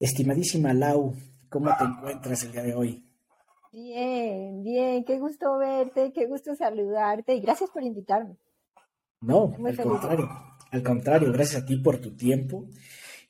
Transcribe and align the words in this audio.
Estimadísima 0.00 0.72
Lau, 0.72 1.14
¿cómo 1.50 1.70
te 1.76 1.84
encuentras 1.84 2.42
el 2.44 2.52
día 2.52 2.62
de 2.62 2.74
hoy? 2.74 3.04
Bien, 3.70 4.62
bien, 4.62 5.04
qué 5.04 5.18
gusto 5.18 5.58
verte, 5.58 6.10
qué 6.14 6.24
gusto 6.26 6.56
saludarte 6.56 7.34
y 7.34 7.40
gracias 7.40 7.68
por 7.68 7.82
invitarme. 7.82 8.38
No, 9.20 9.54
al 9.62 9.76
contrario, 9.76 10.28
al 10.70 10.82
contrario, 10.82 11.30
gracias 11.30 11.62
a 11.62 11.66
ti 11.66 11.76
por 11.76 11.98
tu 12.00 12.16
tiempo. 12.16 12.66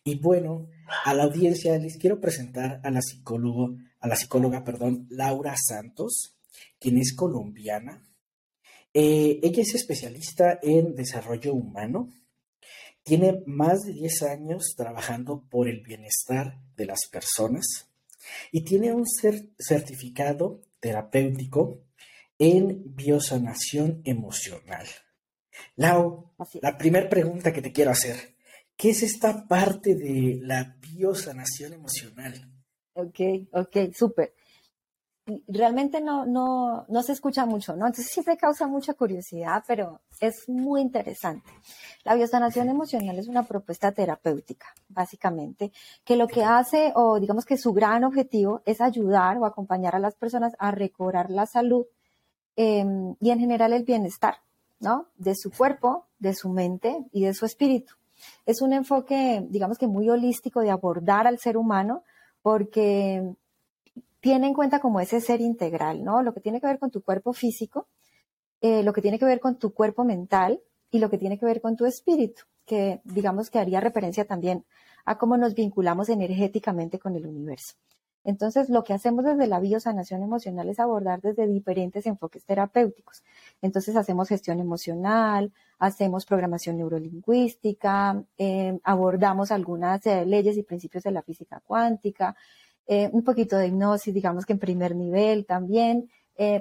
Y 0.05 0.21
bueno, 0.21 0.69
a 1.05 1.13
la 1.13 1.25
audiencia 1.25 1.77
les 1.77 1.97
quiero 1.97 2.21
presentar 2.21 2.81
a 2.85 2.91
la 2.93 3.03
psicóloga, 3.03 3.75
a 3.99 4.07
la 4.07 4.15
psicóloga, 4.15 4.63
perdón, 4.63 5.09
Laura 5.11 5.57
Santos, 5.57 6.39
quien 6.79 6.99
es 6.99 7.17
colombiana. 7.17 8.01
Eh, 8.95 9.41
ella 9.43 9.63
es 9.63 9.75
especialista 9.75 10.61
en 10.63 10.95
desarrollo 10.95 11.53
humano. 11.53 12.11
Tiene 13.03 13.43
más 13.47 13.81
de 13.81 13.93
10 13.93 14.23
años 14.23 14.75
trabajando 14.77 15.45
por 15.49 15.69
el 15.69 15.81
bienestar 15.81 16.61
de 16.77 16.87
las 16.87 17.09
personas 17.11 17.89
y 18.53 18.63
tiene 18.63 18.93
un 18.93 19.07
certificado 19.59 20.61
terapéutico 20.81 21.83
en 22.39 22.95
biosanación 22.97 24.01
emocional. 24.05 24.87
Lau, 25.77 26.31
la 26.63 26.79
primera 26.79 27.09
pregunta 27.09 27.53
que 27.53 27.63
te 27.63 27.73
quiero 27.73 27.91
hacer, 27.91 28.35
¿qué 28.77 28.91
es 28.91 29.03
esta 29.03 29.47
parte 29.47 29.95
de 29.95 30.39
la 30.43 30.77
biosanación 30.81 31.75
emocional? 31.75 32.51
Ok, 32.95 33.21
ok, 33.53 33.93
súper. 33.95 34.35
Realmente 35.47 36.01
no, 36.01 36.27
no, 36.27 36.87
no 36.89 37.03
se 37.03 37.13
escucha 37.13 37.47
mucho, 37.47 37.77
¿no? 37.77 37.87
Entonces 37.87 38.09
siempre 38.11 38.37
causa 38.37 38.67
mucha 38.67 38.95
curiosidad, 38.95 39.63
pero 39.67 40.01
es 40.19 40.49
muy 40.49 40.81
interesante. 40.81 41.51
La 42.05 42.15
biosanación 42.15 42.69
emocional 42.69 43.19
es 43.19 43.29
una 43.29 43.45
propuesta 43.45 43.93
terapéutica, 43.93 44.67
básicamente, 44.89 45.73
que 46.05 46.17
lo 46.17 46.27
que 46.27 46.43
hace, 46.43 46.93
o 46.97 47.21
digamos 47.21 47.45
que 47.45 47.59
su 47.59 47.73
gran 47.73 48.03
objetivo, 48.05 48.63
es 48.65 48.81
ayudar 48.81 49.39
o 49.39 49.45
acompañar 49.45 49.95
a 49.95 50.01
las 50.01 50.17
personas 50.17 50.55
a 50.59 50.71
recobrar 50.71 51.31
la 51.31 51.47
salud 51.47 51.87
em, 52.57 53.15
y 53.21 53.31
en 53.31 53.39
general 53.39 53.73
el 53.73 53.85
bienestar, 53.85 54.37
¿no? 54.81 55.07
De 55.17 55.35
su 55.37 55.51
cuerpo, 55.51 56.07
de 56.19 56.35
su 56.35 56.49
mente 56.49 57.05
y 57.13 57.25
de 57.25 57.35
su 57.35 57.47
espíritu. 57.47 57.95
Es 58.47 58.63
un 58.63 58.73
enfoque, 58.73 59.47
digamos 59.49 59.79
que 59.79 59.87
muy 59.87 60.09
holístico 60.09 60.61
de 60.61 60.71
abordar 60.71 61.27
al 61.27 61.39
ser 61.39 61.57
humano 61.57 62.05
porque 62.43 63.35
tiene 64.21 64.47
en 64.47 64.55
cuenta 64.55 64.81
como 64.81 65.01
ese 65.01 65.21
ser 65.21 65.41
integral, 65.41 66.05
¿no? 66.05 66.23
Lo 66.23 66.33
que 66.35 66.41
tiene 66.41 66.61
que 66.61 66.67
ver 66.67 66.79
con 66.79 66.91
tu 66.91 67.03
cuerpo 67.03 67.33
físico, 67.33 67.89
eh, 68.61 68.83
lo 68.83 68.93
que 68.93 69.03
tiene 69.03 69.19
que 69.19 69.25
ver 69.25 69.41
con 69.41 69.59
tu 69.59 69.73
cuerpo 69.73 70.05
mental 70.05 70.61
y 70.91 70.99
lo 70.99 71.11
que 71.11 71.19
tiene 71.19 71.39
que 71.39 71.47
ver 71.47 71.61
con 71.61 71.77
tu 71.77 71.87
espíritu, 71.87 72.43
que 72.67 73.01
digamos 73.05 73.51
que 73.51 73.59
haría 73.59 73.81
referencia 73.81 74.27
también 74.27 74.65
a 75.05 75.17
cómo 75.19 75.37
nos 75.37 75.55
vinculamos 75.55 76.09
energéticamente 76.09 76.99
con 76.99 77.17
el 77.17 77.27
universo. 77.27 77.75
Entonces, 78.23 78.69
lo 78.69 78.85
que 78.85 78.93
hacemos 78.93 79.25
desde 79.25 79.47
la 79.47 79.61
biosanación 79.61 80.23
emocional 80.23 80.69
es 80.69 80.79
abordar 80.79 81.23
desde 81.23 81.47
diferentes 81.47 82.05
enfoques 82.05 82.45
terapéuticos. 82.45 83.23
Entonces, 83.63 83.97
hacemos 83.97 84.29
gestión 84.29 84.61
emocional, 84.61 85.53
hacemos 85.79 86.27
programación 86.27 86.77
neurolingüística, 86.77 88.23
eh, 88.37 88.79
abordamos 88.85 89.51
algunas 89.51 90.05
eh, 90.07 90.27
leyes 90.27 90.59
y 90.59 90.63
principios 90.63 91.05
de 91.05 91.13
la 91.13 91.23
física 91.23 91.63
cuántica, 91.67 92.37
eh, 92.87 93.09
un 93.13 93.23
poquito 93.25 93.57
de 93.57 93.69
hipnosis, 93.69 94.13
digamos 94.15 94.47
que 94.47 94.55
en 94.55 94.59
primer 94.59 94.95
nivel 94.95 95.47
también, 95.47 96.11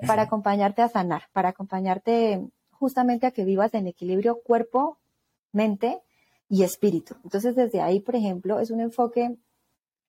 para 0.05 0.23
acompañarte 0.23 0.81
a 0.81 0.89
sanar, 0.89 1.29
para 1.31 1.49
acompañarte 1.49 2.41
justamente 2.71 3.27
a 3.27 3.31
que 3.31 3.45
vivas 3.45 3.73
en 3.73 3.87
equilibrio 3.87 4.41
cuerpo, 4.41 4.97
mente 5.53 6.01
y 6.49 6.63
espíritu. 6.63 7.15
Entonces, 7.23 7.55
desde 7.55 7.81
ahí, 7.81 7.99
por 7.99 8.15
ejemplo, 8.15 8.59
es 8.59 8.71
un 8.71 8.81
enfoque 8.81 9.37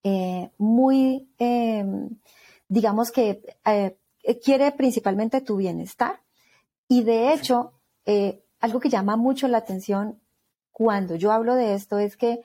eh, 0.03 0.51
muy, 0.57 1.29
em, 1.39 2.09
digamos 2.69 3.11
que 3.11 3.43
eh, 3.67 3.97
quiere 4.43 4.73
principalmente 4.73 5.41
tu 5.41 5.57
bienestar. 5.57 6.21
Y 6.89 7.03
de 7.03 7.33
hecho, 7.33 7.73
eh, 8.07 8.43
algo 8.61 8.81
que 8.81 8.89
llama 8.89 9.17
mucho 9.17 9.49
la 9.49 9.59
atención 9.59 10.21
cuando 10.73 11.17
yo 11.17 11.33
hablo 11.33 11.55
de 11.55 11.75
esto 11.75 11.99
es 11.99 12.17
que 12.17 12.41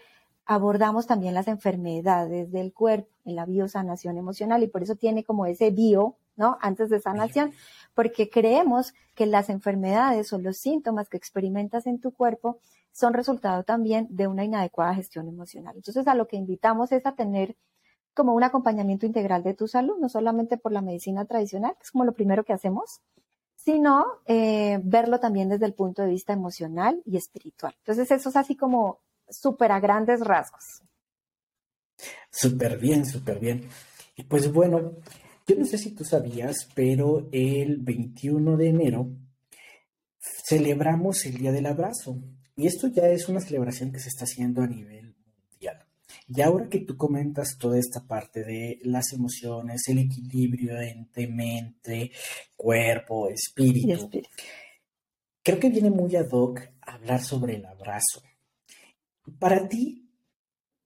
abordamos 0.46 1.08
también 1.08 1.34
las 1.34 1.48
enfermedades 1.48 2.52
del 2.52 2.74
cuerpo 2.74 3.10
en 3.26 3.36
la 3.36 3.46
biosanación 3.46 4.18
emocional 4.18 4.64
y 4.64 4.68
por 4.68 4.84
eso 4.84 4.96
tiene 4.96 5.24
como 5.24 5.46
ese 5.46 5.72
bio, 5.72 6.18
¿no? 6.36 6.58
Antes 6.62 6.90
de 6.90 7.00
sanación, 7.00 7.52
porque 7.94 8.30
creemos 8.30 8.94
que 9.16 9.26
las 9.26 9.50
enfermedades 9.50 10.32
o 10.34 10.38
los 10.38 10.58
síntomas 10.58 11.10
que 11.10 11.18
experimentas 11.18 11.88
en 11.88 12.00
tu 12.00 12.12
cuerpo 12.12 12.60
son 12.92 13.14
resultado 13.14 13.64
también 13.64 14.08
de 14.10 14.28
una 14.28 14.44
inadecuada 14.44 14.94
gestión 14.94 15.28
emocional. 15.28 15.76
Entonces, 15.76 16.08
a 16.08 16.16
lo 16.16 16.28
que 16.28 16.38
invitamos 16.38 16.92
es 16.92 17.06
a 17.06 17.14
tener 17.14 17.56
como 18.14 18.34
un 18.34 18.44
acompañamiento 18.44 19.06
integral 19.06 19.44
de 19.44 19.54
tu 19.54 19.68
salud, 19.68 19.98
no 20.00 20.08
solamente 20.08 20.58
por 20.58 20.72
la 20.72 20.82
medicina 20.82 21.26
tradicional, 21.26 21.74
que 21.74 21.84
es 21.84 21.92
como 21.92 22.06
lo 22.06 22.14
primero 22.14 22.46
que 22.46 22.54
hacemos, 22.54 23.02
sino 23.56 24.06
eh, 24.28 24.80
verlo 24.84 25.20
también 25.20 25.50
desde 25.50 25.66
el 25.66 25.74
punto 25.74 26.04
de 26.04 26.10
vista 26.10 26.32
emocional 26.32 27.02
y 27.04 27.18
espiritual. 27.18 27.76
Entonces, 27.80 28.12
eso 28.12 28.30
es 28.30 28.36
así 28.36 28.56
como 28.56 29.00
súper 29.30 29.72
a 29.72 29.80
grandes 29.80 30.22
rasgos. 30.22 30.84
Súper 32.32 32.78
bien, 32.78 33.06
súper 33.06 33.40
bien. 33.40 33.68
Y 34.16 34.24
pues 34.24 34.52
bueno, 34.52 34.98
yo 35.48 35.56
no 35.56 35.66
sé 35.66 35.78
si 35.78 35.92
tú 35.92 36.04
sabías, 36.04 36.68
pero 36.74 37.30
el 37.32 37.78
21 37.78 38.58
de 38.58 38.68
enero 38.68 39.10
celebramos 40.48 41.26
el 41.26 41.38
Día 41.38 41.52
del 41.52 41.66
Abrazo. 41.66 42.18
Y 42.56 42.68
esto 42.68 42.88
ya 42.88 43.08
es 43.10 43.28
una 43.30 43.40
celebración 43.40 43.92
que 43.92 44.00
se 44.00 44.10
está 44.10 44.24
haciendo 44.24 44.62
a 44.62 44.68
nivel 44.68 45.16
mundial. 45.26 45.86
Y 46.28 46.42
ahora 46.42 46.70
que 46.70 46.80
tú 46.80 46.98
comentas 46.98 47.58
toda 47.60 47.78
esta 47.78 48.06
parte 48.08 48.44
de 48.44 48.80
las 48.84 49.14
emociones, 49.14 49.84
el 49.88 50.00
equilibrio 50.00 50.80
entre 50.80 51.28
mente, 51.28 52.12
cuerpo, 52.56 53.30
espíritu, 53.30 54.10
creo 55.44 55.60
que 55.60 55.70
viene 55.70 55.90
muy 55.90 56.16
ad 56.16 56.32
hoc 56.32 56.62
hablar 56.82 57.22
sobre 57.22 57.56
el 57.56 57.66
abrazo. 57.66 58.24
Para 59.40 59.68
ti, 59.68 60.10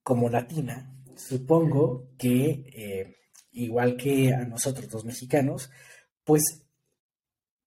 como 0.03 0.29
latina, 0.29 0.95
supongo 1.15 2.09
que, 2.17 2.65
eh, 2.73 3.15
igual 3.51 3.97
que 3.97 4.33
a 4.33 4.45
nosotros 4.45 4.91
los 4.91 5.05
mexicanos, 5.05 5.69
pues 6.23 6.63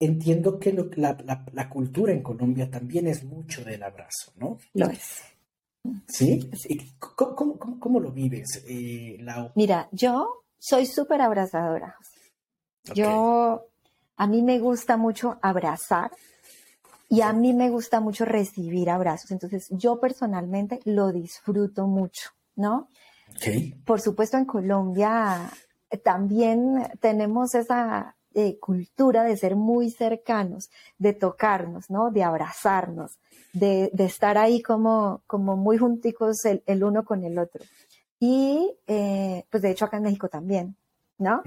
entiendo 0.00 0.59
que 0.59 0.72
la, 0.72 1.69
cultura 1.69 2.12
en 2.12 2.22
Colombia 2.22 2.71
también 2.71 3.06
es 3.06 3.22
mucho 3.22 3.65
del 3.65 3.83
abrazo, 3.83 4.33
¿no? 4.37 4.59
Lo 4.75 4.91
es. 4.91 5.22
¿Sí? 6.09 6.50
¿Cómo, 6.99 8.00
lo 8.00 8.12
vives, 8.12 8.65
eh, 8.69 9.19
Mira, 9.54 9.89
yo 9.93 10.44
soy 10.59 10.87
súper 10.87 11.21
abrazadora. 11.21 11.97
Yo, 12.94 13.69
a 14.16 14.27
mí 14.27 14.43
me 14.43 14.59
gusta 14.59 14.97
mucho 14.97 15.39
abrazar 15.43 16.10
y 17.12 17.20
a 17.20 17.34
mí 17.34 17.52
me 17.52 17.68
gusta 17.68 18.00
mucho 18.00 18.24
recibir 18.24 18.88
abrazos. 18.88 19.32
Entonces, 19.32 19.66
yo 19.68 20.00
personalmente 20.00 20.80
lo 20.86 21.12
disfruto 21.12 21.86
mucho, 21.86 22.30
¿no? 22.56 22.88
Okay. 23.36 23.74
Por 23.84 24.00
supuesto, 24.00 24.38
en 24.38 24.46
Colombia 24.46 25.50
también 26.02 26.88
tenemos 27.00 27.54
esa 27.54 28.16
cultura 28.60 29.24
de 29.24 29.36
ser 29.36 29.56
muy 29.56 29.90
cercanos, 29.90 30.70
de 30.96 31.12
tocarnos, 31.12 31.90
¿no? 31.90 32.10
De 32.10 32.22
abrazarnos, 32.22 33.18
de, 33.52 33.90
estar 33.98 34.38
ahí 34.38 34.62
como, 34.62 35.22
como 35.26 35.54
muy 35.54 35.76
junticos 35.76 36.38
el, 36.46 36.82
uno 36.82 37.04
con 37.04 37.24
el 37.24 37.38
otro. 37.38 37.62
Y 38.20 38.74
eh, 38.86 39.44
pues 39.50 39.62
de 39.62 39.70
hecho 39.70 39.84
acá 39.84 39.98
en 39.98 40.04
México 40.04 40.30
también, 40.30 40.76
¿no? 41.18 41.42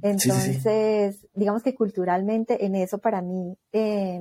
Entonces, 0.00 1.26
digamos 1.34 1.64
que 1.64 1.74
culturalmente 1.74 2.64
en 2.64 2.76
eso 2.76 2.98
para 2.98 3.20
mí, 3.20 3.58
eh, 3.72 4.20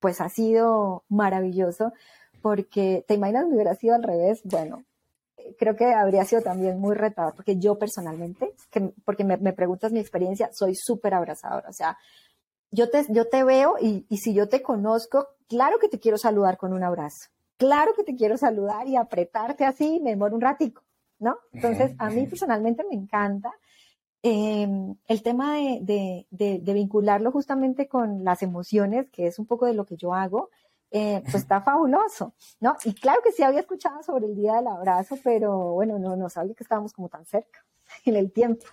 pues 0.00 0.20
ha 0.20 0.28
sido 0.28 1.04
maravilloso, 1.08 1.92
porque 2.42 3.04
te 3.06 3.14
imaginas 3.14 3.46
me 3.46 3.54
hubiera 3.54 3.74
sido 3.74 3.94
al 3.94 4.02
revés, 4.02 4.40
bueno, 4.44 4.84
creo 5.58 5.76
que 5.76 5.86
habría 5.92 6.24
sido 6.24 6.42
también 6.42 6.78
muy 6.78 6.94
retador, 6.94 7.34
porque 7.34 7.58
yo 7.58 7.78
personalmente, 7.78 8.52
que, 8.70 8.92
porque 9.04 9.24
me, 9.24 9.52
preguntas 9.52 9.92
mi 9.92 10.00
experiencia, 10.00 10.50
soy 10.52 10.74
súper 10.74 11.14
abrazadora. 11.14 11.68
O 11.68 11.72
sea, 11.72 11.98
yo 12.70 12.90
te, 12.90 13.04
yo 13.08 13.28
te 13.28 13.44
veo 13.44 13.76
y, 13.80 14.06
y, 14.08 14.18
si 14.18 14.34
yo 14.34 14.48
te 14.48 14.62
conozco, 14.62 15.28
claro 15.48 15.78
que 15.78 15.88
te 15.88 15.98
quiero 15.98 16.18
saludar 16.18 16.56
con 16.58 16.72
un 16.72 16.84
abrazo. 16.84 17.28
Claro 17.56 17.92
que 17.94 18.04
te 18.04 18.14
quiero 18.14 18.36
saludar 18.36 18.86
y 18.86 18.96
apretarte 18.96 19.64
así, 19.64 20.00
me 20.00 20.10
demoro 20.10 20.34
un 20.34 20.40
ratico, 20.40 20.82
¿no? 21.18 21.38
Entonces, 21.52 21.92
a 21.98 22.10
mí 22.10 22.26
personalmente 22.26 22.84
me 22.88 22.94
encanta 22.94 23.52
em, 24.22 24.94
el 25.06 25.22
tema 25.22 25.56
de, 25.56 25.78
de, 25.82 26.26
de, 26.30 26.58
de 26.58 26.72
vincularlo 26.72 27.32
justamente 27.32 27.88
con 27.88 28.24
las 28.24 28.42
emociones, 28.42 29.08
que 29.10 29.26
es 29.26 29.38
un 29.38 29.46
poco 29.46 29.66
de 29.66 29.74
lo 29.74 29.86
que 29.86 29.96
yo 29.96 30.14
hago 30.14 30.50
eh, 30.90 31.20
pues 31.22 31.42
está 31.42 31.60
fabuloso, 31.60 32.34
¿no? 32.60 32.74
Y 32.84 32.94
claro 32.94 33.20
que 33.22 33.32
sí 33.32 33.42
había 33.42 33.60
escuchado 33.60 34.02
sobre 34.02 34.26
el 34.26 34.34
Día 34.34 34.54
del 34.54 34.68
Abrazo, 34.68 35.18
pero 35.22 35.74
bueno, 35.74 35.98
no, 35.98 36.16
no 36.16 36.30
sabía 36.30 36.54
que 36.54 36.64
estábamos 36.64 36.94
como 36.94 37.10
tan 37.10 37.26
cerca 37.26 37.64
en 38.06 38.16
el 38.16 38.32
tiempo. 38.32 38.64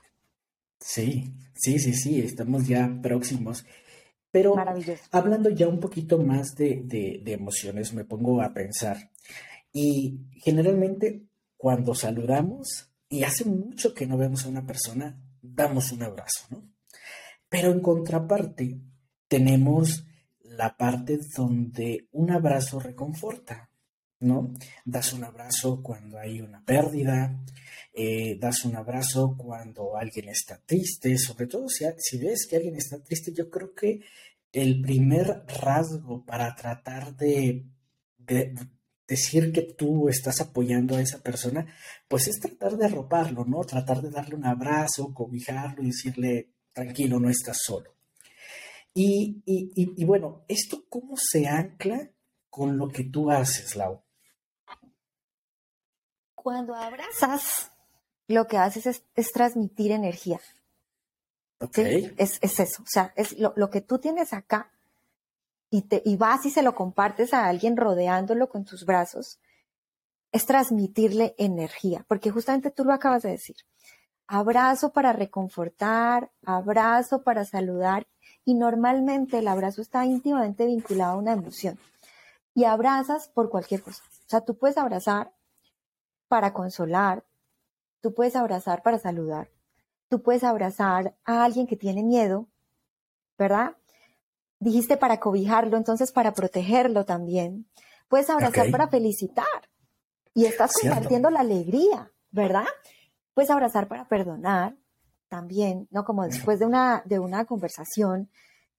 Sí, 0.80 1.34
sí, 1.54 1.78
sí, 1.80 1.94
sí, 1.94 2.22
estamos 2.22 2.68
ya 2.68 3.00
próximos. 3.02 3.66
Pero 4.32 4.56
hablando 5.12 5.50
ya 5.50 5.68
un 5.68 5.80
poquito 5.80 6.18
más 6.18 6.56
de, 6.56 6.82
de, 6.84 7.34
emociones, 7.34 7.94
me 7.94 8.04
pongo 8.04 8.42
a 8.42 8.54
pensar. 8.54 8.98
Y 9.72 10.20
generalmente 10.42 11.24
cuando 11.56 11.96
saludamos, 11.96 12.92
y 13.08 13.24
hace 13.24 13.46
mucho 13.46 13.94
que 13.94 14.06
no 14.06 14.18
vemos 14.18 14.46
a 14.46 14.50
una 14.50 14.66
persona, 14.66 15.18
damos 15.54 15.92
un 15.92 16.04
abrazo, 16.04 16.48
¿no? 16.50 16.72
Pero 17.50 17.72
en 17.72 17.82
contraparte, 17.82 18.80
tenemos 19.28 20.06
la 20.44 20.76
parte 20.78 21.20
donde 21.36 22.08
un 22.12 22.32
abrazo 22.32 22.80
reconforta, 22.80 23.70
¿no? 24.20 24.54
Das 24.86 25.14
un 25.14 25.24
abrazo 25.24 25.82
cuando 25.82 26.18
hay 26.18 26.42
una 26.42 26.64
pérdida, 26.64 27.44
eh, 27.94 28.38
das 28.40 28.66
un 28.66 28.76
abrazo 28.76 29.36
cuando 29.38 29.96
alguien 29.98 30.30
está 30.30 30.62
triste, 30.66 31.18
sobre 31.18 31.48
todo 31.48 31.68
si, 31.70 31.86
ves 32.18 32.48
que 32.48 32.58
alguien 32.58 32.76
está 32.76 33.02
triste, 33.02 33.34
yo 33.34 33.50
creo 33.50 33.74
que 33.74 34.02
el 34.52 34.82
primer 34.82 35.46
rasgo 35.62 36.26
para 36.26 36.56
tratar 36.56 37.16
de, 37.16 37.66
decir 39.08 39.52
que 39.52 39.62
tú 39.62 40.10
estás 40.10 40.42
apoyando 40.42 40.96
a 40.96 41.02
esa 41.02 41.22
persona, 41.22 41.66
pues 42.08 42.28
es 42.28 42.40
tratar 42.40 42.78
de 42.78 42.86
arroparlo, 42.86 43.46
¿no? 43.46 43.62
Tratar 43.62 44.02
de 44.02 44.10
darle 44.10 44.36
un 44.36 44.46
abrazo, 44.46 45.14
cobijarlo 45.14 45.84
y 45.84 45.88
decirle, 45.88 46.54
tranquilo, 46.74 47.20
no 47.20 47.30
estás 47.30 47.60
solo. 47.64 47.94
Y, 48.94 49.44
y, 49.46 49.72
y, 49.76 50.06
bueno, 50.06 50.46
¿esto 50.48 50.86
cómo 50.88 51.16
se 51.18 51.48
ancla 51.48 52.12
con 52.50 52.78
lo 52.78 52.88
que 52.88 53.04
tú 53.04 53.30
haces, 53.30 53.76
Lau? 53.76 54.02
Cuando 56.34 56.74
abrazas, 56.76 57.72
lo 58.28 58.48
que 58.48 58.58
haces 58.58 59.04
es, 59.16 59.32
transmitir 59.34 59.92
energía. 59.92 60.40
Okay. 61.60 62.14
Es, 62.18 62.40
es, 62.42 62.60
eso, 62.60 62.84
o 62.84 62.88
sea, 62.88 63.14
es 63.16 63.38
lo, 63.38 63.54
lo 63.56 63.70
que 63.70 63.82
tú 63.82 64.00
tienes 64.00 64.34
acá 64.34 64.72
y, 65.70 66.16
vas 66.16 66.46
y 66.46 66.52
se 66.52 66.62
lo 66.62 66.76
compartes 66.76 67.34
a 67.34 67.48
alguien 67.48 67.78
rodeándolo 67.78 68.50
con 68.50 68.66
tus 68.66 68.86
brazos, 68.86 69.40
es 70.32 70.46
transmitirle 70.46 71.36
energía, 71.38 72.06
porque 72.08 72.32
justamente 72.32 72.72
tú 72.72 72.84
lo 72.84 72.94
acabas 72.94 73.24
de 73.24 73.32
decir. 73.32 73.58
Abrazo 74.28 74.92
para 74.92 75.14
reconfortar, 75.14 76.32
abrazo 76.46 77.24
para 77.24 77.46
saludar, 77.46 78.08
y 78.44 78.54
normalmente 78.54 79.40
el 79.40 79.48
abrazo 79.48 79.82
está 79.82 80.06
íntimamente 80.06 80.66
vinculado 80.66 81.14
a 81.14 81.18
una 81.18 81.34
emoción. 81.34 81.80
Y 82.54 82.64
abrazas 82.64 83.28
por 83.28 83.50
cualquier 83.50 83.82
cosa. 83.82 84.04
O 84.26 84.30
sea, 84.30 84.42
tú 84.42 84.58
puedes 84.58 84.78
abrazar 84.78 85.34
para 86.28 86.54
consolar, 86.54 87.24
tú 88.02 88.14
puedes 88.14 88.36
abrazar 88.36 88.82
para 88.82 88.98
saludar, 88.98 89.50
tú 90.10 90.22
puedes 90.22 90.44
abrazar 90.44 91.16
a 91.26 91.44
alguien 91.44 91.68
que 91.68 91.76
tiene 91.76 92.04
miedo, 92.04 92.48
¿verdad? 93.38 93.76
Dijiste 94.60 94.98
para 94.98 95.20
cobijarlo, 95.20 95.78
entonces 95.78 96.12
para 96.12 96.34
protegerlo 96.34 97.06
también. 97.06 97.68
Puedes 98.08 98.30
abrazar 98.30 98.72
para 98.72 98.88
felicitar 98.88 99.46
y 100.34 100.46
estás 100.46 100.74
compartiendo 100.80 101.30
la 101.30 101.42
alegría, 101.42 102.12
¿verdad? 102.32 102.66
Puedes 103.34 103.50
abrazar 103.50 103.88
para 103.88 104.08
perdonar 104.08 104.76
también, 105.28 105.88
¿no? 105.92 106.06
Como 106.06 106.24
después 106.24 106.60
de 106.60 106.66
una, 106.66 107.02
de 107.06 107.20
una 107.20 107.46
conversación, 107.46 108.30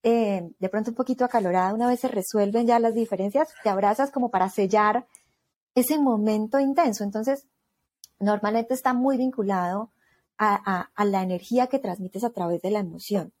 eh, 0.03 0.49
de 0.59 0.69
pronto 0.69 0.91
un 0.91 0.95
poquito 0.95 1.25
acalorada, 1.25 1.73
una 1.73 1.87
vez 1.87 1.99
se 1.99 2.07
resuelven 2.07 2.67
ya 2.67 2.79
las 2.79 2.93
diferencias, 2.93 3.49
te 3.63 3.69
abrazas 3.69 4.11
como 4.11 4.31
para 4.31 4.49
sellar 4.49 5.07
ese 5.75 5.99
momento 5.99 6.59
intenso. 6.59 7.03
Entonces, 7.03 7.47
normalmente 8.19 8.73
está 8.73 8.93
muy 8.93 9.17
vinculado 9.17 9.91
a 10.39 10.87
la 11.03 11.23
energía 11.23 11.65
que 11.65 11.79
transmites 11.79 12.23
a 12.23 12.29
través 12.29 12.61
de 12.61 12.69
la 12.69 12.79
emoción. 12.79 13.33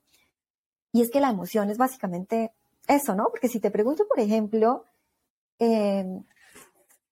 Y 0.97 1.03
es 1.03 1.11
que 1.11 1.21
la 1.21 1.29
emoción 1.29 1.69
es 1.69 1.77
básicamente 1.77 2.53
eso, 2.87 3.13
¿no? 3.13 3.29
Porque 3.29 3.49
si 3.49 3.59
te 3.59 3.69
pregunto, 3.69 4.07
por 4.07 4.19
ejemplo, 4.19 4.83
em, 5.59 6.23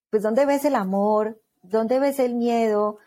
pues 0.10 0.24
¿dónde 0.24 0.48
ves 0.48 0.66
el 0.66 0.74
amor? 0.74 1.40
¿Dónde 1.62 2.00
ves 2.00 2.18
el 2.18 2.34
miedo? 2.34 2.98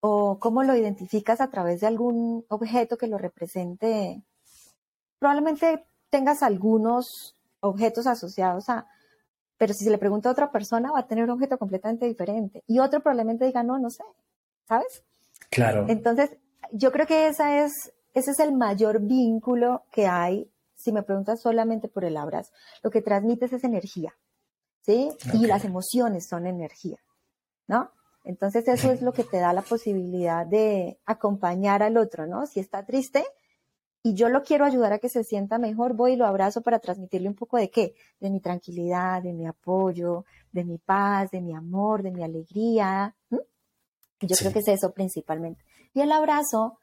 ¿O 0.00 0.40
cómo 0.40 0.64
lo 0.64 0.74
identificas 0.74 1.40
a 1.40 1.50
través 1.50 1.82
de 1.82 1.86
algún 1.86 2.44
objeto 2.48 2.98
que 2.98 3.06
lo 3.06 3.16
represente? 3.16 4.24
Probablemente 5.20 5.86
tengas 6.10 6.42
algunos 6.42 7.36
objetos 7.60 8.08
asociados 8.08 8.68
a, 8.70 8.88
pero 9.56 9.72
si 9.72 9.84
se 9.84 9.90
le 9.90 9.98
pregunta 9.98 10.30
a 10.30 10.32
otra 10.32 10.50
persona 10.50 10.90
va 10.90 10.98
a 10.98 11.06
tener 11.06 11.22
un 11.22 11.30
objeto 11.30 11.58
completamente 11.58 12.06
diferente. 12.06 12.64
Y 12.66 12.80
otro 12.80 13.00
probablemente 13.04 13.44
diga, 13.44 13.62
no, 13.62 13.78
no 13.78 13.88
sé, 13.88 14.02
¿sabes? 14.66 15.04
Claro. 15.48 15.86
Entonces, 15.88 16.36
yo 16.72 16.90
creo 16.90 17.06
que 17.06 17.28
esa 17.28 17.64
es 17.64 17.93
ese 18.14 18.30
es 18.30 18.38
el 18.38 18.52
mayor 18.52 19.00
vínculo 19.00 19.84
que 19.90 20.06
hay 20.06 20.50
si 20.74 20.92
me 20.92 21.02
preguntas 21.02 21.40
solamente 21.40 21.88
por 21.88 22.04
el 22.04 22.16
abrazo. 22.16 22.52
Lo 22.82 22.90
que 22.90 23.02
transmites 23.02 23.52
es 23.52 23.64
energía, 23.64 24.14
¿sí? 24.82 25.10
Y 25.32 25.46
las 25.46 25.64
emociones 25.64 26.26
son 26.28 26.46
energía, 26.46 26.98
¿no? 27.66 27.90
Entonces 28.24 28.66
eso 28.68 28.90
es 28.90 29.02
lo 29.02 29.12
que 29.12 29.24
te 29.24 29.38
da 29.38 29.52
la 29.52 29.62
posibilidad 29.62 30.46
de 30.46 30.98
acompañar 31.04 31.82
al 31.82 31.96
otro, 31.96 32.26
¿no? 32.26 32.46
Si 32.46 32.60
está 32.60 32.84
triste 32.86 33.24
y 34.02 34.14
yo 34.14 34.28
lo 34.28 34.42
quiero 34.42 34.64
ayudar 34.64 34.92
a 34.92 34.98
que 34.98 35.08
se 35.08 35.24
sienta 35.24 35.58
mejor, 35.58 35.94
voy 35.94 36.12
y 36.12 36.16
lo 36.16 36.26
abrazo 36.26 36.60
para 36.60 36.78
transmitirle 36.78 37.28
un 37.28 37.34
poco 37.34 37.56
de 37.56 37.70
qué? 37.70 37.94
De 38.20 38.30
mi 38.30 38.40
tranquilidad, 38.40 39.22
de 39.22 39.32
mi 39.32 39.46
apoyo, 39.46 40.24
de 40.52 40.64
mi 40.64 40.78
paz, 40.78 41.30
de 41.30 41.40
mi 41.40 41.54
amor, 41.54 42.02
de 42.02 42.12
mi 42.12 42.22
alegría. 42.22 43.14
Yo 43.30 44.36
creo 44.36 44.52
que 44.52 44.60
es 44.60 44.68
eso 44.68 44.92
principalmente. 44.92 45.64
Y 45.92 46.00
el 46.00 46.12
abrazo 46.12 46.78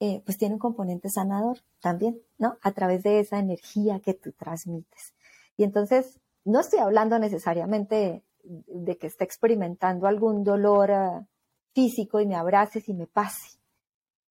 eh, 0.00 0.22
pues 0.24 0.36
tiene 0.36 0.54
un 0.54 0.58
componente 0.58 1.08
sanador 1.08 1.58
también, 1.80 2.20
¿no? 2.38 2.58
A 2.62 2.72
través 2.72 3.02
de 3.02 3.20
esa 3.20 3.38
energía 3.38 4.00
que 4.00 4.14
tú 4.14 4.32
transmites. 4.32 5.14
Y 5.56 5.64
entonces, 5.64 6.20
no 6.44 6.60
estoy 6.60 6.80
hablando 6.80 7.18
necesariamente 7.18 8.22
de 8.44 8.98
que 8.98 9.06
esté 9.06 9.24
experimentando 9.24 10.06
algún 10.06 10.44
dolor 10.44 10.92
ah, 10.92 11.26
físico 11.72 12.20
y 12.20 12.26
me 12.26 12.36
abraces 12.36 12.88
y 12.88 12.94
me 12.94 13.06
pase. 13.06 13.58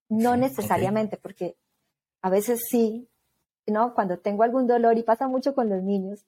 No 0.07 0.37
necesariamente, 0.37 1.17
porque 1.17 1.57
a 2.21 2.29
veces 2.29 2.61
sí, 2.69 3.09
¿no? 3.67 3.93
Cuando 3.93 4.19
tengo 4.19 4.43
algún 4.43 4.67
dolor 4.67 4.97
y 4.97 5.03
pasa 5.03 5.27
mucho 5.27 5.55
con 5.55 5.69
los 5.69 5.81
niños, 5.81 6.25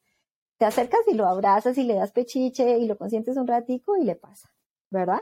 te 0.57 0.65
acercas 0.65 1.01
y 1.07 1.13
lo 1.13 1.27
abrazas 1.27 1.77
y 1.77 1.83
le 1.83 1.93
das 1.93 2.11
pechiche 2.11 2.79
y 2.79 2.87
lo 2.87 2.97
consientes 2.97 3.37
un 3.37 3.47
ratico 3.47 3.95
y 3.97 4.03
le 4.03 4.15
pasa, 4.15 4.51
¿verdad? 4.89 5.21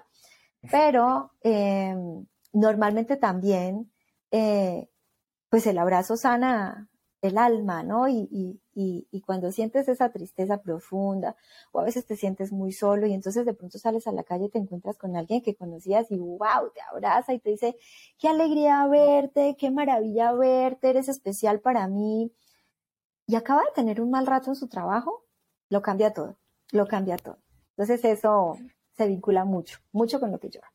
Pero 0.72 1.32
em, 1.42 2.26
normalmente 2.54 3.18
también 3.18 3.92
eh, 4.36 4.90
pues 5.50 5.66
el 5.68 5.78
abrazo 5.78 6.18
sana 6.18 6.90
el 7.22 7.38
alma, 7.38 7.84
¿no? 7.84 8.08
Y, 8.08 8.60
cuando 9.26 9.52
sientes 9.52 9.88
esa 9.88 10.10
tristeza 10.10 10.62
profunda, 10.62 11.36
o 11.72 11.80
a 11.80 11.84
veces 11.84 12.06
te 12.06 12.16
sientes 12.16 12.52
muy 12.52 12.72
solo 12.72 13.08
y 13.08 13.14
entonces 13.14 13.46
de 13.46 13.54
pronto 13.54 13.80
sales 13.80 14.06
a 14.08 14.12
la 14.12 14.24
calle 14.24 14.46
y 14.46 14.50
te 14.50 14.60
encuentras 14.60 14.98
con 14.98 15.16
alguien 15.16 15.42
que 15.42 15.56
conocías 15.56 16.12
y 16.12 16.20
wow, 16.20 16.72
te 16.74 16.82
abraza 16.82 17.34
y 17.34 17.40
te 17.40 17.52
dice, 17.52 17.78
qué 18.20 18.28
alegría 18.28 18.86
verte, 18.88 19.56
qué 19.58 19.72
maravilla 19.72 20.34
verte, 20.34 20.90
eres 20.90 21.10
especial 21.10 21.62
para 21.62 21.88
mí. 21.88 22.32
Y 23.28 23.36
acaba 23.36 23.62
de 23.62 23.72
tener 23.74 24.02
un 24.02 24.12
mal 24.12 24.28
rato 24.28 24.52
en 24.52 24.56
su 24.56 24.68
trabajo, 24.68 25.24
lo 25.70 25.82
cambia 25.82 26.14
todo, 26.14 26.38
lo 26.72 26.86
cambia 26.88 27.18
todo. 27.18 27.40
Entonces 27.72 28.04
eso 28.06 28.58
se 28.98 29.08
vincula 29.08 29.46
mucho, 29.46 29.80
mucho 29.92 30.20
con 30.20 30.32
lo 30.32 30.40
que 30.40 30.50
yo 30.50 30.62
hago 30.64 30.75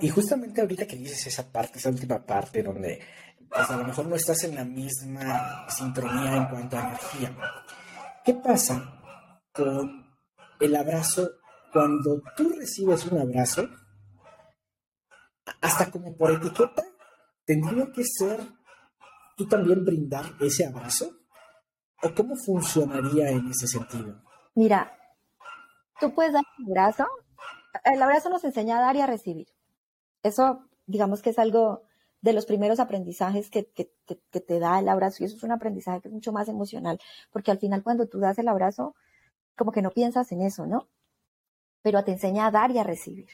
y 0.00 0.08
justamente 0.08 0.60
ahorita 0.60 0.86
que 0.86 0.96
dices 0.96 1.26
esa 1.26 1.50
parte, 1.50 1.78
esa 1.78 1.90
última 1.90 2.24
parte 2.24 2.62
donde 2.62 3.00
pues 3.48 3.70
a 3.70 3.76
lo 3.76 3.84
mejor 3.84 4.06
no 4.06 4.16
estás 4.16 4.42
en 4.44 4.54
la 4.54 4.64
misma 4.64 5.68
sintonía 5.70 6.36
en 6.36 6.46
cuanto 6.46 6.76
a 6.76 6.88
energía. 6.88 7.36
¿Qué 8.24 8.34
pasa 8.34 9.00
con 9.52 10.06
el 10.60 10.76
abrazo 10.76 11.30
cuando 11.72 12.20
tú 12.36 12.50
recibes 12.50 13.06
un 13.06 13.20
abrazo? 13.20 13.68
Hasta 15.60 15.90
como 15.90 16.14
por 16.16 16.32
etiqueta, 16.32 16.82
tendría 17.44 17.90
que 17.92 18.04
ser 18.04 18.40
tú 19.36 19.46
también 19.46 19.84
brindar 19.84 20.26
ese 20.40 20.66
abrazo. 20.66 21.10
¿O 22.02 22.14
cómo 22.14 22.36
funcionaría 22.36 23.30
en 23.30 23.48
ese 23.48 23.66
sentido? 23.66 24.22
Mira, 24.54 24.96
tú 25.98 26.14
puedes 26.14 26.32
dar 26.32 26.44
un 26.58 26.66
abrazo. 26.70 27.06
El 27.84 28.02
abrazo 28.02 28.28
nos 28.28 28.44
enseña 28.44 28.78
a 28.78 28.82
dar 28.82 28.96
y 28.96 29.00
a 29.00 29.06
recibir. 29.06 29.48
Eso, 30.28 30.68
digamos 30.86 31.22
que 31.22 31.30
es 31.30 31.38
algo 31.38 31.82
de 32.20 32.32
los 32.32 32.46
primeros 32.46 32.80
aprendizajes 32.80 33.50
que, 33.50 33.62
te 33.62 34.58
da 34.58 34.78
el 34.78 34.88
abrazo 34.88 35.22
y 35.22 35.26
eso 35.26 35.36
es 35.36 35.42
un 35.42 35.52
aprendizaje 35.52 36.00
que 36.00 36.08
es 36.08 36.14
mucho 36.14 36.32
más 36.32 36.48
emocional, 36.48 37.00
porque 37.30 37.50
al 37.50 37.58
final 37.58 37.82
cuando 37.82 38.06
tú 38.06 38.18
das 38.18 38.38
el 38.38 38.48
abrazo, 38.48 38.94
como 39.56 39.72
que 39.72 39.82
no 39.82 39.90
piensas 39.90 40.30
en 40.32 40.42
eso, 40.42 40.66
¿no? 40.66 40.88
Pero 41.82 42.02
te 42.04 42.12
enseña 42.12 42.46
a 42.46 42.50
dar 42.50 42.70
y 42.70 42.78
a 42.78 42.82
recibir, 42.82 43.28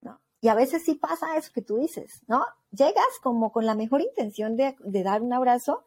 ¿no? 0.00 0.20
Y 0.40 0.48
a 0.48 0.54
veces 0.54 0.84
sí 0.84 0.94
pasa 0.94 1.36
eso 1.36 1.52
que 1.52 1.62
tú 1.62 1.76
dices, 1.76 2.22
¿no? 2.26 2.44
Llegas 2.70 3.18
como 3.22 3.52
con 3.52 3.66
la 3.66 3.74
mejor 3.74 4.00
intención 4.00 4.56
de, 4.56 4.76
dar 5.02 5.22
un 5.22 5.32
abrazo 5.32 5.84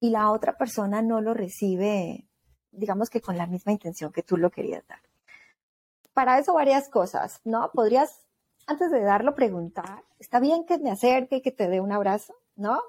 y 0.00 0.10
la 0.10 0.30
otra 0.30 0.56
persona 0.56 1.02
no 1.02 1.20
lo 1.20 1.34
recibe, 1.34 2.28
digamos 2.70 3.10
que 3.10 3.20
con 3.20 3.36
la 3.36 3.46
misma 3.46 3.72
intención 3.72 4.12
que 4.12 4.22
tú 4.22 4.36
lo 4.36 4.50
querías 4.50 4.86
dar. 4.86 5.00
Para 6.12 6.38
eso 6.38 6.54
varias 6.54 6.88
cosas, 6.88 7.40
¿no? 7.44 7.70
Podrías 7.72 8.23
antes 8.66 8.90
de 8.90 9.00
darlo, 9.02 9.34
preguntar, 9.34 10.04
¿está 10.18 10.40
bien 10.40 10.64
que 10.64 10.78
me 10.78 10.90
acerque 10.90 11.36
y 11.36 11.42
que 11.42 11.52
te 11.52 11.68
dé 11.68 11.80
un 11.80 11.92
abrazo? 11.92 12.34
¿No? 12.56 12.80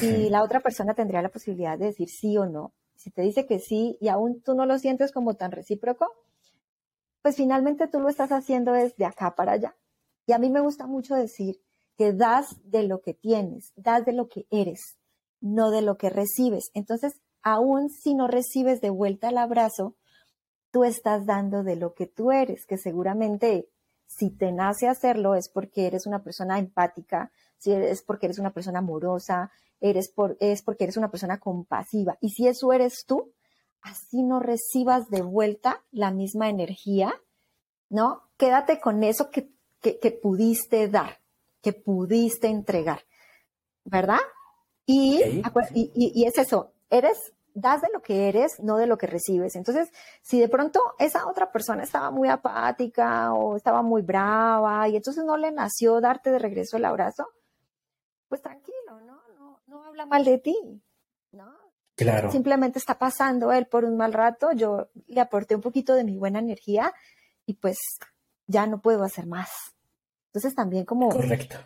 Y 0.00 0.30
la 0.30 0.42
otra 0.42 0.60
persona 0.60 0.94
tendría 0.94 1.20
la 1.20 1.28
posibilidad 1.28 1.78
de 1.78 1.86
decir 1.86 2.08
sí 2.08 2.38
o 2.38 2.46
no. 2.46 2.72
Si 2.96 3.10
te 3.10 3.22
dice 3.22 3.46
que 3.46 3.58
sí 3.58 3.98
y 4.00 4.08
aún 4.08 4.40
tú 4.40 4.54
no 4.54 4.64
lo 4.64 4.78
sientes 4.78 5.12
como 5.12 5.34
tan 5.34 5.52
recíproco, 5.52 6.10
pues 7.20 7.36
finalmente 7.36 7.88
tú 7.88 8.00
lo 8.00 8.08
estás 8.08 8.32
haciendo 8.32 8.72
desde 8.72 9.04
acá 9.04 9.34
para 9.34 9.52
allá. 9.52 9.76
Y 10.26 10.32
a 10.32 10.38
mí 10.38 10.50
me 10.50 10.60
gusta 10.60 10.86
mucho 10.86 11.14
decir 11.14 11.60
que 11.96 12.12
das 12.12 12.56
de 12.64 12.84
lo 12.84 13.00
que 13.00 13.14
tienes, 13.14 13.72
das 13.76 14.04
de 14.04 14.12
lo 14.12 14.28
que 14.28 14.46
eres, 14.50 14.98
no 15.40 15.70
de 15.70 15.82
lo 15.82 15.96
que 15.98 16.10
recibes. 16.10 16.70
Entonces, 16.74 17.20
aún 17.42 17.90
si 17.90 18.14
no 18.14 18.28
recibes 18.28 18.80
de 18.80 18.90
vuelta 18.90 19.28
el 19.28 19.38
abrazo, 19.38 19.96
tú 20.70 20.84
estás 20.84 21.26
dando 21.26 21.62
de 21.62 21.76
lo 21.76 21.94
que 21.94 22.06
tú 22.06 22.32
eres, 22.32 22.66
que 22.66 22.78
seguramente 22.78 23.68
si 24.16 24.30
te 24.30 24.52
nace 24.52 24.88
hacerlo 24.88 25.34
es 25.34 25.48
porque 25.48 25.86
eres 25.86 26.06
una 26.06 26.22
persona 26.22 26.58
empática, 26.58 27.32
si 27.56 27.72
es 27.72 28.02
porque 28.02 28.26
eres 28.26 28.38
una 28.38 28.52
persona 28.52 28.80
amorosa, 28.80 29.50
eres 29.80 30.08
por, 30.10 30.36
es 30.40 30.62
porque 30.62 30.84
eres 30.84 30.96
una 30.96 31.10
persona 31.10 31.38
compasiva. 31.38 32.18
Y 32.20 32.30
si 32.30 32.46
eso 32.46 32.72
eres 32.72 33.04
tú, 33.06 33.32
así 33.80 34.22
no 34.22 34.38
recibas 34.40 35.08
de 35.08 35.22
vuelta 35.22 35.82
la 35.90 36.10
misma 36.10 36.48
energía, 36.48 37.14
¿no? 37.88 38.22
Quédate 38.36 38.80
con 38.80 39.02
eso 39.02 39.30
que, 39.30 39.50
que, 39.80 40.10
pudiste 40.10 40.88
dar, 40.88 41.18
que 41.62 41.72
pudiste 41.72 42.48
entregar, 42.48 43.02
¿verdad? 43.84 44.20
Y, 44.86 45.42
y, 45.64 46.24
es 46.24 46.38
eso, 46.38 46.72
eres, 46.90 47.32
das 47.54 47.82
de 47.82 47.88
lo 47.92 48.02
que 48.02 48.28
eres, 48.28 48.60
no 48.60 48.76
de 48.76 48.86
lo 48.86 48.98
que 48.98 49.06
recibes. 49.06 49.56
Entonces, 49.56 49.90
si 50.22 50.40
de 50.40 50.48
pronto 50.48 50.80
esa 50.98 51.26
otra 51.26 51.52
persona 51.52 51.82
estaba 51.82 52.10
muy 52.10 52.28
apática 52.28 53.32
o 53.32 53.56
estaba 53.56 53.82
muy 53.82 54.02
brava 54.02 54.88
y 54.88 54.96
entonces 54.96 55.24
no 55.24 55.36
le 55.36 55.52
nació 55.52 56.00
darte 56.00 56.30
de 56.30 56.38
regreso 56.38 56.76
el 56.76 56.84
abrazo, 56.84 57.28
pues 58.28 58.40
tranquilo, 58.40 59.00
¿no? 59.04 59.20
No, 59.38 59.60
no 59.66 59.84
habla 59.84 60.06
mal 60.06 60.24
de 60.24 60.38
ti, 60.38 60.82
¿no? 61.32 61.54
Claro. 61.94 62.30
Simplemente 62.30 62.78
está 62.78 62.98
pasando 62.98 63.52
él 63.52 63.66
por 63.66 63.84
un 63.84 63.96
mal 63.96 64.12
rato, 64.12 64.52
yo 64.52 64.88
le 65.06 65.20
aporté 65.20 65.54
un 65.54 65.60
poquito 65.60 65.94
de 65.94 66.04
mi 66.04 66.16
buena 66.16 66.38
energía 66.38 66.92
y 67.44 67.54
pues 67.54 67.78
ya 68.46 68.66
no 68.66 68.80
puedo 68.80 69.04
hacer 69.04 69.26
más. 69.26 69.50
Entonces 70.26 70.54
también 70.54 70.86
como 70.86 71.10
Correcto. 71.10 71.56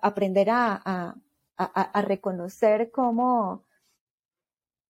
aprender 0.00 0.50
a, 0.50 1.16
a, 1.56 2.02
reconocer 2.02 2.90
cómo 2.90 3.64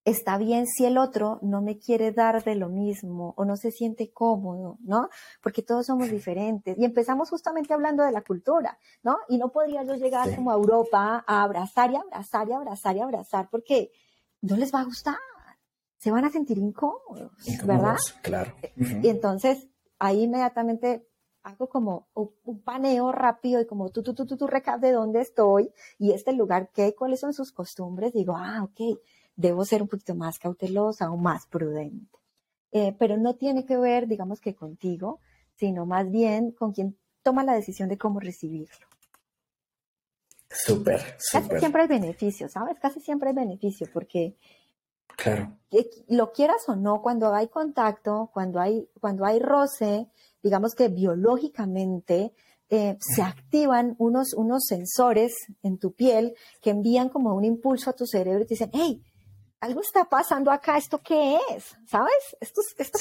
está 0.07 0.39
bien 0.39 0.67
si 0.69 0.87
el 0.87 0.99
otro 0.99 1.41
no 1.43 1.61
me 1.61 1.79
quiere 1.79 2.13
dar 2.13 2.45
de 2.45 2.55
lo 2.55 2.69
mismo 2.69 3.35
o 3.37 3.45
no 3.45 3.57
se 3.57 3.73
siente 3.73 4.13
cómodo, 4.13 4.79
¿no? 4.81 5.11
Porque 5.43 5.63
todos 5.63 5.87
somos 5.87 6.09
diferentes. 6.09 6.79
Y 6.79 6.85
empezamos 6.85 7.29
justamente 7.29 7.75
hablando 7.75 8.05
de 8.05 8.13
la 8.13 8.23
cultura, 8.23 8.79
¿no? 9.03 9.19
Y 9.29 9.37
no 9.37 9.51
podría 9.51 9.83
yo 9.83 9.95
llegar 9.95 10.35
como 10.37 10.53
a 10.53 10.55
Europa 10.55 11.25
a 11.27 11.43
abrazar 11.43 11.91
y 11.91 11.97
abrazar 11.97 12.49
y 12.49 12.53
abrazar 12.53 12.97
y 12.97 13.01
abrazar 13.01 13.49
porque 13.51 13.91
no 14.43 14.57
les 14.57 14.73
va 14.73 14.81
a 14.81 14.85
gustar. 14.85 15.17
Se 15.99 16.13
van 16.13 16.25
a 16.25 16.31
sentir 16.31 16.57
incómodos, 16.57 17.33
¿verdad? 17.65 17.97
Claro. 18.23 18.55
Y 18.77 19.09
entonces 19.09 19.67
ahí 19.99 20.23
inmediatamente 20.23 21.09
hago 21.43 21.69
como 21.69 22.09
un 22.15 22.63
paneo 22.63 23.11
rápido 23.11 23.61
y 23.61 23.67
como 23.67 23.91
tú, 23.91 24.05
tú, 24.05 24.15
tú, 24.15 24.25
tú, 24.25 24.37
tú 24.37 24.47
recap 24.47 24.81
de 24.81 24.93
dónde 24.93 25.21
estoy 25.21 25.73
y 25.99 26.13
este 26.13 26.33
lugar, 26.33 26.71
¿qué? 26.73 26.95
¿Cuáles 26.95 27.19
son 27.19 27.33
sus 27.33 27.51
costumbres? 27.51 28.13
Digo, 28.13 28.37
ah, 28.37 28.63
ok, 28.63 29.01
debo 29.37 29.65
ser 29.65 29.83
un 29.83 29.89
poquito 29.89 30.15
más 30.15 30.39
cautelosa 30.39 31.11
o 31.11 31.17
más 31.17 31.47
prudente. 31.47 32.19
Eh, 32.73 32.95
pero 32.99 33.17
no 33.17 33.37
tiene 33.37 33.65
que 33.65 33.77
ver, 33.77 34.07
digamos 34.07 34.41
que 34.41 34.55
contigo, 34.55 35.21
sino 35.55 35.87
más 35.87 36.11
bien 36.11 36.51
con 36.51 36.73
quien 36.73 36.97
toma 37.23 37.45
la 37.45 37.55
decisión 37.55 37.89
de 37.89 37.99
cómo 37.99 38.21
recibirlo. 38.21 38.87
Súper, 40.51 41.01
súper. 41.19 41.49
Casi 41.49 41.61
siempre 41.61 41.83
hay 41.83 41.89
beneficio, 41.89 42.49
¿sabes? 42.49 42.79
Casi 42.81 43.01
siempre 43.01 43.31
hay 43.31 43.35
beneficio 43.35 43.89
porque 43.93 44.37
Claro. 45.17 45.57
Lo 46.09 46.33
quieras 46.33 46.69
o 46.69 46.77
no, 46.77 47.01
cuando 47.03 47.35
hay 47.35 47.49
contacto, 47.49 48.31
cuando 48.33 48.61
hay, 48.61 48.89
cuando 49.01 49.25
hay 49.25 49.39
roce, 49.39 50.09
digamos 50.43 50.75
que 50.75 50.89
biológicamente 50.89 52.35
eh, 52.69 52.99
se 53.01 53.23
activan 53.23 53.97
unos, 53.99 54.35
unos 54.35 54.65
sensores 54.67 55.35
en 55.63 55.79
tu 55.79 55.93
piel 55.93 56.35
que 56.61 56.71
envían 56.71 57.09
como 57.09 57.35
un 57.35 57.45
impulso 57.45 57.91
a 57.91 57.95
tu 57.95 58.07
cerebro 58.07 58.43
y 58.43 58.47
te 58.47 58.55
dicen, 58.55 58.71
hey, 58.75 59.03
algo 59.67 59.81
está 59.81 60.05
pasando 60.05 60.51
acá, 60.51 60.79
¿esto 60.79 61.01
qué 61.03 61.39
es? 61.51 61.77
¿Sabes? 61.87 62.37
Esto, 62.41 62.61
esto 62.79 62.99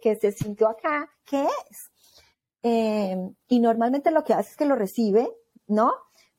que, 0.00 0.18
se 0.20 0.32
sintió 0.32 0.68
acá, 0.68 1.10
¿qué 1.24 1.44
es? 1.44 1.90
Em, 2.62 3.34
y 3.48 3.60
normalmente 3.60 4.10
lo 4.10 4.22
que 4.22 4.34
hace 4.34 4.50
es 4.50 4.56
que 4.56 4.66
lo 4.66 4.76
recibe, 4.76 5.28
¿no? 5.66 5.92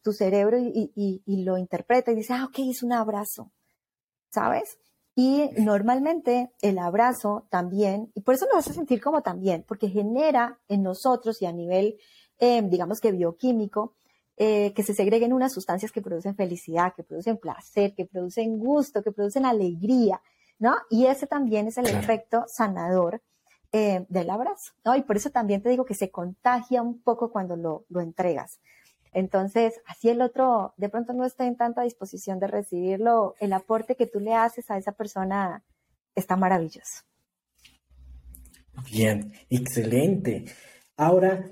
Tu 0.03 0.13
cerebro 0.13 0.57
y, 0.59 0.91
y 0.95 1.43
lo 1.43 1.57
interpreta 1.57 2.11
y 2.11 2.15
dice, 2.15 2.33
ah, 2.33 2.45
ok, 2.45 2.59
es 2.59 2.83
un 2.83 2.93
abrazo, 2.93 3.51
¿sabes? 4.29 4.77
Y 5.15 5.49
normalmente 5.57 6.51
el 6.61 6.77
abrazo 6.77 7.47
también, 7.49 8.11
y 8.13 8.21
por 8.21 8.35
eso 8.35 8.45
nos 8.45 8.59
hace 8.59 8.73
sentir 8.73 9.01
como 9.01 9.21
también, 9.21 9.65
porque 9.67 9.89
genera 9.89 10.59
en 10.67 10.83
nosotros 10.83 11.41
y 11.41 11.45
a 11.45 11.51
nivel, 11.51 11.97
eh, 12.37 12.61
digamos 12.63 12.99
que 12.99 13.11
bioquímico, 13.11 13.95
eh, 14.41 14.71
que 14.73 14.83
se 14.83 14.93
segreguen 14.93 15.33
unas 15.33 15.51
sustancias 15.51 15.91
que 15.91 16.01
producen 16.01 16.33
felicidad, 16.33 16.93
que 16.95 17.03
producen 17.03 17.35
placer, 17.35 17.93
que 17.93 18.05
producen 18.05 18.57
gusto, 18.57 19.03
que 19.03 19.11
producen 19.11 19.45
alegría, 19.45 20.21
¿no? 20.59 20.77
Y 20.89 21.07
ese 21.07 21.27
también 21.27 21.67
es 21.67 21.77
el 21.77 21.87
efecto 21.87 22.45
sanador 22.47 23.21
eh, 23.73 24.05
del 24.07 24.29
abrazo, 24.29 24.71
¿no? 24.85 24.95
Y 24.95 25.01
por 25.01 25.17
eso 25.17 25.29
también 25.29 25.61
te 25.61 25.67
digo 25.67 25.83
que 25.83 25.93
se 25.93 26.09
contagia 26.09 26.81
un 26.81 27.01
poco 27.01 27.33
cuando 27.33 27.57
lo, 27.57 27.83
lo 27.89 27.99
entregas. 27.99 28.61
Entonces, 29.11 29.81
así 29.85 30.07
el 30.07 30.21
otro 30.21 30.73
de 30.77 30.87
pronto 30.87 31.11
no 31.11 31.25
está 31.25 31.45
en 31.45 31.57
tanta 31.57 31.81
disposición 31.81 32.39
de 32.39 32.47
recibirlo, 32.47 33.35
el 33.41 33.51
aporte 33.51 33.97
que 33.97 34.07
tú 34.07 34.21
le 34.21 34.35
haces 34.35 34.71
a 34.71 34.77
esa 34.77 34.93
persona 34.93 35.65
está 36.15 36.37
maravilloso. 36.37 37.03
Bien, 38.89 39.33
excelente. 39.49 40.45
Ahora, 40.95 41.43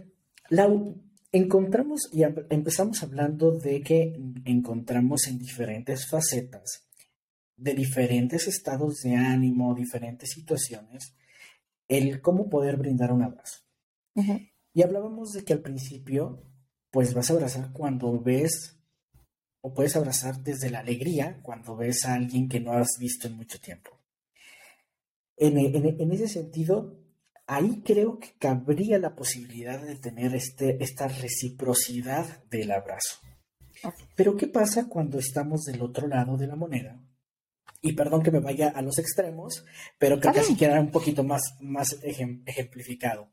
Lau, 0.47 0.95
encontramos 1.37 2.09
y 2.11 2.23
empezamos 2.23 3.03
hablando 3.03 3.51
de 3.51 3.81
que 3.81 4.19
encontramos 4.45 5.27
en 5.27 5.39
diferentes 5.39 6.07
facetas, 6.09 6.87
de 7.55 7.73
diferentes 7.73 8.47
estados 8.47 9.01
de 9.01 9.15
ánimo, 9.15 9.73
diferentes 9.73 10.31
situaciones, 10.31 11.15
el 11.87 12.21
cómo 12.21 12.49
poder 12.49 12.77
brindar 12.77 13.11
un 13.11 13.23
abrazo. 13.23 13.61
Y 14.73 14.81
hablábamos 14.81 15.33
de 15.33 15.43
que 15.43 15.53
al 15.53 15.61
principio 15.61 16.43
pues 16.91 17.13
vas 17.13 17.29
a 17.29 17.33
abrazar 17.33 17.71
cuando 17.73 18.19
ves, 18.19 18.79
o 19.61 19.73
puedes 19.73 19.95
abrazar 19.95 20.41
desde 20.43 20.69
la 20.69 20.79
alegría 20.79 21.39
cuando 21.43 21.75
ves 21.75 22.05
a 22.05 22.13
alguien 22.13 22.47
que 22.47 22.59
no 22.59 22.73
has 22.73 22.97
visto 22.99 23.27
en 23.27 23.35
mucho 23.35 23.59
tiempo. 23.59 23.91
En, 25.35 26.11
ese 26.11 26.27
sentido, 26.27 26.97
ahí 27.47 27.81
creo 27.83 28.19
que 28.19 28.33
cabría 28.37 28.99
la 28.99 29.15
posibilidad 29.15 29.81
de 29.81 29.95
tener 29.95 30.35
este, 30.35 30.83
esta 30.83 31.07
reciprocidad 31.07 32.43
del 32.45 32.71
abrazo. 32.71 33.19
Pero 34.15 34.35
¿qué 34.35 34.47
pasa 34.47 34.87
cuando 34.87 35.19
estamos 35.19 35.63
del 35.63 35.81
otro 35.81 36.07
lado 36.07 36.37
de 36.37 36.47
la 36.47 36.55
moneda? 36.55 36.99
Y 37.81 37.93
perdón 37.93 38.23
que 38.23 38.31
me 38.31 38.39
vaya 38.39 38.69
a 38.69 38.81
los 38.81 38.97
extremos, 38.97 39.65
pero 39.97 40.19
que 40.19 40.31
casi 40.31 40.57
queda 40.57 40.79
un 40.79 40.91
poquito 40.91 41.23
más, 41.23 41.55
más 41.61 41.97
ejemplificado. 42.01 43.29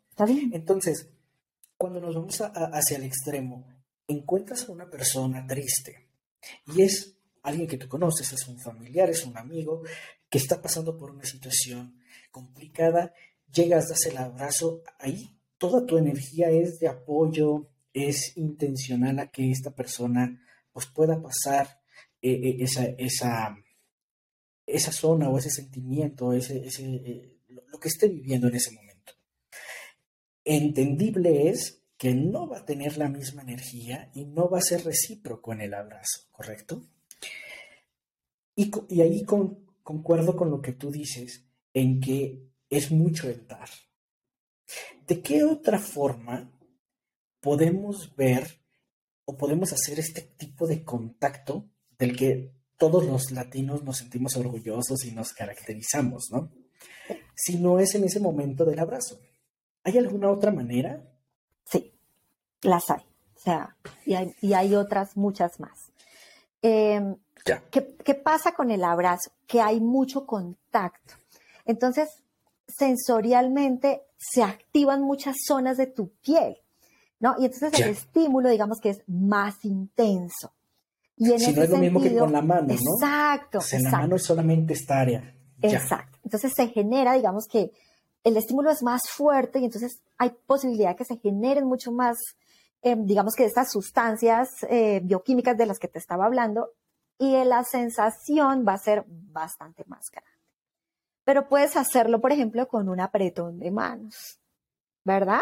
Entonces, 0.53 1.09
cuando 1.77 2.01
nos 2.01 2.15
vamos 2.15 2.41
hacia 2.41 2.99
el 2.99 3.05
extremo, 3.05 3.67
encuentras 4.07 4.69
a 4.69 4.73
una 4.73 4.89
persona 4.89 5.47
triste 5.47 6.09
y 6.75 6.83
es 6.83 7.17
alguien 7.43 7.67
que 7.67 7.79
tú 7.79 7.89
conoces, 7.89 8.33
es 8.33 8.47
un 8.47 8.59
familiar, 8.61 9.11
es 9.11 9.25
un 9.25 9.37
amigo 9.37 9.83
que 10.29 10.39
está 10.39 10.61
pasando 10.61 10.97
por 10.97 11.11
una 11.11 11.25
situación 11.25 11.99
complicada, 12.31 13.13
llegas, 13.55 13.89
das 13.89 14.07
el 14.07 14.17
abrazo, 14.17 14.83
ahí 14.99 15.31
toda 15.59 15.87
tu 15.87 15.97
energía 15.97 16.51
es 16.51 16.79
de 16.81 16.89
apoyo, 16.89 17.69
es 17.93 18.37
intencional 18.37 19.19
a 19.19 19.31
que 19.31 19.51
esta 19.51 19.71
persona 19.71 20.41
pues 20.73 20.87
pueda 20.87 21.23
pasar 21.23 21.81
eh, 22.21 22.33
eh, 22.33 22.57
esa, 22.61 22.85
esa, 22.99 23.57
esa 24.67 24.93
zona 24.93 25.29
o 25.29 25.39
ese 25.39 25.51
sentimiento, 25.51 26.33
ese, 26.33 26.67
ese 26.67 26.85
eh, 26.85 27.39
lo 27.49 27.79
que 27.79 27.89
esté 27.89 28.09
viviendo 28.09 28.49
en 28.49 28.57
ese 28.57 28.73
momento 28.73 28.85
entendible 30.45 31.49
es 31.49 31.83
que 31.97 32.15
no 32.15 32.49
va 32.49 32.59
a 32.59 32.65
tener 32.65 32.99
la 32.99 33.09
misma 33.09 33.43
energía 33.43 34.11
y 34.15 34.25
no 34.27 34.49
va 34.49 34.59
a 34.59 34.63
ser 34.63 34.85
recíproco 34.85 35.53
en 35.53 35.63
el 35.63 35.75
abrazo, 35.75 36.29
¿correcto? 36.31 36.87
Y, 38.57 39.01
ahí 39.01 39.25
concuerdo 39.83 40.37
con 40.37 40.51
lo 40.51 40.61
que 40.61 40.73
tú 40.73 40.91
dices, 40.91 41.45
en 41.73 42.01
que 42.01 42.43
es 42.77 42.91
mucho 42.91 43.29
el 43.29 43.47
dar. 43.47 43.69
¿De 45.07 45.21
qué 45.21 45.45
otra 45.45 45.79
forma 45.79 46.51
podemos 47.41 48.15
ver 48.17 48.61
o 49.27 49.37
podemos 49.37 49.73
hacer 49.73 49.99
este 49.99 50.23
tipo 50.23 50.67
de 50.67 50.83
contacto 50.83 51.69
del 51.99 52.17
que 52.17 52.53
todos 52.77 53.05
los 53.05 53.31
latinos 53.31 53.85
nos 53.85 53.99
sentimos 53.99 54.37
orgullosos 54.37 55.05
y 55.05 55.13
nos 55.13 55.33
caracterizamos, 55.33 56.31
¿no? 56.31 56.51
Si 57.35 57.59
no 57.59 57.79
es 57.79 57.95
en 57.95 58.05
ese 58.05 58.21
momento 58.21 58.65
del 58.65 58.79
abrazo. 58.79 59.21
¿Hay 59.85 59.99
alguna 59.99 60.31
otra 60.31 60.51
manera? 60.51 61.03
Sí, 61.65 61.95
las 62.63 62.91
hay. 62.91 63.03
O 63.37 63.41
sea, 63.41 63.77
y 64.41 64.55
hay, 64.55 64.75
otras 64.75 65.17
muchas 65.17 65.61
más. 65.61 65.93
Em, 66.63 67.17
¿qué, 67.71 68.15
pasa 68.15 68.53
con 68.53 68.71
el 68.71 68.83
abrazo? 68.85 69.33
Que 69.47 69.61
hay 69.61 69.81
mucho 69.81 70.25
contacto. 70.25 71.15
Entonces, 71.67 72.24
sensorialmente 72.67 74.03
se 74.17 74.43
activan 74.43 75.03
muchas 75.03 75.37
zonas 75.47 75.77
de 75.77 75.87
tu 75.87 76.11
piel. 76.23 76.57
¿no? 77.21 77.35
Y 77.39 77.47
entonces 77.47 77.81
el 77.81 77.91
estímulo, 77.91 78.51
digamos 78.51 78.81
que 78.81 78.91
es 78.91 79.03
más 79.07 79.65
intenso. 79.65 80.53
Y 81.17 81.33
en 81.33 81.39
si 81.39 81.53
no 81.53 81.63
es 81.63 81.71
lo 81.71 81.79
mismo 81.79 82.01
que 82.01 82.17
con 82.17 82.33
la 82.33 82.43
mano, 82.43 82.67
¿no? 82.69 82.75
Exacto. 82.75 83.61
en 83.73 83.85
la 83.85 83.91
mano 83.91 84.17
es 84.17 84.25
solamente 84.25 84.75
esta 84.75 85.01
área. 85.01 85.35
Exacto. 85.63 86.19
Entonces 86.25 86.53
se 86.55 86.69
genera, 86.69 87.15
digamos 87.15 87.47
que 87.47 87.71
el 88.25 88.37
estímulo 88.37 88.71
es 88.71 88.83
más 88.83 89.03
fuerte 89.09 89.59
y 89.61 89.65
entonces 89.65 90.03
hay 90.19 90.33
posibilidad 90.47 90.91
de 90.91 90.97
que 90.97 91.05
se 91.05 91.17
generen 91.17 91.67
mucho 91.67 91.93
más, 91.93 92.19
eh, 92.83 92.97
digamos 92.99 93.35
que 93.35 93.45
estas 93.45 93.71
sustancias 93.71 94.49
eh, 94.69 95.01
bioquímicas 95.03 95.57
de 95.57 95.67
las 95.67 95.79
que 95.79 95.89
te 95.89 95.99
estaba 95.99 96.27
hablando 96.27 96.71
y 97.19 97.43
la 97.45 97.63
sensación 97.65 98.65
va 98.67 98.75
a 98.75 98.79
ser 98.79 99.05
bastante 99.07 99.85
más 99.87 100.11
grande. 100.11 100.34
Pero 101.25 101.49
puedes 101.49 101.77
hacerlo, 101.77 102.21
por 102.21 102.33
ejemplo, 102.33 102.69
con 102.69 102.89
un 102.89 103.01
apretón 103.01 103.59
de 103.59 103.71
manos. 103.71 104.39
¿verdad? 105.05 105.41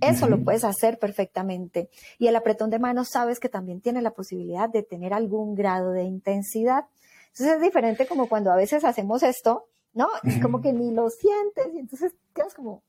Eso 0.00 0.28
lo 0.28 0.42
puedes 0.44 0.62
hacer 0.64 0.98
perfectamente. 0.98 1.90
Y 2.18 2.28
el 2.28 2.36
apretón 2.36 2.70
de 2.70 2.78
manos 2.78 3.08
sabes 3.10 3.40
que 3.40 3.48
también 3.48 3.80
tiene 3.80 4.00
la 4.00 4.12
posibilidad 4.12 4.68
de 4.68 4.84
tener 4.84 5.12
algún 5.12 5.54
grado 5.54 5.90
de 5.90 6.04
intensidad. 6.04 6.86
Entonces 7.28 7.56
es 7.56 7.60
diferente 7.60 8.06
como 8.06 8.28
cuando 8.28 8.52
a 8.52 8.56
veces 8.56 8.84
hacemos 8.84 9.22
esto, 9.24 9.66
¿no? 9.92 10.08
Y 10.22 10.40
como 10.40 10.60
que 10.60 10.72
ni 10.72 10.92
lo 10.92 11.10
sientes 11.10 11.66
y 11.74 11.78
entonces 11.78 12.14
quedas 12.32 12.54
como... 12.54 12.82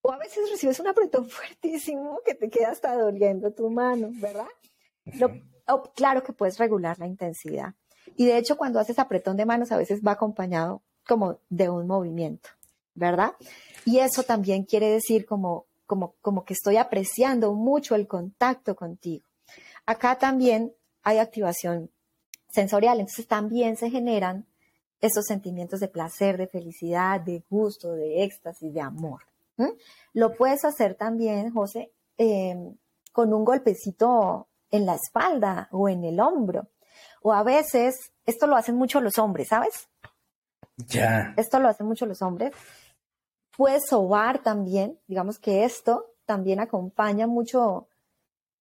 O 0.00 0.12
a 0.12 0.16
veces 0.16 0.50
recibes 0.50 0.80
un 0.80 0.88
apretón 0.88 1.28
fuertísimo 1.28 2.20
que 2.24 2.34
te 2.34 2.48
queda 2.48 2.70
hasta 2.70 2.96
doliendo 2.96 3.52
tu 3.52 3.68
mano, 3.70 4.08
¿verdad? 4.12 4.46
claro 5.94 6.22
que 6.22 6.32
puedes 6.32 6.58
regular 6.58 6.98
la 6.98 7.06
intensidad. 7.06 7.74
Y 8.16 8.24
de 8.24 8.38
hecho 8.38 8.56
cuando 8.56 8.80
haces 8.80 8.98
apretón 8.98 9.36
de 9.36 9.44
manos 9.44 9.70
a 9.70 9.76
veces 9.76 10.00
va 10.06 10.12
acompañado 10.12 10.82
como 11.08 11.38
de 11.48 11.70
un 11.70 11.86
movimiento, 11.86 12.50
¿verdad? 12.94 13.32
Y 13.84 13.98
eso 13.98 14.22
también 14.22 14.64
quiere 14.64 14.90
decir 14.90 15.24
como, 15.24 15.64
como, 15.86 16.14
como 16.20 16.44
que 16.44 16.52
estoy 16.52 16.76
apreciando 16.76 17.54
mucho 17.54 17.94
el 17.94 18.06
contacto 18.06 18.76
contigo. 18.76 19.26
Acá 19.86 20.18
también 20.18 20.74
hay 21.02 21.18
activación 21.18 21.90
sensorial, 22.50 23.00
entonces 23.00 23.26
también 23.26 23.76
se 23.76 23.90
generan 23.90 24.46
esos 25.00 25.24
sentimientos 25.24 25.80
de 25.80 25.88
placer, 25.88 26.36
de 26.36 26.46
felicidad, 26.46 27.20
de 27.20 27.42
gusto, 27.48 27.92
de 27.92 28.24
éxtasis, 28.24 28.74
de 28.74 28.80
amor. 28.80 29.22
Lo 30.12 30.34
puedes 30.34 30.64
hacer 30.64 30.94
también, 30.94 31.52
José, 31.52 31.90
em, 32.16 32.76
con 33.12 33.32
un 33.32 33.44
golpecito 33.44 34.46
en 34.70 34.86
la 34.86 34.94
espalda 34.94 35.68
o 35.72 35.88
en 35.88 36.04
el 36.04 36.20
hombro. 36.20 36.68
O 37.22 37.32
a 37.32 37.42
veces, 37.42 38.12
esto 38.26 38.46
lo 38.46 38.56
hacen 38.56 38.76
mucho 38.76 39.00
los 39.00 39.18
hombres, 39.18 39.48
¿sabes? 39.48 39.88
Ya. 40.86 41.34
Esto 41.36 41.58
lo 41.58 41.68
hacen 41.68 41.86
mucho 41.86 42.06
los 42.06 42.22
hombres. 42.22 42.52
Puedes 43.56 43.86
sobar 43.86 44.42
también, 44.42 44.98
digamos 45.08 45.38
que 45.38 45.64
esto 45.64 46.14
también 46.24 46.60
acompaña 46.60 47.26
mucho, 47.26 47.88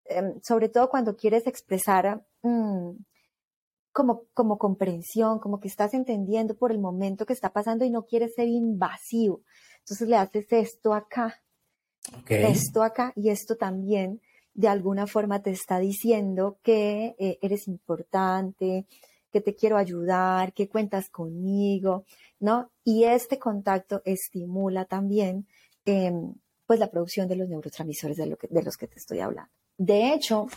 em, 0.05 0.39
sobre 0.41 0.69
todo 0.69 0.89
cuando 0.89 1.15
quieres 1.15 1.45
expresar 1.45 2.25
mm, 2.41 2.91
como, 3.91 4.23
como 4.33 4.57
comprensión, 4.57 5.39
como 5.39 5.59
que 5.59 5.67
estás 5.67 5.93
entendiendo 5.93 6.55
por 6.55 6.71
el 6.71 6.79
momento 6.79 7.25
que 7.25 7.33
está 7.33 7.51
pasando 7.51 7.85
y 7.85 7.89
no 7.89 8.05
quieres 8.05 8.33
ser 8.35 8.47
invasivo. 8.47 9.41
Entonces 9.79 10.07
le 10.07 10.15
haces 10.17 10.47
esto 10.51 10.93
acá, 10.93 11.41
esto 12.27 12.83
acá 12.83 13.13
y 13.15 13.29
esto 13.29 13.55
también 13.55 14.21
de 14.57 14.67
alguna 14.67 15.05
forma 15.05 15.41
te 15.43 15.51
está 15.51 15.77
diciendo 15.77 16.57
que 16.63 17.15
eh, 17.19 17.37
eres 17.41 17.67
importante, 17.67 18.87
que 19.31 19.41
te 19.41 19.55
quiero 19.55 19.77
ayudar, 19.77 20.53
que 20.53 20.69
cuentas 20.69 21.09
conmigo, 21.09 22.05
¿no? 22.39 22.71
Y 22.83 23.03
este 23.03 23.39
contacto 23.39 24.01
estimula 24.05 24.85
también 24.85 25.47
em, 25.85 26.33
pues 26.65 26.79
la 26.79 26.91
producción 26.91 27.27
de 27.27 27.35
los 27.35 27.49
neurotransmisores 27.49 28.17
de, 28.17 28.63
los 28.63 28.77
que 28.77 28.87
te 28.87 28.97
estoy 28.97 29.19
hablando. 29.19 29.51
De 29.77 30.13
hecho, 30.13 30.47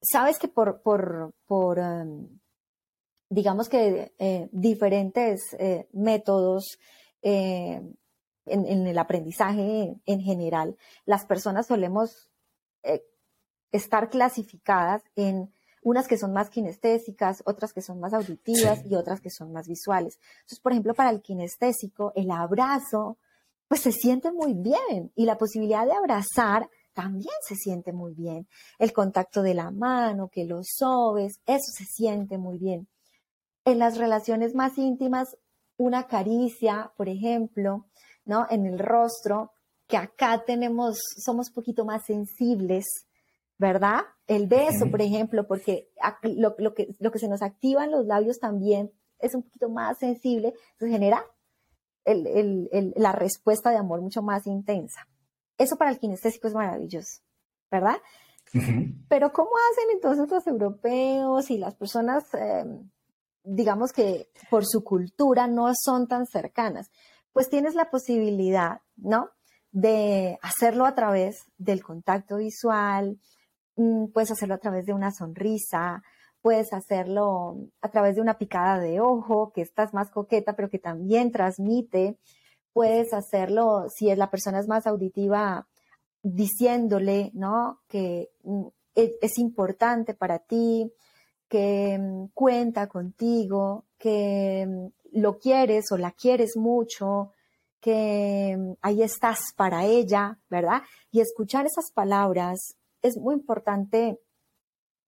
sabes 0.00 0.38
que 0.38 0.48
por, 0.48 0.80
por, 0.82 1.78
em, 1.78 2.28
digamos 3.28 3.68
que 3.68 4.12
eh, 4.18 4.48
diferentes 4.52 5.54
eh, 5.58 5.88
métodos 5.92 6.78
eh, 7.22 7.82
en, 8.46 8.86
el 8.86 8.98
aprendizaje 8.98 9.96
en 10.06 10.20
general, 10.20 10.76
las 11.04 11.26
personas 11.26 11.66
solemos 11.66 12.30
estar 13.72 14.08
clasificadas 14.08 15.02
en 15.14 15.52
unas 15.82 16.08
que 16.08 16.18
son 16.18 16.32
más 16.32 16.50
kinestésicas, 16.50 17.42
otras 17.46 17.72
que 17.72 17.82
son 17.82 18.00
más 18.00 18.12
auditivas 18.14 18.84
y 18.84 18.94
otras 18.94 19.20
que 19.20 19.30
son 19.30 19.52
más 19.52 19.68
visuales. 19.68 20.18
Entonces, 20.40 20.60
por 20.60 20.72
ejemplo, 20.72 20.94
para 20.94 21.10
el 21.10 21.22
kinestésico, 21.22 22.12
el 22.14 22.30
abrazo, 22.30 23.18
pues 23.68 23.82
se 23.82 23.92
siente 23.92 24.32
muy 24.32 24.54
bien 24.54 25.12
y 25.14 25.26
la 25.26 25.38
posibilidad 25.38 25.84
de 25.86 25.92
abrazar 25.92 26.68
también 26.94 27.34
se 27.46 27.54
siente 27.54 27.92
muy 27.92 28.14
bien. 28.14 28.48
El 28.78 28.92
contacto 28.92 29.42
de 29.42 29.54
la 29.54 29.70
mano, 29.70 30.28
que 30.28 30.44
lo 30.44 30.62
sobes, 30.64 31.40
eso 31.46 31.70
se 31.72 31.84
siente 31.84 32.38
muy 32.38 32.58
bien. 32.58 32.88
En 33.64 33.78
las 33.78 33.98
relaciones 33.98 34.54
más 34.54 34.76
íntimas, 34.78 35.36
una 35.76 36.08
caricia, 36.08 36.92
por 36.96 37.08
ejemplo, 37.08 37.86
¿no? 38.24 38.46
En 38.50 38.66
el 38.66 38.78
rostro, 38.80 39.52
que 39.86 39.96
acá 39.96 40.42
tenemos, 40.44 40.98
somos 41.24 41.48
un 41.48 41.54
poquito 41.54 41.84
más 41.84 42.04
sensibles, 42.04 42.84
¿verdad? 43.58 44.02
El 44.28 44.46
beso, 44.46 44.90
por 44.90 45.00
ejemplo, 45.00 45.46
porque 45.46 45.90
lo, 46.22 46.54
que, 46.74 46.94
lo 47.00 47.10
que 47.10 47.18
se 47.18 47.28
nos 47.28 47.40
activa 47.40 47.84
en 47.84 47.90
los 47.90 48.06
labios 48.06 48.38
también 48.38 48.92
es 49.18 49.34
un 49.34 49.42
poquito 49.42 49.70
más 49.70 49.98
sensible, 49.98 50.52
se 50.78 50.88
genera 50.88 51.24
la 52.04 53.12
respuesta 53.12 53.70
de 53.70 53.78
amor 53.78 54.02
mucho 54.02 54.22
más 54.22 54.46
intensa. 54.46 55.08
Eso 55.56 55.76
para 55.76 55.90
el 55.90 55.98
kinestésico 55.98 56.46
es 56.46 56.54
maravilloso, 56.54 57.22
¿verdad? 57.70 57.96
Pero 59.08 59.32
¿cómo 59.32 59.50
hacen 59.70 59.90
entonces 59.92 60.30
los 60.30 60.46
europeos 60.46 61.50
y 61.50 61.58
las 61.58 61.74
personas, 61.74 62.24
em, 62.34 62.90
digamos 63.44 63.92
que 63.92 64.30
por 64.50 64.64
su 64.66 64.84
cultura 64.84 65.46
no 65.46 65.72
son 65.74 66.06
tan 66.06 66.26
cercanas? 66.26 66.90
Pues 67.32 67.48
tienes 67.48 67.74
la 67.74 67.90
posibilidad, 67.90 68.80
¿no? 68.96 69.30
De 69.70 70.38
hacerlo 70.42 70.86
a 70.86 70.94
través 70.94 71.44
del 71.58 71.82
contacto 71.82 72.36
visual, 72.36 73.18
puedes 74.12 74.30
hacerlo 74.30 74.54
a 74.54 74.58
través 74.58 74.86
de 74.86 74.92
una 74.92 75.10
sonrisa, 75.10 76.02
puedes 76.40 76.72
hacerlo 76.72 77.56
a 77.80 77.90
través 77.90 78.16
de 78.16 78.20
una 78.22 78.38
picada 78.38 78.78
de 78.78 79.00
ojo, 79.00 79.52
que 79.52 79.62
estás 79.62 79.94
más 79.94 80.10
coqueta, 80.10 80.54
pero 80.54 80.68
que 80.68 80.78
también 80.78 81.32
transmite. 81.32 82.18
Puedes 82.72 83.12
hacerlo, 83.12 83.86
si 83.88 84.14
la 84.14 84.30
persona 84.30 84.60
es 84.60 84.68
más 84.68 84.86
auditiva, 84.86 85.66
diciéndole, 86.22 87.30
¿no? 87.34 87.80
Que 87.88 88.30
mm, 88.44 88.66
e, 88.94 89.14
es, 89.20 89.38
importante 89.38 90.14
para 90.14 90.38
ti, 90.38 90.92
que 91.48 91.98
mm, 91.98 92.28
cuenta 92.34 92.88
contigo, 92.88 93.86
que 93.98 94.90
lo 95.12 95.38
quieres 95.38 95.90
o 95.92 95.96
la 95.96 96.12
quieres 96.12 96.56
mucho, 96.56 97.32
que 97.80 98.56
ahí 98.82 99.02
estás 99.02 99.38
para 99.56 99.84
ella, 99.84 100.38
¿verdad? 100.50 100.82
Y 101.10 101.20
escuchar 101.20 101.66
esas 101.66 101.92
palabras 101.92 102.77
es 103.02 103.16
muy 103.16 103.34
importante 103.34 104.20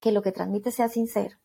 que 0.01 0.13
lo 0.13 0.23
que 0.23 0.33
transmite 0.33 0.71
sea 0.73 0.89
sincero, 0.89 1.37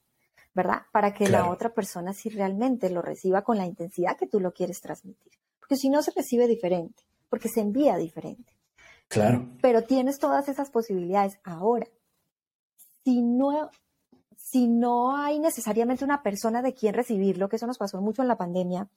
¿verdad? 0.53 0.83
Para 0.91 1.13
que 1.13 1.27
la 1.27 1.49
otra 1.49 1.73
persona 1.73 2.13
sí 2.13 2.29
realmente 2.29 2.89
lo 2.89 3.01
reciba 3.01 3.43
con 3.43 3.57
la 3.57 3.65
intensidad 3.65 4.17
que 4.17 4.27
tú 4.27 4.39
lo 4.39 4.53
quieres 4.53 4.81
transmitir. 4.81 5.33
Porque 5.59 5.75
si 5.75 5.89
no 5.89 6.01
se 6.01 6.11
recibe 6.11 6.47
diferente, 6.47 7.03
porque 7.29 7.49
se 7.49 7.61
envía 7.61 7.97
diferente. 7.97 8.53
Claro. 9.07 9.49
Pero 9.61 9.83
tienes 9.83 10.19
todas 10.19 10.47
esas 10.47 10.71
posibilidades. 10.71 11.37
Ahora, 11.43 11.87
si 13.03 13.21
no, 13.21 13.69
si 14.35 14.67
no 14.67 15.15
hay 15.15 15.39
necesariamente 15.39 16.05
una 16.05 16.23
persona 16.23 16.61
de 16.61 16.73
quien 16.73 16.93
recibirlo, 16.93 17.49
que 17.49 17.57
eso 17.57 17.67
nos 17.67 17.77
pasó 17.77 18.01
mucho 18.01 18.21
en 18.21 18.27
la 18.27 18.37
pandemia, 18.37 18.87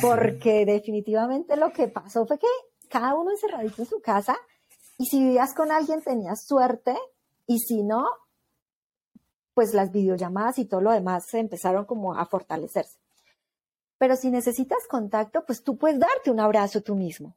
porque 0.00 0.64
definitivamente 0.66 1.56
lo 1.56 1.72
que 1.72 1.88
pasó 1.88 2.26
fue 2.26 2.38
que 2.38 2.46
cada 2.88 3.14
uno 3.14 3.30
encerradito 3.30 3.82
en 3.82 3.88
su 3.88 4.00
casa 4.00 4.36
y 5.00 5.06
si 5.06 5.18
vivías 5.18 5.54
con 5.54 5.72
alguien 5.72 6.02
tenías 6.02 6.44
suerte 6.44 6.94
y 7.46 7.58
si 7.60 7.82
no, 7.82 8.06
pues 9.54 9.72
las 9.72 9.92
videollamadas 9.92 10.58
y 10.58 10.66
todo 10.66 10.82
lo 10.82 10.92
demás 10.92 11.24
se 11.26 11.38
empezaron 11.38 11.86
como 11.86 12.12
a 12.18 12.26
fortalecerse. 12.26 12.98
Pero 13.96 14.14
si 14.14 14.30
necesitas 14.30 14.86
contacto, 14.90 15.46
pues 15.46 15.62
tú 15.62 15.78
puedes 15.78 15.98
darte 15.98 16.30
un 16.30 16.38
abrazo 16.38 16.82
tú 16.82 16.96
mismo. 16.96 17.34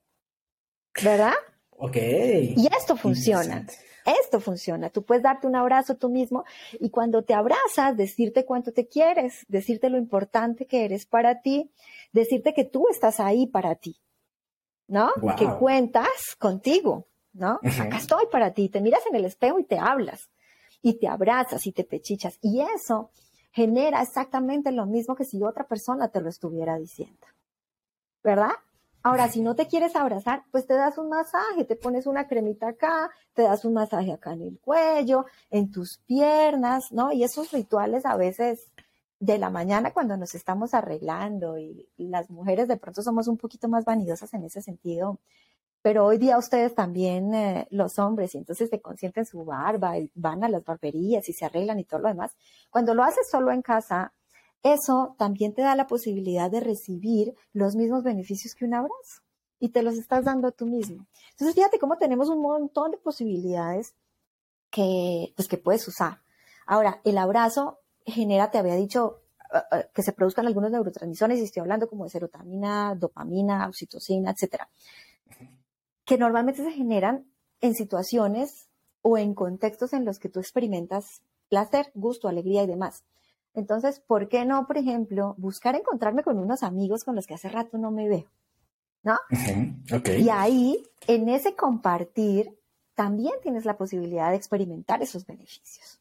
¿Verdad? 1.02 1.32
Ok. 1.78 1.96
Y 1.96 2.68
esto 2.68 2.98
funciona. 2.98 3.66
Esto 4.22 4.42
funciona. 4.42 4.90
Tú 4.90 5.06
puedes 5.06 5.24
darte 5.24 5.48
un 5.48 5.56
abrazo 5.56 5.96
tú 5.96 6.10
mismo 6.10 6.44
y 6.74 6.90
cuando 6.90 7.24
te 7.24 7.34
abrazas, 7.34 7.96
decirte 7.96 8.44
cuánto 8.44 8.74
te 8.74 8.90
quieres, 8.90 9.46
decirte 9.48 9.90
lo 9.90 9.98
importante 9.98 10.66
que 10.66 10.84
eres 10.84 11.06
para 11.06 11.40
ti, 11.40 11.72
decirte 12.12 12.54
que 12.54 12.66
tú 12.66 12.88
estás 12.92 13.22
ahí 13.22 13.48
para 13.48 13.76
ti, 13.76 14.02
¿no? 14.90 15.14
Que 15.38 15.48
cuentas 15.48 16.36
contigo. 16.38 17.08
¿No? 17.34 17.60
Acá 17.64 17.98
estoy 17.98 18.26
para 18.32 18.54
ti, 18.54 18.70
te 18.70 18.82
miras 18.82 19.06
en 19.08 19.16
el 19.16 19.26
espejo 19.26 19.60
y 19.60 19.66
te 19.66 19.78
hablas, 19.78 20.30
y 20.82 21.00
te 21.00 21.08
abrazas 21.08 21.66
y 21.68 21.72
te 21.72 21.84
pechichas, 21.84 22.38
y 22.42 22.62
eso 22.62 23.12
genera 23.52 24.02
exactamente 24.02 24.72
lo 24.72 24.86
mismo 24.86 25.16
que 25.16 25.26
si 25.26 25.44
otra 25.44 25.68
persona 25.68 26.08
te 26.08 26.22
lo 26.22 26.30
estuviera 26.30 26.78
diciendo, 26.78 27.28
¿verdad? 28.24 28.52
Ahora, 29.06 29.28
si 29.28 29.42
no 29.42 29.54
te 29.54 29.68
quieres 29.68 29.98
abrazar, 29.98 30.44
pues 30.50 30.66
te 30.66 30.76
das 30.76 30.98
un 30.98 31.10
masaje, 31.10 31.66
te 31.66 31.76
pones 31.76 32.08
una 32.08 32.26
cremita 32.26 32.70
acá, 32.70 33.12
te 33.34 33.42
das 33.42 33.66
un 33.66 33.74
masaje 33.74 34.14
acá 34.14 34.32
en 34.32 34.44
el 34.44 34.60
cuello, 34.60 35.26
en 35.52 35.72
tus 35.72 35.98
piernas, 35.98 36.94
¿no? 36.94 37.12
Y 37.12 37.26
esos 37.26 37.52
rituales 37.52 38.06
a 38.06 38.16
veces 38.16 38.72
de 39.20 39.38
la 39.38 39.50
mañana 39.50 39.92
cuando 39.92 40.16
nos 40.16 40.36
estamos 40.36 40.74
arreglando 40.74 41.58
y 41.58 41.90
las 41.98 42.30
mujeres 42.30 42.70
de 42.70 42.78
pronto 42.78 43.02
somos 43.02 43.28
un 43.28 43.38
poquito 43.38 43.68
más 43.68 43.84
vanidosas 43.84 44.34
en 44.34 44.46
ese 44.46 44.62
sentido, 44.62 45.20
pero 45.84 46.06
hoy 46.06 46.18
día 46.18 46.38
ustedes 46.38 46.74
también, 46.74 47.34
eh, 47.34 47.68
los 47.70 48.00
hombres, 48.00 48.34
y 48.34 48.38
entonces 48.38 48.70
se 48.70 48.82
consienten 48.82 49.26
su 49.26 49.44
barba 49.44 50.00
y 50.00 50.10
van 50.16 50.42
a 50.46 50.50
las 50.50 50.64
barberías 50.64 51.28
y 51.28 51.34
se 51.34 51.44
arreglan 51.44 51.78
y 51.78 51.84
todo 51.84 52.00
lo 52.00 52.08
demás. 52.08 52.32
Cuando 52.70 52.96
lo 52.96 53.04
haces 53.04 53.30
solo 53.30 53.52
en 53.52 53.62
casa, 53.62 54.14
eso 54.64 55.14
también 55.20 55.54
te 55.54 55.62
da 55.62 55.76
la 55.76 55.86
posibilidad 55.86 56.50
de 56.50 56.62
recibir 56.62 57.36
los 57.52 57.76
mismos 57.76 58.02
beneficios 58.02 58.56
que 58.56 58.64
un 58.64 58.76
abrazo 58.76 59.22
y 59.60 59.70
te 59.70 59.84
los 59.84 59.96
estás 59.96 60.24
dando 60.24 60.54
tú 60.54 60.66
mismo. 60.66 61.06
Entonces, 61.32 61.54
fíjate 61.54 61.80
cómo 61.80 61.98
tenemos 61.98 62.30
un 62.30 62.42
montón 62.42 62.92
de 62.92 62.98
posibilidades 62.98 63.94
que, 64.70 65.34
pues, 65.36 65.50
que 65.50 65.58
puedes 65.58 65.86
usar. 65.86 66.22
Ahora, 66.66 67.02
el 67.04 67.18
abrazo 67.18 67.82
genera, 68.06 68.52
te 68.52 68.58
había 68.58 68.76
dicho, 68.76 69.20
eh, 69.54 69.58
eh, 69.74 69.90
que 69.94 70.02
se 70.02 70.14
produzcan 70.14 70.48
algunos 70.48 70.72
neurotransmisores, 70.72 71.40
y 71.40 71.44
estoy 71.44 71.60
hablando 71.60 71.90
como 71.90 72.06
de 72.06 72.10
serotonina, 72.12 72.96
dopamina, 72.96 73.68
oxitocina, 73.68 74.32
etcétera, 74.32 74.70
que 76.06 76.18
normalmente 76.18 76.64
se 76.64 76.72
generan 76.72 77.26
en 77.62 77.76
situaciones 77.76 78.70
o 79.02 79.18
en 79.18 79.34
contextos 79.34 79.94
en 79.94 80.06
los 80.06 80.20
que 80.20 80.30
tú 80.30 80.40
experimentas 80.40 81.22
placer, 81.50 81.92
gusto, 81.94 82.28
alegría 82.28 82.64
y 82.64 82.68
demás. 82.68 83.04
Entonces, 83.54 84.00
¿por 84.00 84.30
qué 84.30 84.46
no, 84.46 84.66
por 84.66 84.78
ejemplo, 84.78 85.36
buscar 85.38 85.76
encontrarme 85.76 86.24
con 86.24 86.40
unos 86.40 86.64
amigos 86.64 87.04
con 87.04 87.16
los 87.16 87.28
que 87.28 87.36
hace 87.36 87.50
rato 87.50 87.78
no 87.78 87.92
me 87.92 88.10
veo? 88.10 88.32
¿No? 89.04 89.18
Y 90.18 90.30
ahí, 90.30 90.84
en 91.08 91.30
ese 91.30 91.56
compartir, 91.56 92.58
también 92.96 93.34
tienes 93.42 93.66
la 93.66 93.78
posibilidad 93.78 94.30
de 94.30 94.38
experimentar 94.38 95.02
esos 95.02 95.26
beneficios. 95.26 96.00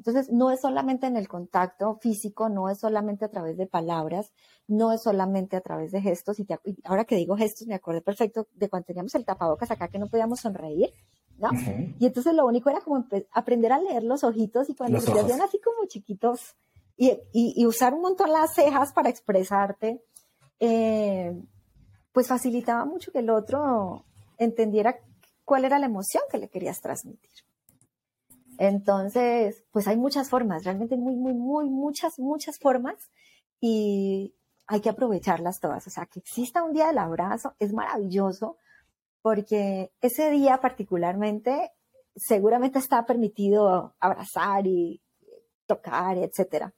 Entonces, 0.00 0.30
no 0.30 0.50
es 0.50 0.62
solamente 0.62 1.06
en 1.06 1.18
el 1.18 1.28
contacto 1.28 1.96
físico, 1.96 2.48
no 2.48 2.70
es 2.70 2.78
solamente 2.78 3.26
a 3.26 3.28
través 3.28 3.58
de 3.58 3.66
palabras, 3.66 4.32
no 4.66 4.92
es 4.92 5.02
solamente 5.02 5.56
a 5.56 5.60
través 5.60 5.92
de 5.92 6.00
gestos. 6.00 6.40
Y, 6.40 6.46
ahora 6.84 7.04
que 7.04 7.16
digo 7.16 7.36
gestos, 7.36 7.66
me 7.66 7.74
acordé 7.74 8.00
perfecto 8.00 8.48
de 8.54 8.70
cuando 8.70 8.86
teníamos 8.86 9.14
el 9.14 9.26
tapabocas 9.26 9.70
acá 9.70 9.88
que 9.88 9.98
no 9.98 10.06
podíamos 10.06 10.40
sonreír, 10.40 10.90
¿no? 11.36 11.50
Y 11.98 12.06
entonces 12.06 12.32
lo 12.32 12.46
único 12.46 12.70
era 12.70 12.80
como 12.80 13.04
aprender 13.32 13.74
a 13.74 13.78
leer 13.78 14.02
los 14.02 14.24
ojitos 14.24 14.70
y 14.70 14.74
cuando 14.74 15.02
se 15.02 15.12
hacían 15.12 15.42
así 15.42 15.60
como 15.60 15.86
chiquitos, 15.86 16.56
y, 16.96 17.66
usar 17.66 17.92
un 17.92 18.00
montón 18.00 18.32
las 18.32 18.54
cejas 18.54 18.94
para 18.94 19.10
expresarte, 19.10 20.02
eh, 20.60 21.38
pues 22.12 22.26
facilitaba 22.26 22.86
mucho 22.86 23.12
que 23.12 23.18
el 23.18 23.28
otro 23.28 24.06
entendiera 24.38 24.96
cuál 25.44 25.66
era 25.66 25.78
la 25.78 25.86
emoción 25.86 26.22
que 26.30 26.38
le 26.38 26.48
querías 26.48 26.80
transmitir. 26.80 27.49
Entonces, 28.60 29.64
pues 29.70 29.88
hay 29.88 29.96
muchas 29.96 30.28
formas, 30.28 30.64
realmente 30.64 30.98
muy, 30.98 31.16
muy, 31.16 31.32
muy, 31.32 31.70
muchas, 31.70 32.18
muchas 32.18 32.58
formas 32.58 33.10
y 33.58 34.34
hay 34.66 34.82
que 34.82 34.90
aprovecharlas 34.90 35.60
todas. 35.60 35.86
O 35.86 35.90
sea, 35.90 36.04
que 36.04 36.18
exista 36.18 36.62
un 36.62 36.74
día 36.74 36.88
del 36.88 36.98
abrazo 36.98 37.54
es 37.58 37.72
maravilloso 37.72 38.58
porque 39.22 39.92
ese 40.02 40.30
día 40.30 40.60
particularmente 40.60 41.72
seguramente 42.14 42.78
está 42.78 43.06
permitido 43.06 43.94
abrazar 43.98 44.66
y 44.66 45.00
tocar, 45.64 46.18
etcétera. 46.18 46.74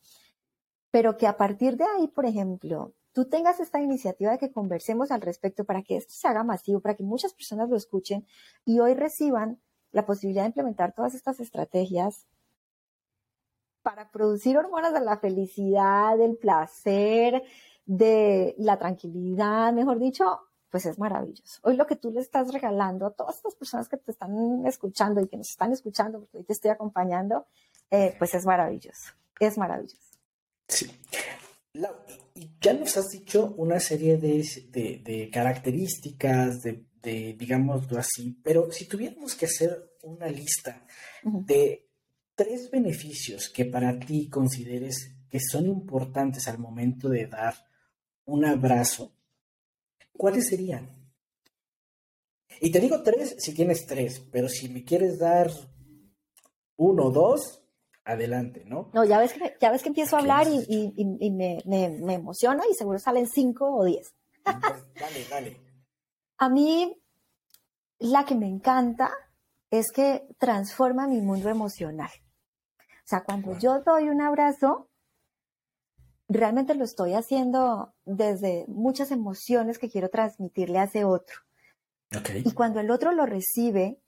Pero 0.92 1.16
que 1.16 1.26
a 1.26 1.36
partir 1.36 1.76
de 1.76 1.84
ahí, 1.84 2.06
por 2.06 2.26
ejemplo, 2.26 2.94
tú 3.12 3.24
tengas 3.24 3.58
esta 3.58 3.80
iniciativa 3.80 4.30
de 4.30 4.38
que 4.38 4.52
conversemos 4.52 5.10
al 5.10 5.20
respecto 5.20 5.64
para 5.64 5.82
que 5.82 5.96
esto 5.96 6.12
se 6.14 6.28
haga 6.28 6.44
masivo, 6.44 6.78
para 6.78 6.94
que 6.94 7.02
muchas 7.02 7.34
personas 7.34 7.68
lo 7.68 7.76
escuchen 7.76 8.24
y 8.64 8.78
hoy 8.78 8.94
reciban 8.94 9.60
la 9.92 10.04
posibilidad 10.04 10.42
de 10.42 10.48
implementar 10.48 10.92
todas 10.92 11.14
estas 11.14 11.40
estrategias 11.40 12.26
para 13.82 14.10
producir 14.10 14.56
hormonas 14.56 14.92
de 14.92 15.00
la 15.00 15.18
felicidad, 15.18 16.16
del 16.16 16.36
placer, 16.36 17.42
de 17.84 18.54
la 18.58 18.78
tranquilidad, 18.78 19.72
mejor 19.72 19.98
dicho, 19.98 20.40
pues 20.70 20.86
es 20.86 20.98
maravilloso. 20.98 21.60
Hoy 21.62 21.76
lo 21.76 21.86
que 21.86 21.96
tú 21.96 22.10
le 22.10 22.20
estás 22.20 22.52
regalando 22.52 23.06
a 23.06 23.10
todas 23.10 23.36
estas 23.36 23.54
personas 23.54 23.88
que 23.88 23.98
te 23.98 24.12
están 24.12 24.64
escuchando 24.66 25.20
y 25.20 25.28
que 25.28 25.36
nos 25.36 25.50
están 25.50 25.72
escuchando, 25.72 26.20
porque 26.20 26.38
hoy 26.38 26.44
te 26.44 26.54
estoy 26.54 26.70
acompañando, 26.70 27.46
eh, 27.90 28.14
pues 28.18 28.34
es 28.34 28.46
maravilloso, 28.46 29.12
es 29.38 29.58
maravilloso. 29.58 29.98
Sí. 30.68 30.90
ya 32.60 32.72
nos 32.72 32.96
has 32.96 33.10
dicho 33.10 33.52
una 33.58 33.80
serie 33.80 34.16
de, 34.16 35.30
características, 35.30 36.62
de, 36.62 36.86
de, 37.02 37.34
digámoslo 37.34 37.98
así, 37.98 38.38
pero 38.42 38.70
si 38.70 38.86
tuviéramos 38.86 39.34
que 39.34 39.46
hacer 39.46 39.96
una 40.02 40.28
lista 40.28 40.86
de 41.22 41.88
tres 42.34 42.70
beneficios 42.70 43.48
que 43.48 43.64
para 43.64 43.98
ti 43.98 44.28
consideres 44.28 45.14
que 45.28 45.40
son 45.40 45.66
importantes 45.66 46.48
al 46.48 46.58
momento 46.58 47.08
de 47.08 47.26
dar 47.26 47.54
un 48.24 48.44
abrazo, 48.44 49.12
¿cuáles 50.16 50.48
serían? 50.48 50.90
Y 52.60 52.70
te 52.70 52.80
digo 52.80 53.02
tres 53.02 53.36
si 53.38 53.54
tienes 53.54 53.86
tres, 53.86 54.20
pero 54.30 54.48
si 54.48 54.68
me 54.68 54.84
quieres 54.84 55.18
dar 55.18 55.50
uno 56.76 57.06
o 57.06 57.10
dos, 57.10 57.62
adelante, 58.04 58.64
¿no? 58.66 58.90
No, 58.92 59.04
ya 59.04 59.18
ves 59.18 59.32
que, 59.32 59.56
ya 59.60 59.70
ves 59.70 59.82
que 59.82 59.88
empiezo 59.88 60.16
a 60.16 60.20
hablar 60.20 60.46
y, 60.48 61.30
me, 61.30 61.58
me, 61.64 62.14
emociono 62.14 62.62
y 62.70 62.74
seguro 62.74 62.98
salen 62.98 63.28
cinco 63.28 63.76
o 63.76 63.84
diez. 63.84 64.14
dale, 64.44 65.24
dale. 65.30 65.61
A 66.42 66.48
mí, 66.48 67.00
la 68.00 68.24
que 68.24 68.34
me 68.34 68.48
encanta 68.48 69.12
es 69.70 69.92
que 69.92 70.26
transforma 70.38 71.06
mi 71.06 71.20
mundo 71.20 71.48
emocional. 71.48 72.10
O 72.80 73.04
sea, 73.06 73.22
cuando 73.22 73.56
yo 73.60 73.80
doy 73.82 74.08
un 74.08 74.20
abrazo, 74.20 74.90
realmente 76.26 76.74
lo 76.74 76.82
estoy 76.82 77.14
haciendo 77.14 77.94
desde 78.04 78.64
muchas 78.66 79.12
emociones 79.12 79.78
que 79.78 79.88
quiero 79.88 80.08
transmitirle 80.08 80.80
a 80.80 80.84
ese 80.86 81.04
otro. 81.04 81.36
Okay. 82.18 82.42
Y 82.44 82.52
cuando 82.54 82.80
el 82.80 82.90
otro 82.90 83.12
lo 83.12 83.24
recibe, 83.24 84.00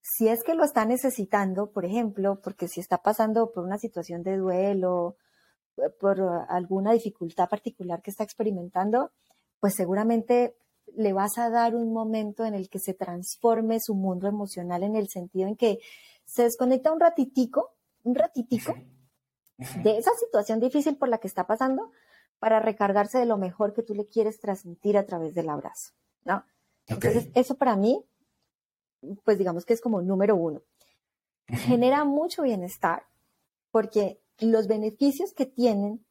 si 0.00 0.26
es 0.26 0.42
que 0.42 0.56
lo 0.56 0.64
está 0.64 0.86
necesitando, 0.86 1.70
por 1.70 1.84
ejemplo, 1.84 2.40
porque 2.42 2.66
si 2.66 2.80
está 2.80 2.98
pasando 2.98 3.52
por 3.52 3.62
una 3.62 3.78
situación 3.78 4.24
de 4.24 4.38
duelo, 4.38 5.18
por 6.00 6.20
alguna 6.48 6.94
dificultad 6.94 7.48
particular 7.48 8.02
que 8.02 8.10
está 8.10 8.24
experimentando, 8.24 9.12
pues 9.60 9.74
seguramente 9.76 10.56
le 10.94 11.12
vas 11.12 11.38
a 11.38 11.50
dar 11.50 11.74
un 11.74 11.92
momento 11.92 12.44
en 12.44 12.54
el 12.54 12.68
que 12.68 12.78
se 12.78 12.94
transforme 12.94 13.80
su 13.80 13.94
mundo 13.94 14.28
emocional 14.28 14.82
en 14.82 14.96
el 14.96 15.08
sentido 15.08 15.48
en 15.48 15.56
que 15.56 15.80
se 16.24 16.44
desconecta 16.44 16.92
un 16.92 17.00
ratitico, 17.00 17.74
un 18.04 18.14
ratitico 18.14 18.74
de 19.82 19.98
esa 19.98 20.12
situación 20.14 20.60
difícil 20.60 20.96
por 20.96 21.08
la 21.08 21.18
que 21.18 21.28
está 21.28 21.46
pasando 21.46 21.90
para 22.38 22.60
recargarse 22.60 23.18
de 23.18 23.26
lo 23.26 23.38
mejor 23.38 23.72
que 23.72 23.82
tú 23.82 23.94
le 23.94 24.06
quieres 24.06 24.38
transmitir 24.40 24.98
a 24.98 25.06
través 25.06 25.34
del 25.34 25.48
abrazo, 25.48 25.92
¿no? 26.24 26.44
Entonces, 26.86 27.28
eso 27.34 27.56
para 27.56 27.76
mí 27.76 28.04
pues 29.24 29.38
digamos 29.38 29.64
que 29.64 29.74
es 29.74 29.80
como 29.80 30.02
número 30.02 30.36
uno. 30.36 30.62
Genera 31.48 32.04
mucho 32.04 32.42
bienestar 32.42 33.04
porque 33.70 34.20
los 34.38 34.66
beneficios 34.66 35.32
que 35.32 35.46
tienen, 35.46 36.04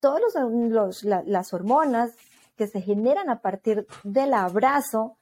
todas 0.00 0.20
los, 0.46 1.04
las 1.04 1.54
hormonas 1.54 2.12
que 2.56 2.66
se 2.66 2.80
generan 2.80 3.30
a 3.30 3.40
partir 3.40 3.86
del 4.04 4.34
abrazo, 4.34 5.18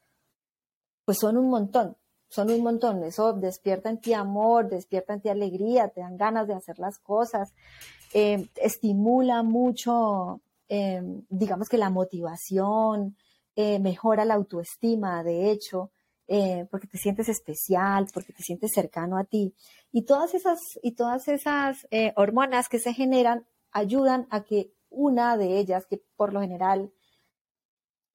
pues 1.04 1.18
son 1.18 1.36
un 1.36 1.50
montón, 1.50 1.96
son 2.28 2.50
un 2.50 2.62
montón. 2.62 3.02
Eso 3.04 3.32
despierta 3.32 3.90
en 3.90 4.00
ti 4.00 4.12
amor, 4.12 4.68
despierta 4.68 5.14
en 5.14 5.20
ti 5.20 5.28
alegría, 5.28 5.88
te 5.88 6.00
dan 6.00 6.16
ganas 6.16 6.46
de 6.46 6.54
hacer 6.54 6.78
las 6.78 6.98
cosas, 6.98 7.52
eh, 8.12 8.48
estimula 8.56 9.42
mucho, 9.42 10.40
eh, 10.68 11.02
digamos 11.28 11.68
que 11.68 11.78
la 11.78 11.90
motivación, 11.90 13.16
eh, 13.56 13.80
mejora 13.80 14.24
la 14.24 14.34
autoestima, 14.34 15.22
de 15.22 15.50
hecho. 15.50 15.90
Eh, 16.32 16.64
porque 16.70 16.86
te 16.86 16.96
sientes 16.96 17.28
especial, 17.28 18.06
porque 18.14 18.32
te 18.32 18.44
sientes 18.44 18.70
cercano 18.72 19.18
a 19.18 19.24
ti. 19.24 19.52
Y 19.90 20.02
todas 20.02 20.32
esas, 20.32 20.60
y 20.80 20.92
todas 20.92 21.26
esas 21.26 21.88
hormonas 22.14 22.68
que 22.68 22.78
se 22.78 22.92
generan 22.92 23.44
ayudan 23.72 24.28
a 24.30 24.44
que 24.44 24.72
una 24.90 25.36
de 25.36 25.58
ellas, 25.58 25.86
que 25.86 26.00
por 26.14 26.32
lo 26.32 26.40
general, 26.40 26.92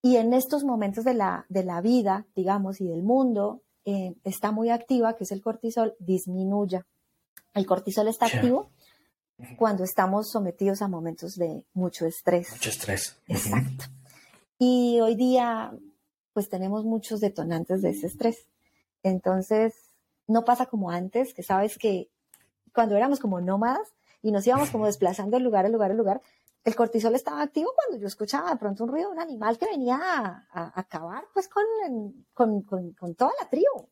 y 0.05 0.17
en 0.17 0.33
estos 0.33 0.63
momentos 0.63 1.03
de 1.03 1.15
la, 1.15 1.47
de 1.49 1.63
la 1.63 1.81
vida, 1.81 2.27
digamos, 2.35 2.79
y 2.79 2.87
del 2.87 3.01
mundo, 3.01 3.63
eh, 3.85 4.13
está 4.23 4.51
muy 4.51 4.69
activa, 4.69 5.15
que 5.15 5.23
es 5.23 5.31
el 5.31 5.41
cortisol, 5.41 5.95
disminuya. 5.97 6.85
El 7.55 7.65
cortisol 7.65 8.07
está 8.07 8.27
activo 8.27 8.69
cuando 9.57 9.83
estamos 9.83 10.29
sometidos 10.29 10.83
a 10.83 10.87
momentos 10.87 11.37
de 11.37 11.65
mucho 11.73 12.05
estrés. 12.05 12.51
Mucho 12.51 12.69
estrés. 12.69 13.17
Exacto. 13.27 13.85
Y 14.59 14.99
hoy 15.01 15.15
día 15.15 15.73
pues 16.33 16.49
tenemos 16.49 16.85
muchos 16.85 17.19
detonantes 17.19 17.81
de 17.81 17.89
ese 17.89 18.05
estrés. 18.05 18.45
Entonces, 19.01 19.73
no 20.27 20.45
pasa 20.45 20.67
como 20.67 20.91
antes, 20.91 21.33
que 21.33 21.41
sabes 21.41 21.79
que 21.79 22.11
cuando 22.75 22.95
éramos 22.95 23.19
como 23.19 23.41
nómadas 23.41 23.95
y 24.21 24.31
nos 24.31 24.45
íbamos 24.45 24.69
como 24.69 24.85
desplazando 24.85 25.37
de 25.37 25.43
lugar 25.43 25.65
a 25.65 25.69
lugar 25.69 25.89
a 25.89 25.95
lugar, 25.95 26.21
el 26.65 26.75
cortisol 26.75 27.13
estaba 27.13 27.43
activo 27.43 27.71
cuando 27.75 28.01
yo 28.01 28.07
escuchaba 28.07 28.49
de 28.49 28.57
pronto 28.57 28.83
un 28.83 28.89
ruido 28.89 29.09
de 29.09 29.15
un 29.15 29.21
animal 29.21 29.57
que 29.59 29.67
venía 29.67 29.99
a, 30.01 30.79
acabar 30.79 31.23
pues 31.31 31.47
con, 31.47 31.63
con, 32.33 32.63
con, 32.63 33.15
toda 33.15 33.31
la 33.39 33.47
tribu. 33.47 33.87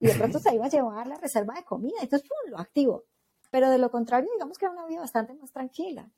Y 0.00 0.08
de 0.08 0.14
pronto 0.14 0.40
se 0.40 0.52
iba 0.52 0.66
a 0.66 0.68
llevar 0.68 1.06
la 1.06 1.16
reserva 1.16 1.54
de 1.54 1.64
comida. 1.64 1.94
Entonces, 2.02 2.28
¡pum! 2.28 2.50
lo 2.50 2.58
activo. 2.58 3.04
Pero 3.50 3.70
de 3.70 3.78
lo 3.78 3.92
contrario, 3.92 4.28
digamos 4.32 4.58
que 4.58 4.64
era 4.64 4.74
una 4.74 4.86
vida 4.86 5.00
bastante 5.00 5.34
más 5.34 5.52
tranquila. 5.52 6.10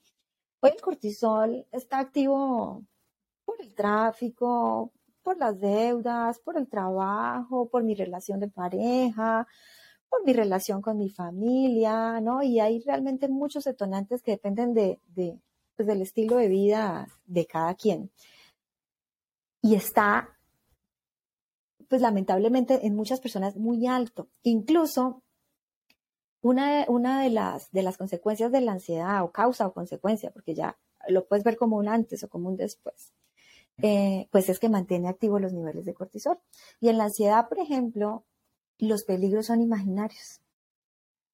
Hoy 0.60 0.70
el 0.74 0.80
cortisol 0.80 1.66
está 1.70 1.98
activo 1.98 2.86
por 3.44 3.60
el 3.60 3.74
tráfico, 3.74 4.92
por 5.22 5.36
las 5.36 5.60
deudas, 5.60 6.38
por 6.40 6.56
el 6.56 6.68
trabajo, 6.68 7.68
por 7.68 7.84
mi 7.84 7.94
relación 7.94 8.40
de 8.40 8.48
pareja, 8.48 9.46
por 10.08 10.24
mi 10.24 10.32
relación 10.32 10.80
con 10.80 10.96
mi 10.96 11.10
familia, 11.10 12.18
¿no? 12.22 12.42
Y 12.42 12.60
hay 12.60 12.80
realmente 12.80 13.28
muchos 13.28 13.64
detonantes 13.64 14.22
que 14.22 14.32
dependen 14.32 14.72
de, 14.72 15.02
pues, 15.78 15.86
del 15.86 16.02
estilo 16.02 16.36
de 16.36 16.48
vida 16.48 17.06
de 17.26 17.46
cada 17.46 17.72
quien. 17.76 18.10
Y 19.62 19.76
está, 19.76 20.36
pues 21.88 22.02
lamentablemente, 22.02 22.84
en 22.84 22.96
muchas 22.96 23.20
personas 23.20 23.56
muy 23.56 23.86
alto. 23.86 24.28
Incluso 24.42 25.22
una, 26.42 26.84
una 26.88 27.22
de, 27.22 27.30
las, 27.30 27.70
de 27.70 27.84
las 27.84 27.96
consecuencias 27.96 28.50
de 28.50 28.60
la 28.60 28.72
ansiedad, 28.72 29.22
o 29.22 29.30
causa 29.30 29.68
o 29.68 29.72
consecuencia, 29.72 30.32
porque 30.32 30.56
ya 30.56 30.76
lo 31.06 31.28
puedes 31.28 31.44
ver 31.44 31.56
como 31.56 31.76
un 31.76 31.86
antes 31.86 32.24
o 32.24 32.28
como 32.28 32.48
un 32.48 32.56
después, 32.56 33.14
eh, 33.80 34.26
pues 34.32 34.48
es 34.48 34.58
que 34.58 34.68
mantiene 34.68 35.08
activos 35.08 35.40
los 35.40 35.52
niveles 35.52 35.84
de 35.84 35.94
cortisol. 35.94 36.40
Y 36.80 36.88
en 36.88 36.98
la 36.98 37.04
ansiedad, 37.04 37.48
por 37.48 37.60
ejemplo, 37.60 38.24
los 38.78 39.04
peligros 39.04 39.46
son 39.46 39.62
imaginarios. 39.62 40.40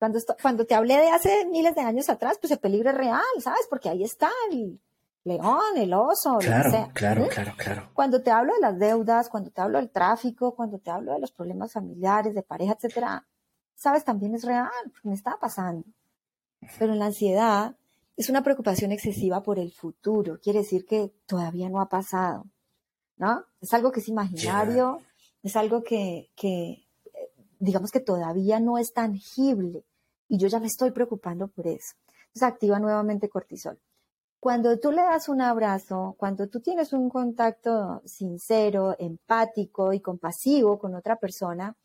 Cuando, 0.05 0.21
cuando 0.43 0.67
te 0.67 0.75
hablé 0.75 0.99
de 0.99 1.09
hace 1.09 1.47
miles 1.47 1.75
de 1.75 1.81
años 1.81 2.11
atrás, 2.11 2.37
pues 2.39 2.51
el 2.51 2.59
peligro 2.59 2.91
es 2.91 2.97
real, 2.97 3.23
¿sabes? 3.41 3.67
Porque 3.71 3.89
ahí 3.89 4.05
está 4.05 4.29
el 4.51 4.79
león, 5.25 5.79
el 5.79 5.95
oso, 5.95 6.37
claro, 6.41 6.59
lo 6.59 6.65
que 6.65 6.71
sea. 6.71 6.91
Claro, 6.93 7.29
claro, 7.29 7.53
claro. 7.57 7.91
Cuando 7.95 8.23
te 8.23 8.31
hablo 8.31 8.53
de 8.53 8.61
las 8.61 8.79
deudas, 8.79 9.31
cuando 9.31 9.51
te 9.51 9.63
hablo 9.63 9.79
del 9.79 9.89
tráfico, 9.89 10.55
cuando 10.55 10.79
te 10.79 10.91
hablo 10.91 11.15
de 11.15 11.21
los 11.21 11.33
problemas 11.33 11.73
familiares, 11.73 12.35
de 12.35 12.43
pareja, 12.43 12.75
etcétera, 12.75 13.27
sabes, 13.75 14.05
también 14.05 14.35
es 14.35 14.45
real, 14.45 14.69
porque 14.93 15.09
me 15.09 15.15
está 15.15 15.39
pasando. 15.41 15.87
Pero 16.79 16.95
la 16.95 17.07
ansiedad 17.07 17.75
es 18.15 18.29
una 18.29 18.43
preocupación 18.43 18.93
excesiva 18.93 19.43
por 19.43 19.59
el 19.59 19.73
futuro, 19.73 20.39
quiere 20.39 20.59
decir 20.59 20.85
que 20.85 21.15
todavía 21.25 21.71
no 21.71 21.81
ha 21.81 21.89
pasado, 21.89 22.45
¿no? 23.17 23.43
Es 23.63 23.73
algo 23.73 23.91
que 23.91 24.01
es 24.01 24.09
imaginario, 24.09 24.99
es 25.43 25.57
algo 25.57 25.83
que, 25.83 26.29
que, 26.37 26.87
digamos 27.59 27.91
que 27.91 28.01
todavía 28.01 28.61
no 28.61 28.77
es 28.77 28.93
tangible 28.93 29.87
y 30.35 30.39
yo 30.39 30.49
ya 30.49 30.59
me 30.59 30.67
estoy 30.67 30.91
preocupando 30.91 31.47
por 31.47 31.69
eso. 31.69 31.95
Entonces 32.27 32.43
activa 32.43 32.81
nuevamente 32.81 33.29
cortisol. 33.29 33.79
Cuando 34.41 34.79
tú 34.81 34.91
le 34.91 35.03
das 35.03 35.29
un 35.29 35.41
abrazo, 35.41 36.17
cuando 36.19 36.49
tú 36.49 36.61
tienes 36.61 36.93
un 36.93 37.09
contacto 37.09 38.03
sincero, 38.05 38.97
empático 38.99 39.93
y 39.93 40.01
compasivo 40.01 40.79
con 40.79 40.97
otra 40.97 41.17
persona, 41.17 41.77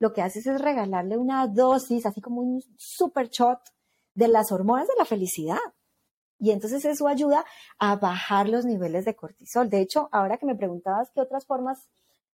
lo 0.00 0.12
que 0.12 0.20
haces 0.20 0.46
es 0.48 0.60
regalarle 0.60 1.16
una 1.16 1.46
dosis, 1.46 2.04
así 2.04 2.20
como 2.20 2.40
un 2.40 2.60
super 2.76 3.28
shot 3.28 3.60
de 4.14 4.26
las 4.26 4.50
hormonas 4.50 4.88
de 4.88 4.94
la 4.98 5.04
felicidad. 5.04 5.60
Y 6.40 6.50
entonces 6.50 6.84
eso 6.84 7.06
ayuda 7.06 7.44
a 7.78 7.94
bajar 7.94 8.48
los 8.48 8.64
niveles 8.64 9.04
de 9.04 9.14
cortisol. 9.14 9.70
De 9.70 9.80
hecho, 9.80 10.08
ahora 10.10 10.38
que 10.38 10.46
me 10.46 10.56
preguntabas 10.56 11.08
qué 11.14 11.20
otras 11.20 11.46
formas 11.46 11.88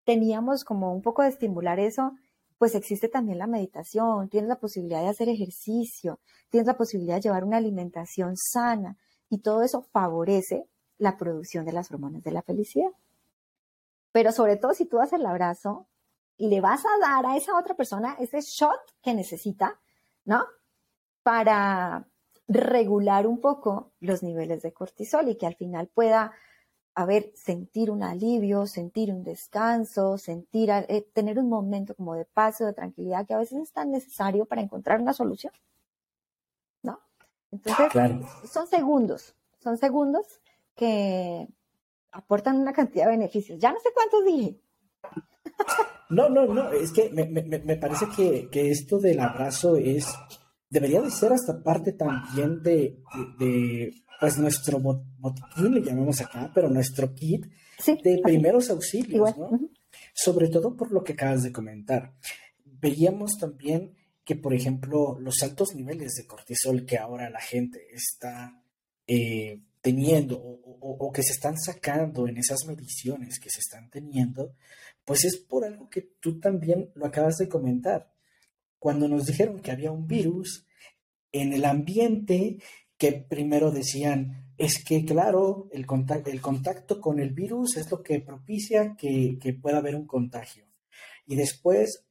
teníamos 0.03 0.65
como 0.65 0.93
un 0.93 1.01
poco 1.01 1.21
de 1.21 1.29
estimular 1.29 1.79
eso, 1.79 2.11
pues 2.63 2.75
existe 2.75 3.09
también 3.09 3.39
la 3.39 3.45
meditación, 3.45 4.29
tienes 4.29 4.47
la 4.47 4.57
posibilidad 4.57 5.01
de 5.01 5.09
hacer 5.09 5.27
ejercicio, 5.27 6.21
tienes 6.49 6.65
la 6.65 6.77
posibilidad 6.77 7.15
de 7.15 7.23
llevar 7.23 7.43
una 7.43 7.57
alimentación 7.57 8.37
sana 8.37 8.97
y 9.27 9.39
todo 9.39 9.63
eso 9.63 9.81
favorece 9.91 10.69
la 10.97 11.17
producción 11.17 11.65
de 11.65 11.73
las 11.73 11.91
hormonas 11.91 12.23
de 12.23 12.31
la 12.31 12.41
felicidad. 12.41 12.91
Pero 14.13 14.31
sobre 14.31 14.55
todo 14.55 14.73
si 14.73 14.85
tú 14.85 14.95
das 14.95 15.11
el 15.11 15.25
abrazo 15.25 15.89
y 16.37 16.47
le 16.47 16.61
vas 16.61 16.85
a 16.85 17.05
dar 17.05 17.25
a 17.25 17.35
esa 17.35 17.59
otra 17.59 17.75
persona 17.75 18.15
ese 18.17 18.39
shot 18.39 18.79
que 19.01 19.13
necesita, 19.13 19.81
¿no? 20.23 20.45
Para 21.21 22.07
regular 22.47 23.27
un 23.27 23.41
poco 23.41 23.91
los 23.99 24.23
niveles 24.23 24.61
de 24.61 24.71
cortisol 24.71 25.27
y 25.27 25.35
que 25.35 25.47
al 25.47 25.55
final 25.57 25.89
pueda 25.89 26.31
a 26.95 27.05
ver, 27.05 27.31
sentir 27.35 27.89
un 27.89 28.03
alivio, 28.03 28.67
sentir 28.67 29.11
un 29.11 29.23
descanso, 29.23 30.17
sentir, 30.17 30.69
eh, 30.69 31.07
tener 31.13 31.39
un 31.39 31.49
momento 31.49 31.95
como 31.95 32.13
de 32.13 32.25
paz 32.25 32.61
o 32.61 32.65
de 32.65 32.73
tranquilidad 32.73 33.25
que 33.25 33.33
a 33.33 33.39
veces 33.39 33.59
es 33.61 33.71
tan 33.71 33.91
necesario 33.91 34.45
para 34.45 34.61
encontrar 34.61 35.01
una 35.01 35.13
solución. 35.13 35.53
¿No? 36.83 36.99
Entonces, 37.51 37.91
son 38.51 38.67
segundos, 38.67 39.35
son 39.59 39.77
segundos 39.77 40.25
que 40.75 41.47
aportan 42.11 42.57
una 42.57 42.73
cantidad 42.73 43.05
de 43.05 43.11
beneficios. 43.11 43.59
Ya 43.59 43.71
no 43.71 43.79
sé 43.79 43.89
cuántos 43.93 44.25
dije. 44.25 44.59
No, 46.09 46.29
no, 46.29 46.45
no, 46.45 46.71
es 46.71 46.91
que 46.91 47.09
me, 47.09 47.77
parece 47.77 48.05
que, 48.15 48.69
esto 48.69 48.99
del 48.99 49.19
abrazo 49.19 49.77
es, 49.77 50.13
debería 50.69 51.01
de 51.01 51.09
ser 51.09 51.33
hasta 51.33 51.63
parte 51.63 51.93
también 51.93 52.61
de 52.61 54.02
pues 54.23 54.37
nuestro 54.37 54.79
botiquín, 54.79 55.73
le 55.73 55.81
llamamos 55.81 56.21
acá, 56.21 56.49
pero 56.55 56.69
nuestro 56.69 57.13
kit 57.13 57.45
de 58.05 58.21
primeros 58.23 58.69
auxilios, 58.69 59.37
¿no? 59.37 59.59
Sobre 60.13 60.47
todo 60.47 60.77
por 60.77 60.93
lo 60.93 61.03
que 61.03 61.11
acabas 61.11 61.43
de 61.43 61.51
comentar. 61.51 62.13
Veíamos 62.63 63.37
también 63.37 63.97
que, 64.23 64.37
por 64.37 64.53
ejemplo, 64.53 65.19
los 65.19 65.43
altos 65.43 65.75
niveles 65.75 66.13
de 66.13 66.25
cortisol 66.25 66.85
que 66.85 66.97
ahora 66.97 67.29
la 67.29 67.41
gente 67.41 67.85
está 67.91 68.63
eh, 69.07 69.59
teniendo 69.81 70.37
o, 70.41 71.11
que 71.11 71.21
se 71.21 71.33
están 71.33 71.57
sacando 71.57 72.25
en 72.25 72.37
esas 72.37 72.65
mediciones 72.65 73.41
que 73.41 73.49
se 73.49 73.59
están 73.59 73.89
teniendo, 73.89 74.55
pues 75.03 75.25
es 75.25 75.35
por 75.35 75.65
algo 75.65 75.89
que 75.89 76.13
tú 76.21 76.39
también 76.39 76.91
lo 76.95 77.07
acabas 77.07 77.35
de 77.39 77.49
comentar. 77.49 78.13
Cuando 78.79 79.09
nos 79.09 79.25
dijeron 79.25 79.59
que 79.59 79.71
había 79.71 79.91
un 79.91 80.07
virus 80.07 80.65
en 81.33 81.51
el 81.51 81.65
ambiente 81.65 82.59
que 82.97 83.11
primero 83.11 83.71
decían, 83.71 84.43
es 84.57 84.83
que 84.83 85.03
claro, 85.05 85.67
el 85.71 85.85
contacto, 85.85 86.29
el 86.29 86.41
contacto 86.41 87.01
con 87.01 87.19
el 87.19 87.31
virus 87.31 87.77
es 87.77 87.89
lo 87.91 88.03
que 88.03 88.19
propicia 88.19 88.95
que, 88.95 89.59
pueda 89.61 89.77
haber 89.77 89.95
un 89.95 90.05
contagio. 90.05 90.65
Y 91.25 91.35
después 91.35 92.05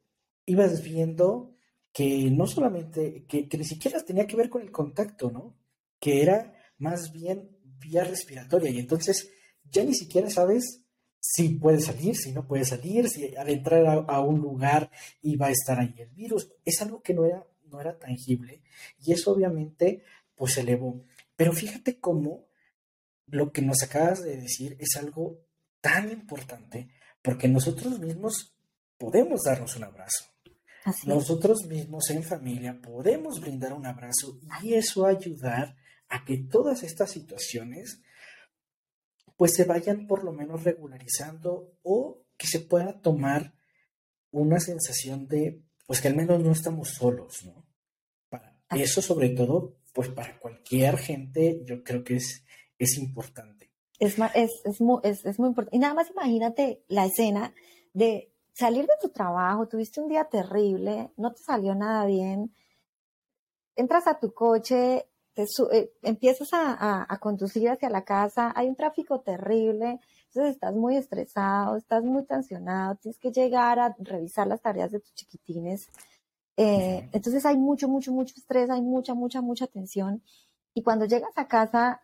ibas 0.46 0.82
viendo 0.82 1.54
que 1.92 2.30
no 2.30 2.46
solamente, 2.46 3.24
que, 3.28 3.48
ni 3.56 3.64
siquiera 3.64 4.02
tenía 4.02 4.26
que 4.26 4.36
ver 4.36 4.48
con 4.48 4.62
el 4.62 4.70
contacto, 4.70 5.30
¿no? 5.30 5.56
Que 6.00 6.22
era 6.22 6.54
más 6.78 7.12
bien 7.12 7.56
vía 7.62 8.04
respiratoria. 8.04 8.70
Y 8.70 8.78
entonces 8.78 9.30
ya 9.70 9.84
ni 9.84 9.94
siquiera 9.94 10.30
sabes 10.30 10.84
si 11.20 11.50
puede 11.50 11.80
salir, 11.80 12.16
si 12.16 12.32
no 12.32 12.46
puede 12.46 12.64
salir, 12.64 13.08
si 13.08 13.36
al 13.36 13.48
entrar 13.48 13.86
a, 13.86 13.92
a, 13.92 14.20
un 14.20 14.40
lugar 14.40 14.90
iba 15.20 15.46
a 15.46 15.50
estar 15.50 15.78
ahí 15.78 15.94
el 15.98 16.10
virus. 16.10 16.50
Es 16.64 16.82
algo 16.82 17.00
que 17.00 17.14
no 17.14 17.24
era, 17.24 17.46
no 17.66 17.80
era 17.80 17.96
tangible. 17.96 18.62
Y 18.98 19.12
eso 19.12 19.32
obviamente 19.32 20.02
pues 20.42 20.54
se 20.54 20.62
elevó. 20.62 21.04
Pero 21.36 21.52
fíjate 21.52 22.00
cómo 22.00 22.48
lo 23.26 23.52
que 23.52 23.62
nos 23.62 23.80
acabas 23.84 24.24
de 24.24 24.38
decir 24.38 24.76
es 24.80 24.96
algo 24.96 25.38
tan 25.80 26.10
importante, 26.10 26.88
porque 27.22 27.46
nosotros 27.46 28.00
mismos 28.00 28.52
podemos 28.98 29.44
darnos 29.44 29.76
un 29.76 29.84
abrazo. 29.84 30.24
nosotros 31.06 31.64
mismos 31.66 32.10
en 32.10 32.24
familia 32.24 32.80
podemos 32.82 33.40
brindar 33.40 33.72
un 33.72 33.86
abrazo 33.86 34.40
y 34.64 34.74
eso 34.74 35.06
ayudar 35.06 35.76
a 36.08 36.24
que 36.24 36.38
todas 36.38 36.82
estas 36.82 37.12
situaciones 37.12 38.02
pues 39.36 39.54
se 39.54 39.62
vayan 39.62 40.08
por 40.08 40.24
lo 40.24 40.32
menos 40.32 40.64
regularizando 40.64 41.72
o 41.84 42.24
que 42.36 42.48
se 42.48 42.58
pueda 42.58 43.00
tomar 43.00 43.54
una 44.32 44.58
sensación 44.58 45.28
de 45.28 45.62
pues 45.86 46.00
que 46.00 46.08
al 46.08 46.16
menos 46.16 46.42
no 46.42 46.50
estamos 46.50 46.88
solos, 46.88 47.44
¿no? 47.44 47.64
Para 48.28 48.58
eso 48.70 49.00
sobre 49.00 49.28
todo 49.28 49.76
pues 49.92 50.08
para 50.08 50.38
cualquier 50.38 50.96
gente 50.98 51.60
yo 51.64 51.82
creo 51.82 52.02
que 52.02 52.16
es, 52.16 52.44
es 52.78 52.98
importante. 52.98 53.70
Es, 53.98 54.16
es, 54.34 54.50
es, 54.64 54.80
muy, 54.80 55.00
es, 55.04 55.24
es 55.24 55.38
muy 55.38 55.48
importante. 55.48 55.76
Y 55.76 55.80
nada 55.80 55.94
más 55.94 56.10
imagínate 56.10 56.82
la 56.88 57.06
escena 57.06 57.54
de 57.92 58.32
salir 58.52 58.86
de 58.86 58.94
tu 59.00 59.10
trabajo, 59.10 59.68
tuviste 59.68 60.00
un 60.00 60.08
día 60.08 60.24
terrible, 60.24 61.12
no 61.16 61.32
te 61.32 61.42
salió 61.42 61.74
nada 61.74 62.04
bien, 62.06 62.54
entras 63.76 64.06
a 64.06 64.18
tu 64.18 64.32
coche, 64.32 65.06
te 65.34 65.46
eh, 65.72 65.92
empiezas 66.02 66.52
a, 66.52 66.72
a, 66.72 67.06
a, 67.08 67.18
conducir 67.18 67.70
hacia 67.70 67.88
la 67.88 68.04
casa, 68.04 68.52
hay 68.54 68.68
un 68.68 68.76
tráfico 68.76 69.20
terrible, 69.20 70.00
entonces 70.26 70.54
estás 70.54 70.74
muy 70.74 70.96
estresado, 70.96 71.76
estás 71.76 72.04
muy 72.04 72.24
tensionado, 72.24 72.96
tienes 72.96 73.18
que 73.18 73.30
llegar 73.30 73.78
a 73.78 73.94
revisar 73.98 74.46
las 74.46 74.60
tareas 74.60 74.90
de 74.90 75.00
tus 75.00 75.14
chiquitines 75.14 75.88
eh, 76.56 77.08
entonces 77.12 77.44
hay 77.46 77.56
mucho, 77.56 77.88
mucho, 77.88 78.12
mucho 78.12 78.34
estrés, 78.36 78.70
hay 78.70 78.82
mucha, 78.82 79.14
mucha, 79.14 79.40
mucha 79.40 79.66
tensión. 79.66 80.22
Y 80.74 80.82
cuando 80.82 81.04
llegas 81.04 81.36
a 81.36 81.48
casa, 81.48 82.02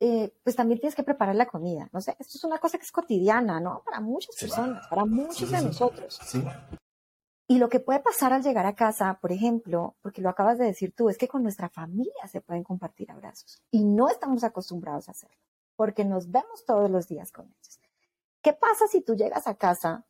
eh, 0.00 0.34
pues 0.42 0.56
también 0.56 0.78
tienes 0.80 0.94
que 0.94 1.02
preparar 1.02 1.36
la 1.36 1.46
comida. 1.46 1.88
No 1.92 2.00
sé, 2.00 2.16
esto 2.18 2.38
es 2.38 2.44
una 2.44 2.58
cosa 2.58 2.78
que 2.78 2.84
es 2.84 2.92
cotidiana, 2.92 3.60
¿no? 3.60 3.82
Para 3.84 4.00
muchas 4.00 4.36
personas, 4.36 4.86
para 4.88 5.04
muchos 5.04 5.50
de 5.50 5.62
nosotros. 5.62 6.20
Y 7.48 7.58
lo 7.58 7.68
que 7.68 7.80
puede 7.80 8.00
pasar 8.00 8.32
al 8.32 8.42
llegar 8.42 8.66
a 8.66 8.74
casa, 8.74 9.18
por 9.20 9.30
ejemplo, 9.30 9.96
porque 10.02 10.20
lo 10.20 10.28
acabas 10.28 10.58
de 10.58 10.64
decir 10.64 10.92
tú, 10.96 11.08
es 11.08 11.16
que 11.16 11.28
con 11.28 11.42
nuestra 11.42 11.68
familia 11.68 12.26
se 12.28 12.40
pueden 12.40 12.64
compartir 12.64 13.10
abrazos 13.10 13.62
y 13.70 13.84
no 13.84 14.08
estamos 14.08 14.42
acostumbrados 14.42 15.08
a 15.08 15.12
hacerlo, 15.12 15.36
porque 15.76 16.04
nos 16.04 16.30
vemos 16.30 16.64
todos 16.66 16.90
los 16.90 17.06
días 17.06 17.30
con 17.30 17.46
ellos. 17.46 17.80
¿Qué 18.42 18.52
pasa 18.52 18.88
si 18.88 19.00
tú 19.00 19.14
llegas 19.14 19.46
a 19.46 19.54
casa 19.54 20.04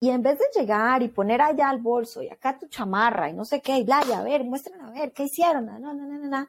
y 0.00 0.10
en 0.10 0.22
vez 0.22 0.38
de 0.38 0.60
llegar 0.60 1.02
y 1.02 1.08
poner 1.08 1.40
allá 1.42 1.70
el 1.70 1.80
bolso 1.80 2.22
y 2.22 2.28
acá 2.28 2.58
tu 2.58 2.68
chamarra 2.68 3.28
y 3.28 3.32
no 3.32 3.44
sé 3.44 3.60
qué, 3.60 3.78
y 3.78 3.84
bla, 3.84 3.98
a 3.98 4.22
ver, 4.22 4.44
muestran 4.44 4.80
a 4.80 4.90
ver, 4.90 5.12
¿qué 5.12 5.24
hicieron? 5.24 5.66
No, 5.66 5.78
no, 5.78 5.92
no, 5.92 6.06
no, 6.06 6.18
no. 6.18 6.46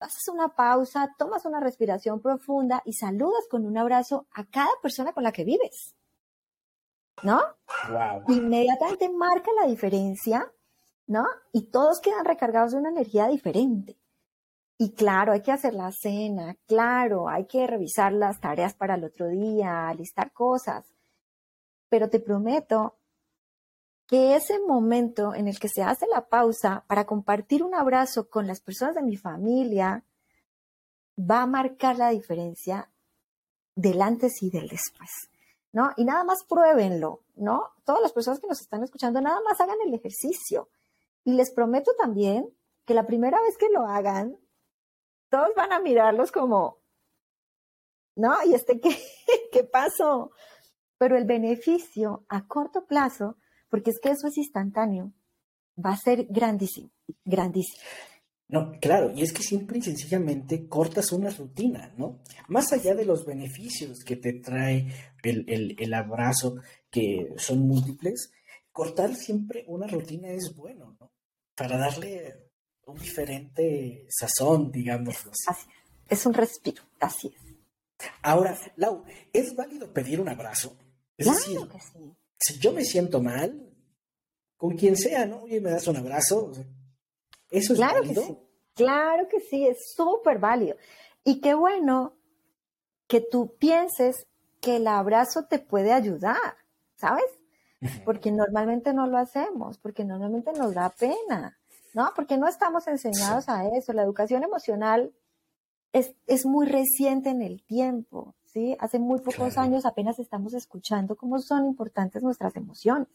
Haces 0.00 0.28
una 0.28 0.48
pausa, 0.48 1.14
tomas 1.18 1.44
una 1.44 1.60
respiración 1.60 2.20
profunda 2.20 2.82
y 2.86 2.94
saludas 2.94 3.46
con 3.50 3.66
un 3.66 3.76
abrazo 3.76 4.26
a 4.32 4.44
cada 4.46 4.70
persona 4.82 5.12
con 5.12 5.24
la 5.24 5.32
que 5.32 5.44
vives. 5.44 5.94
¿no? 7.22 7.40
Inmediatamente 8.28 9.08
marca 9.10 9.50
la 9.60 9.66
diferencia, 9.66 10.50
¿no? 11.06 11.26
Y 11.52 11.70
todos 11.70 12.00
quedan 12.00 12.24
recargados 12.24 12.72
de 12.72 12.78
una 12.78 12.90
energía 12.90 13.28
diferente. 13.28 13.98
Y 14.78 14.94
claro, 14.94 15.32
hay 15.32 15.42
que 15.42 15.52
hacer 15.52 15.74
la 15.74 15.92
cena, 15.92 16.56
claro, 16.66 17.28
hay 17.28 17.46
que 17.46 17.66
revisar 17.66 18.12
las 18.12 18.40
tareas 18.40 18.74
para 18.74 18.94
el 18.94 19.04
otro 19.04 19.28
día, 19.28 19.92
listar 19.94 20.32
cosas. 20.32 20.89
Pero 21.90 22.08
te 22.08 22.20
prometo 22.20 22.96
que 24.06 24.34
ese 24.34 24.58
momento 24.58 25.34
en 25.34 25.46
el 25.46 25.58
que 25.60 25.68
se 25.68 25.82
hace 25.82 26.06
la 26.06 26.28
pausa 26.28 26.84
para 26.86 27.04
compartir 27.04 27.62
un 27.62 27.74
abrazo 27.74 28.30
con 28.30 28.46
las 28.46 28.60
personas 28.60 28.94
de 28.94 29.02
mi 29.02 29.16
familia 29.16 30.02
va 31.18 31.42
a 31.42 31.46
marcar 31.46 31.98
la 31.98 32.08
diferencia 32.08 32.90
del 33.74 34.00
antes 34.00 34.42
y 34.42 34.50
del 34.50 34.68
después. 34.68 35.10
¿no? 35.72 35.92
Y 35.96 36.04
nada 36.04 36.24
más 36.24 36.44
pruébenlo, 36.44 37.22
¿no? 37.36 37.70
Todas 37.84 38.02
las 38.02 38.12
personas 38.12 38.40
que 38.40 38.46
nos 38.46 38.60
están 38.60 38.82
escuchando, 38.82 39.20
nada 39.20 39.40
más 39.42 39.60
hagan 39.60 39.78
el 39.86 39.94
ejercicio. 39.94 40.68
Y 41.24 41.34
les 41.34 41.50
prometo 41.52 41.92
también 41.98 42.52
que 42.84 42.94
la 42.94 43.06
primera 43.06 43.40
vez 43.42 43.56
que 43.56 43.68
lo 43.70 43.86
hagan, 43.86 44.38
todos 45.28 45.50
van 45.54 45.72
a 45.72 45.80
mirarlos 45.80 46.32
como, 46.32 46.78
¿no? 48.16 48.34
¿Y 48.44 48.54
este 48.54 48.80
qué, 48.80 48.96
qué 49.52 49.64
pasó? 49.64 50.32
Pero 51.00 51.16
el 51.16 51.24
beneficio 51.24 52.26
a 52.28 52.46
corto 52.46 52.84
plazo, 52.86 53.38
porque 53.70 53.88
es 53.88 53.98
que 54.00 54.10
eso 54.10 54.28
es 54.28 54.36
instantáneo, 54.36 55.14
va 55.82 55.92
a 55.92 55.96
ser 55.96 56.26
grandísimo, 56.28 56.90
grandísimo. 57.24 57.82
No, 58.48 58.72
claro, 58.78 59.10
y 59.16 59.22
es 59.22 59.32
que 59.32 59.42
simple 59.42 59.78
y 59.78 59.82
sencillamente 59.82 60.68
cortas 60.68 61.10
una 61.12 61.30
rutina, 61.30 61.94
¿no? 61.96 62.20
Más 62.48 62.74
allá 62.74 62.94
de 62.94 63.06
los 63.06 63.24
beneficios 63.24 64.04
que 64.04 64.16
te 64.16 64.34
trae 64.34 64.92
el, 65.22 65.94
abrazo, 65.94 66.56
que 66.90 67.32
son 67.38 67.60
múltiples, 67.60 68.30
cortar 68.70 69.14
siempre 69.14 69.64
una 69.68 69.86
rutina 69.86 70.28
es 70.28 70.54
bueno, 70.54 70.98
¿no? 71.00 71.10
Para 71.54 71.78
darle 71.78 72.50
un 72.84 72.98
diferente 72.98 74.06
sazón, 74.10 74.70
digamos. 74.70 75.16
Así 75.48 75.66
es, 75.70 76.18
es 76.18 76.26
un 76.26 76.34
respiro, 76.34 76.82
así 77.00 77.28
es. 77.28 78.06
Ahora, 78.20 78.58
Lau, 78.76 79.02
¿es 79.32 79.56
válido 79.56 79.94
pedir 79.94 80.20
un 80.20 80.28
abrazo? 80.28 80.76
Es 81.20 81.26
decir, 81.26 81.58
si 82.38 82.58
yo 82.58 82.72
me 82.72 82.82
siento 82.82 83.20
mal, 83.20 83.70
con 84.56 84.74
quien 84.76 84.96
sea, 84.96 85.26
¿no? 85.26 85.42
Oye, 85.42 85.60
me 85.60 85.70
das 85.70 85.86
un 85.86 85.98
abrazo. 85.98 86.50
¿Eso 87.50 87.74
es 87.74 87.78
claro 87.78 88.00
válido? 88.00 88.22
Que 88.22 88.28
sí. 88.28 88.38
Claro 88.74 89.28
que 89.28 89.40
sí, 89.40 89.66
es 89.66 89.92
súper 89.94 90.38
válido. 90.38 90.76
Y 91.22 91.42
qué 91.42 91.52
bueno 91.52 92.16
que 93.06 93.20
tú 93.20 93.54
pienses 93.58 94.26
que 94.62 94.76
el 94.76 94.86
abrazo 94.86 95.44
te 95.44 95.58
puede 95.58 95.92
ayudar, 95.92 96.56
¿sabes? 96.96 97.24
Porque 98.04 98.32
normalmente 98.32 98.94
no 98.94 99.06
lo 99.06 99.18
hacemos, 99.18 99.76
porque 99.78 100.04
normalmente 100.04 100.52
nos 100.52 100.74
da 100.74 100.88
pena, 100.90 101.58
¿no? 101.92 102.12
Porque 102.16 102.38
no 102.38 102.48
estamos 102.48 102.86
enseñados 102.86 103.48
a 103.48 103.66
eso. 103.68 103.92
La 103.92 104.02
educación 104.02 104.42
emocional 104.42 105.12
es, 105.92 106.14
es 106.26 106.46
muy 106.46 106.66
reciente 106.66 107.30
en 107.30 107.42
el 107.42 107.62
tiempo, 107.62 108.34
¿sí? 108.52 108.76
Hace 108.80 108.98
muy 108.98 109.20
pocos 109.20 109.58
años 109.58 109.86
apenas 109.86 110.18
estamos 110.18 110.54
escuchando 110.54 111.16
cómo 111.16 111.38
son 111.40 111.66
importantes 111.66 112.22
nuestras 112.22 112.56
emociones. 112.56 113.08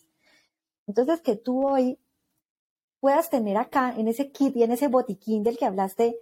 Entonces, 0.88 1.22
que 1.22 1.36
tú 1.36 1.68
hoy 1.68 2.00
puedas 3.00 3.30
tener 3.30 3.58
acá 3.58 3.94
en 3.96 4.08
ese 4.08 4.32
kit 4.32 4.56
y 4.56 4.64
en 4.64 4.72
ese 4.72 4.88
botiquín 4.88 5.44
del 5.44 5.58
que 5.58 5.66
hablaste, 5.66 6.18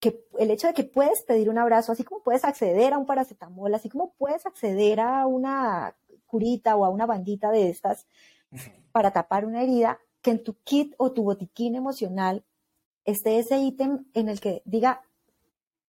que 0.00 0.24
el 0.38 0.50
hecho 0.50 0.66
de 0.66 0.74
que 0.74 0.84
puedes 0.84 1.22
pedir 1.22 1.48
un 1.48 1.58
abrazo, 1.58 1.92
así 1.92 2.04
como 2.04 2.22
puedes 2.22 2.44
acceder 2.44 2.92
a 2.92 2.98
un 2.98 3.06
paracetamol, 3.06 3.74
así 3.74 3.88
como 3.88 4.12
puedes 4.12 4.46
acceder 4.46 5.00
a 5.00 5.26
una 5.26 5.96
curita 6.26 6.76
o 6.76 6.84
a 6.84 6.90
una 6.90 7.06
bandita 7.06 7.50
de 7.50 7.70
estas 7.70 8.06
para 8.92 9.10
tapar 9.10 9.44
una 9.44 9.62
herida, 9.62 9.98
que 10.22 10.30
en 10.30 10.42
tu 10.42 10.54
kit 10.64 10.94
o 10.98 11.12
tu 11.12 11.22
botiquín 11.22 11.76
emocional 11.76 12.44
esté 13.04 13.38
ese 13.38 13.58
ítem 13.58 14.06
en 14.14 14.28
el 14.28 14.40
que 14.40 14.62
diga, 14.64 15.02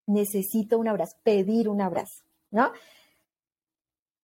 necesito 0.06 0.78
un 0.78 0.88
abrazo, 0.88 1.16
pedir 1.22 1.68
un 1.68 1.80
abrazo, 1.80 2.24
¿no? 2.50 2.72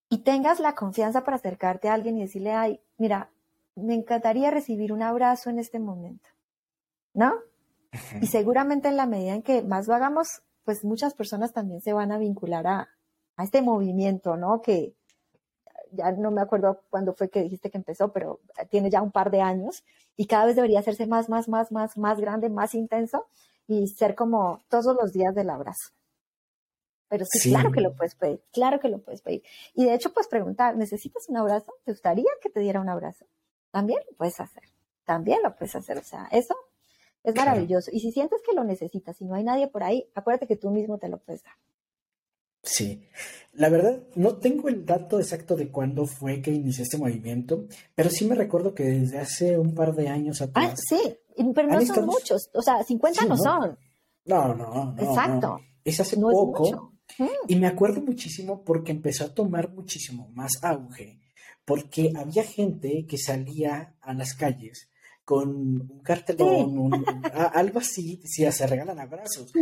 Y 0.08 0.18
tengas 0.18 0.60
la 0.60 0.74
confianza 0.74 1.24
para 1.24 1.36
acercarte 1.36 1.88
a 1.88 1.94
alguien 1.94 2.16
y 2.16 2.22
decirle, 2.22 2.52
ay, 2.52 2.80
mira, 2.98 3.30
me 3.74 3.94
encantaría 3.94 4.50
recibir 4.50 4.92
un 4.92 5.02
abrazo 5.02 5.50
en 5.50 5.58
este 5.58 5.78
momento, 5.78 6.28
¿no? 7.12 7.34
Y 8.20 8.26
seguramente 8.26 8.88
en 8.88 8.96
la 8.96 9.06
medida 9.06 9.34
en 9.34 9.42
que 9.42 9.62
más 9.62 9.86
lo 9.86 9.94
hagamos, 9.94 10.42
pues 10.64 10.84
muchas 10.84 11.14
personas 11.14 11.52
también 11.52 11.80
se 11.80 11.92
van 11.92 12.12
a 12.12 12.18
vincular 12.18 12.66
a, 12.66 12.88
este 13.38 13.62
movimiento, 13.62 14.36
¿no? 14.36 14.62
Que 14.62 14.94
ya 15.90 16.12
no 16.12 16.30
me 16.30 16.40
acuerdo 16.40 16.82
cuándo 16.90 17.14
fue 17.14 17.28
que 17.28 17.42
dijiste 17.42 17.70
que 17.70 17.78
empezó, 17.78 18.12
pero 18.12 18.40
tiene 18.70 18.90
ya 18.90 19.02
un 19.02 19.10
par 19.10 19.32
de 19.32 19.40
años 19.40 19.84
y 20.16 20.26
cada 20.26 20.46
vez 20.46 20.54
debería 20.54 20.78
hacerse 20.78 21.06
más, 21.06 21.28
más, 21.28 21.48
más, 21.48 21.72
más, 21.72 21.96
más 21.96 22.20
grande, 22.20 22.48
más 22.48 22.74
intenso 22.74 23.26
y 23.66 23.88
ser 23.88 24.14
como 24.14 24.60
todos 24.68 24.94
los 24.94 25.12
días 25.12 25.34
del 25.34 25.50
abrazo. 25.50 25.90
Pero 27.14 27.26
sí, 27.30 27.50
claro 27.50 27.70
que 27.70 27.80
lo 27.80 27.94
puedes 27.94 28.14
pedir, 28.14 28.42
claro 28.52 28.80
que 28.80 28.88
lo 28.88 28.98
puedes 28.98 29.22
pedir. 29.22 29.42
Y 29.74 29.84
de 29.84 29.94
hecho, 29.94 30.12
pues 30.12 30.26
preguntar, 30.26 30.76
¿necesitas 30.76 31.28
un 31.28 31.36
abrazo? 31.36 31.74
¿Te 31.84 31.92
gustaría 31.92 32.30
que 32.42 32.50
te 32.50 32.60
diera 32.60 32.80
un 32.80 32.88
abrazo? 32.88 33.26
también 33.74 33.98
lo 34.08 34.16
puedes 34.16 34.38
hacer, 34.38 34.62
también 35.04 35.40
lo 35.42 35.56
puedes 35.56 35.74
hacer, 35.74 35.98
o 35.98 36.04
sea, 36.04 36.28
eso 36.30 36.54
es 37.24 37.34
maravilloso. 37.34 37.90
Y 37.92 37.98
si 37.98 38.12
sientes 38.12 38.40
que 38.46 38.54
lo 38.54 38.62
necesitas 38.62 39.20
y 39.20 39.24
no 39.24 39.34
hay 39.34 39.42
nadie 39.42 39.66
por 39.66 39.82
ahí, 39.82 40.08
acuérdate 40.14 40.46
que 40.46 40.54
tú 40.54 40.70
mismo 40.70 40.96
te 40.98 41.08
lo 41.08 41.18
puedes 41.18 41.42
dar. 41.42 41.54
Sí, 42.62 43.04
la 43.52 43.68
verdad 43.68 44.04
no 44.14 44.36
tengo 44.36 44.68
el 44.68 44.86
dato 44.86 45.18
exacto 45.18 45.56
de 45.56 45.72
cuándo 45.72 46.06
fue 46.06 46.40
que 46.40 46.52
inició 46.52 46.84
este 46.84 46.98
movimiento, 46.98 47.66
pero 47.96 48.10
sí 48.10 48.26
me 48.26 48.36
recuerdo 48.36 48.74
que 48.74 48.84
desde 48.84 49.18
hace 49.18 49.58
un 49.58 49.74
par 49.74 49.92
de 49.96 50.08
años 50.08 50.40
ah, 50.40 50.44
atrás. 50.44 50.72
Ah, 50.72 50.76
sí, 50.76 51.18
pero 51.52 51.68
no 51.68 51.80
son 51.84 52.06
muchos, 52.06 52.50
o 52.54 52.62
sea, 52.62 52.80
50 52.84 53.24
no, 53.26 53.36
son. 53.36 53.76
No, 54.24 54.54
no, 54.54 54.94
no. 54.94 55.02
Exacto. 55.02 55.58
Es 55.84 55.98
hace 55.98 56.16
poco. 56.16 56.93
Mm. 57.18 57.26
y 57.48 57.56
me 57.56 57.66
acuerdo 57.66 58.00
muchísimo 58.00 58.64
porque 58.64 58.92
empezó 58.92 59.24
a 59.24 59.34
tomar 59.34 59.72
muchísimo 59.72 60.30
más 60.34 60.52
auge 60.62 61.20
porque 61.64 62.12
había 62.14 62.44
gente 62.44 63.06
que 63.06 63.18
salía 63.18 63.94
a 64.00 64.14
las 64.14 64.34
calles 64.34 64.88
con 65.24 65.48
un 65.48 66.00
cartelón, 66.02 67.04
algo 67.54 67.78
así, 67.78 68.16
decía, 68.16 68.52
se 68.52 68.66
regalan 68.66 69.00
abrazos. 69.00 69.52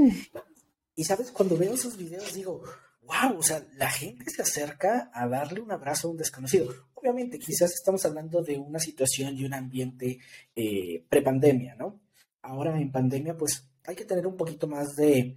Y 0.96 1.04
sabes, 1.04 1.30
cuando 1.30 1.56
veo 1.56 1.74
esos 1.74 1.96
videos 1.96 2.34
digo, 2.34 2.62
wow, 3.02 3.38
o 3.38 3.42
sea, 3.42 3.64
la 3.76 3.88
gente 3.88 4.24
se 4.28 4.42
acerca 4.42 5.10
a 5.14 5.28
darle 5.28 5.60
un 5.60 5.70
abrazo 5.70 6.08
a 6.08 6.10
un 6.10 6.16
desconocido. 6.16 6.74
Obviamente, 6.94 7.38
quizás 7.38 7.72
estamos 7.72 8.04
hablando 8.04 8.42
de 8.42 8.58
una 8.58 8.80
situación 8.80 9.36
y 9.36 9.44
un 9.44 9.54
ambiente 9.54 10.18
eh, 10.56 11.04
prepandemia, 11.08 11.76
¿no? 11.76 12.00
Ahora 12.42 12.80
en 12.80 12.90
pandemia, 12.90 13.36
pues 13.36 13.64
hay 13.84 13.94
que 13.94 14.04
tener 14.04 14.26
un 14.26 14.36
poquito 14.36 14.66
más 14.66 14.96
de 14.96 15.36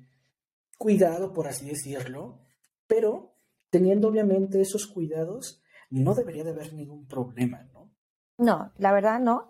cuidado, 0.77 1.33
por 1.33 1.47
así 1.47 1.67
decirlo, 1.67 2.39
pero 2.87 3.35
teniendo 3.69 4.07
obviamente 4.07 4.61
esos 4.61 4.87
cuidados, 4.87 5.61
no 5.89 6.13
debería 6.13 6.43
de 6.43 6.51
haber 6.51 6.73
ningún 6.73 7.07
problema, 7.07 7.63
¿no? 7.73 7.91
No, 8.37 8.71
la 8.77 8.91
verdad 8.91 9.19
no. 9.19 9.49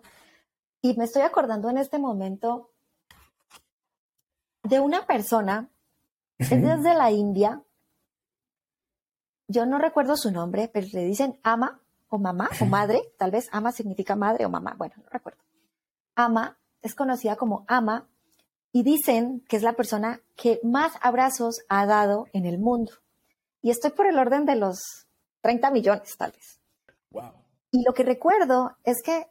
Y 0.80 0.96
me 0.96 1.04
estoy 1.04 1.22
acordando 1.22 1.68
en 1.70 1.78
este 1.78 1.98
momento 1.98 2.72
de 4.62 4.80
una 4.80 5.06
persona, 5.06 5.70
es 6.38 6.50
desde 6.50 6.94
la 6.94 7.10
India, 7.10 7.64
yo 9.48 9.64
no 9.64 9.78
recuerdo 9.78 10.16
su 10.16 10.30
nombre, 10.32 10.68
pero 10.72 10.86
le 10.92 11.04
dicen 11.04 11.38
ama 11.42 11.80
o 12.08 12.18
mamá 12.18 12.50
o 12.60 12.66
madre, 12.66 13.12
tal 13.16 13.30
vez 13.30 13.48
ama 13.52 13.72
significa 13.72 14.16
madre 14.16 14.44
o 14.44 14.50
mamá, 14.50 14.74
bueno, 14.76 14.94
no 14.98 15.08
recuerdo. 15.08 15.42
Ama 16.14 16.58
es 16.82 16.94
conocida 16.94 17.36
como 17.36 17.64
ama 17.68 18.08
y 18.76 18.82
dicen 18.82 19.42
que 19.48 19.56
es 19.56 19.62
la 19.62 19.72
persona 19.72 20.20
que 20.36 20.60
más 20.62 20.92
abrazos 21.00 21.60
ha 21.70 21.86
dado 21.86 22.26
en 22.34 22.44
el 22.44 22.58
mundo. 22.58 22.92
Y 23.62 23.70
estoy 23.70 23.92
por 23.92 24.06
el 24.06 24.18
orden 24.18 24.44
de 24.44 24.54
los 24.54 25.06
30 25.40 25.70
millones 25.70 26.14
tal 26.18 26.32
vez. 26.32 26.60
Y 27.70 27.82
lo 27.86 27.94
que 27.94 28.02
recuerdo 28.02 28.76
es 28.84 29.00
que 29.02 29.28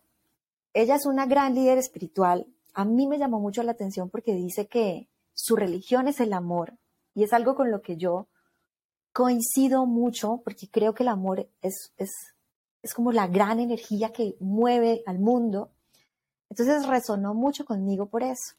ella 0.73 0.95
es 0.95 1.05
una 1.05 1.27
gran 1.27 1.53
líder 1.53 1.77
espiritual. 1.77 2.47
A 2.73 2.85
mí 2.85 3.05
me 3.05 3.19
llamó 3.19 3.39
mucho 3.39 3.61
la 3.61 3.73
atención 3.73 4.09
porque 4.09 4.33
dice 4.33 4.65
que 4.65 5.09
su 5.35 5.55
religión 5.55 6.07
es 6.07 6.19
el 6.21 6.33
amor 6.33 6.73
y 7.13 7.23
es 7.23 7.31
algo 7.31 7.53
con 7.53 7.69
lo 7.69 7.83
que 7.83 7.97
yo 7.97 8.25
coincido 9.13 9.85
mucho 9.85 10.41
porque 10.43 10.71
creo 10.71 10.95
que 10.95 11.03
el 11.03 11.09
amor 11.09 11.47
es, 11.61 11.93
es, 11.97 12.09
es 12.81 12.95
como 12.95 13.11
la 13.11 13.27
gran 13.27 13.59
energía 13.59 14.11
que 14.11 14.37
mueve 14.39 15.03
al 15.05 15.19
mundo. 15.19 15.69
Entonces 16.49 16.87
resonó 16.87 17.35
mucho 17.35 17.63
conmigo 17.63 18.07
por 18.07 18.23
eso. 18.23 18.55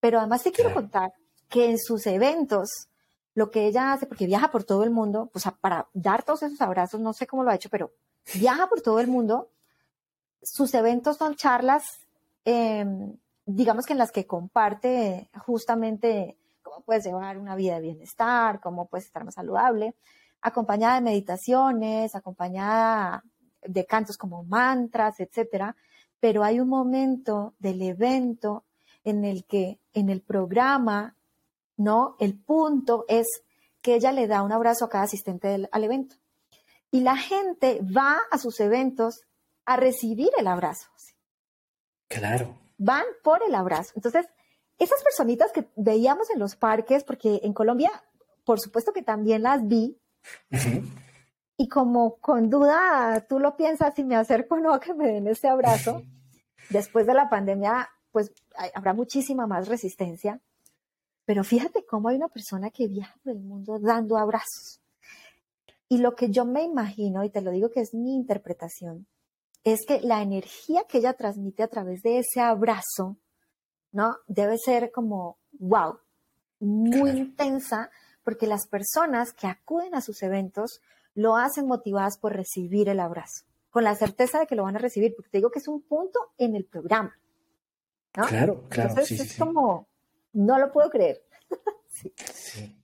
Pero 0.00 0.18
además 0.18 0.42
te 0.42 0.52
quiero 0.52 0.72
contar 0.72 1.12
que 1.48 1.70
en 1.70 1.78
sus 1.78 2.06
eventos, 2.06 2.88
lo 3.34 3.50
que 3.50 3.66
ella 3.66 3.92
hace, 3.92 4.06
porque 4.06 4.26
viaja 4.26 4.50
por 4.50 4.64
todo 4.64 4.82
el 4.84 4.90
mundo, 4.90 5.28
pues 5.32 5.44
para 5.60 5.88
dar 5.92 6.22
todos 6.22 6.42
esos 6.42 6.60
abrazos, 6.60 7.00
no 7.00 7.12
sé 7.12 7.26
cómo 7.26 7.44
lo 7.44 7.50
ha 7.50 7.54
hecho, 7.54 7.68
pero 7.68 7.92
viaja 8.34 8.68
por 8.68 8.80
todo 8.80 9.00
el 9.00 9.08
mundo. 9.08 9.50
Sus 10.42 10.72
eventos 10.74 11.16
son 11.16 11.36
charlas, 11.36 11.84
em, 12.44 13.16
digamos 13.44 13.84
que 13.84 13.92
en 13.92 13.98
las 13.98 14.12
que 14.12 14.26
comparte 14.26 15.28
justamente 15.46 16.38
cómo 16.62 16.82
puedes 16.82 17.04
llevar 17.04 17.38
una 17.38 17.56
vida 17.56 17.74
de 17.74 17.82
bienestar, 17.82 18.60
cómo 18.60 18.86
puedes 18.86 19.06
estar 19.06 19.24
más 19.24 19.34
saludable, 19.34 19.94
acompañada 20.40 20.94
de 20.94 21.00
meditaciones, 21.02 22.14
acompañada 22.14 23.22
de 23.62 23.86
cantos 23.86 24.16
como 24.16 24.44
mantras, 24.44 25.20
etcétera. 25.20 25.76
Pero 26.20 26.44
hay 26.44 26.60
un 26.60 26.68
momento 26.68 27.54
del 27.58 27.82
evento 27.82 28.64
en 29.04 29.24
el 29.24 29.44
que 29.44 29.80
en 29.92 30.10
el 30.10 30.22
programa, 30.22 31.16
¿no? 31.76 32.16
El 32.18 32.38
punto 32.38 33.04
es 33.08 33.26
que 33.82 33.94
ella 33.94 34.12
le 34.12 34.26
da 34.26 34.42
un 34.42 34.52
abrazo 34.52 34.84
a 34.84 34.90
cada 34.90 35.04
asistente 35.04 35.68
al 35.70 35.84
evento. 35.84 36.16
Y 36.90 37.00
la 37.00 37.16
gente 37.16 37.80
va 37.96 38.18
a 38.30 38.38
sus 38.38 38.60
eventos 38.60 39.22
a 39.64 39.76
recibir 39.76 40.30
el 40.38 40.46
abrazo. 40.46 40.88
Claro. 42.08 42.58
Van 42.76 43.04
por 43.22 43.42
el 43.46 43.54
abrazo. 43.54 43.92
Entonces, 43.94 44.26
esas 44.78 45.02
personitas 45.02 45.52
que 45.52 45.68
veíamos 45.76 46.28
en 46.30 46.40
los 46.40 46.56
parques, 46.56 47.04
porque 47.04 47.40
en 47.44 47.52
Colombia, 47.52 47.90
por 48.44 48.58
supuesto 48.58 48.92
que 48.92 49.02
también 49.02 49.42
las 49.42 49.66
vi, 49.66 49.96
y 51.56 51.68
como 51.68 52.16
con 52.16 52.50
duda 52.50 53.24
tú 53.28 53.38
lo 53.38 53.56
piensas 53.56 53.98
y 53.98 54.04
me 54.04 54.16
acerco 54.16 54.56
o 54.56 54.58
no 54.58 54.80
que 54.80 54.94
me 54.94 55.06
den 55.06 55.28
ese 55.28 55.48
abrazo, 55.48 56.02
después 56.70 57.06
de 57.06 57.14
la 57.14 57.28
pandemia, 57.28 57.90
pues 58.12 58.32
habrá 58.74 58.92
muchísima 58.94 59.46
más 59.46 59.68
resistencia. 59.68 60.40
Pero 61.24 61.44
fíjate 61.44 61.84
cómo 61.84 62.08
hay 62.08 62.16
una 62.16 62.28
persona 62.28 62.70
que 62.70 62.88
viaja 62.88 63.16
por 63.22 63.32
el 63.32 63.40
mundo 63.40 63.78
dando 63.78 64.16
abrazos. 64.16 64.80
Y 65.88 65.98
lo 65.98 66.14
que 66.14 66.30
yo 66.30 66.44
me 66.44 66.62
imagino, 66.62 67.24
y 67.24 67.30
te 67.30 67.40
lo 67.40 67.50
digo 67.50 67.70
que 67.70 67.80
es 67.80 67.94
mi 67.94 68.14
interpretación, 68.14 69.06
es 69.64 69.84
que 69.86 70.00
la 70.00 70.22
energía 70.22 70.84
que 70.88 70.98
ella 70.98 71.14
transmite 71.14 71.62
a 71.62 71.68
través 71.68 72.02
de 72.02 72.18
ese 72.18 72.40
abrazo, 72.40 73.16
¿no? 73.92 74.16
Debe 74.26 74.56
ser 74.56 74.90
como, 74.92 75.38
wow, 75.58 75.98
muy 76.60 77.10
intensa, 77.10 77.90
porque 78.22 78.46
las 78.46 78.66
personas 78.66 79.32
que 79.32 79.46
acuden 79.46 79.94
a 79.94 80.00
sus 80.00 80.22
eventos 80.22 80.80
lo 81.14 81.36
hacen 81.36 81.66
motivadas 81.66 82.18
por 82.18 82.34
recibir 82.34 82.88
el 82.88 83.00
abrazo, 83.00 83.44
con 83.70 83.84
la 83.84 83.94
certeza 83.94 84.38
de 84.38 84.46
que 84.46 84.54
lo 84.54 84.62
van 84.62 84.76
a 84.76 84.80
recibir, 84.80 85.14
porque 85.14 85.30
te 85.30 85.38
digo 85.38 85.50
que 85.50 85.58
es 85.58 85.68
un 85.68 85.82
punto 85.82 86.20
en 86.38 86.54
el 86.54 86.64
programa. 86.64 87.18
Claro, 88.12 88.66
claro. 88.68 88.90
Entonces 88.90 89.20
es 89.20 89.36
como, 89.36 89.88
no 90.32 90.58
lo 90.58 90.72
puedo 90.72 90.90
creer. 90.90 91.22
sí. 91.88 92.76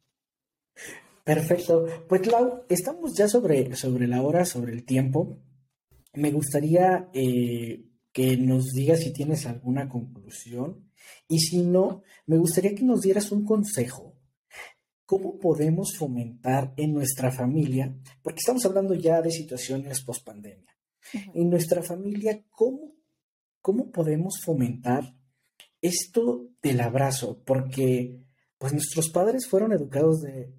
Perfecto. 1.26 1.86
Pues 2.08 2.24
Lau, 2.28 2.64
estamos 2.68 3.16
ya 3.16 3.26
sobre, 3.26 3.74
sobre 3.74 4.06
la 4.06 4.22
hora, 4.22 4.44
sobre 4.44 4.72
el 4.72 4.84
tiempo. 4.84 5.40
Me 6.14 6.30
gustaría 6.30 7.10
eh, 7.12 7.84
que 8.12 8.36
nos 8.36 8.66
digas 8.66 9.00
si 9.00 9.12
tienes 9.12 9.44
alguna 9.46 9.88
conclusión 9.88 10.88
y 11.26 11.40
si 11.40 11.62
no, 11.62 12.02
me 12.26 12.38
gustaría 12.38 12.76
que 12.76 12.84
nos 12.84 13.00
dieras 13.00 13.32
un 13.32 13.44
consejo. 13.44 14.14
¿Cómo 15.04 15.36
podemos 15.38 15.96
fomentar 15.96 16.72
en 16.76 16.92
nuestra 16.92 17.32
familia? 17.32 17.92
Porque 18.22 18.38
estamos 18.38 18.64
hablando 18.64 18.94
ya 18.94 19.20
de 19.20 19.32
situaciones 19.32 20.04
post 20.04 20.24
pandemia. 20.24 20.76
En 21.34 21.50
nuestra 21.50 21.82
familia, 21.82 22.40
¿cómo, 22.50 22.94
¿cómo 23.60 23.90
podemos 23.90 24.40
fomentar 24.44 25.15
esto 25.86 26.48
del 26.62 26.80
abrazo? 26.80 27.42
Porque 27.44 28.20
pues 28.58 28.72
nuestros 28.72 29.10
padres 29.10 29.46
fueron 29.48 29.72
educados 29.72 30.22
de, 30.22 30.52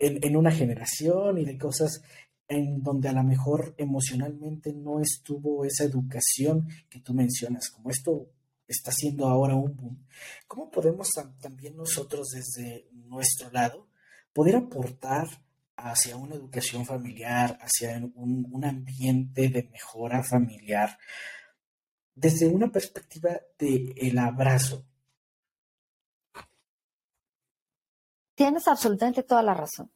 en, 0.00 0.36
una 0.36 0.50
generación 0.50 1.38
y 1.38 1.44
de 1.44 1.58
cosas 1.58 2.02
en 2.48 2.82
donde 2.82 3.08
a 3.08 3.12
lo 3.12 3.22
mejor 3.22 3.74
emocionalmente 3.78 4.72
no 4.72 5.00
estuvo 5.00 5.64
esa 5.64 5.84
educación 5.84 6.68
que 6.88 7.00
tú 7.00 7.14
mencionas, 7.14 7.70
como 7.70 7.90
esto 7.90 8.30
está 8.66 8.90
siendo 8.92 9.26
ahora 9.26 9.54
un 9.54 9.76
boom. 9.76 10.06
¿Cómo 10.46 10.70
podemos 10.70 11.10
también 11.40 11.76
nosotros 11.76 12.28
desde 12.30 12.88
nuestro 12.92 13.50
lado 13.50 13.88
poder 14.32 14.56
aportar 14.56 15.28
hacia 15.76 16.16
una 16.16 16.34
educación 16.34 16.86
familiar, 16.86 17.58
hacia 17.60 17.98
un 18.14 18.64
ambiente 18.64 19.48
de 19.48 19.68
mejora 19.70 20.22
familiar, 20.22 20.98
desde 22.22 22.46
una 22.46 22.70
perspectiva 22.70 23.30
del 23.58 23.92
el 23.96 24.16
abrazo? 24.16 24.84
Tienes 28.36 28.68
absolutamente 28.68 29.24
toda 29.24 29.42
la 29.42 29.54
razón. 29.54 29.90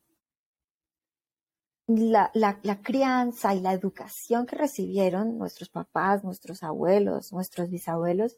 La, 1.86 2.32
la, 2.34 2.58
la, 2.64 2.82
crianza 2.82 3.54
y 3.54 3.60
la 3.60 3.72
educación 3.72 4.44
que 4.44 4.56
recibieron 4.56 5.38
nuestros 5.38 5.68
papás, 5.68 6.24
nuestros 6.24 6.64
abuelos, 6.64 7.32
nuestros 7.32 7.70
bisabuelos, 7.70 8.36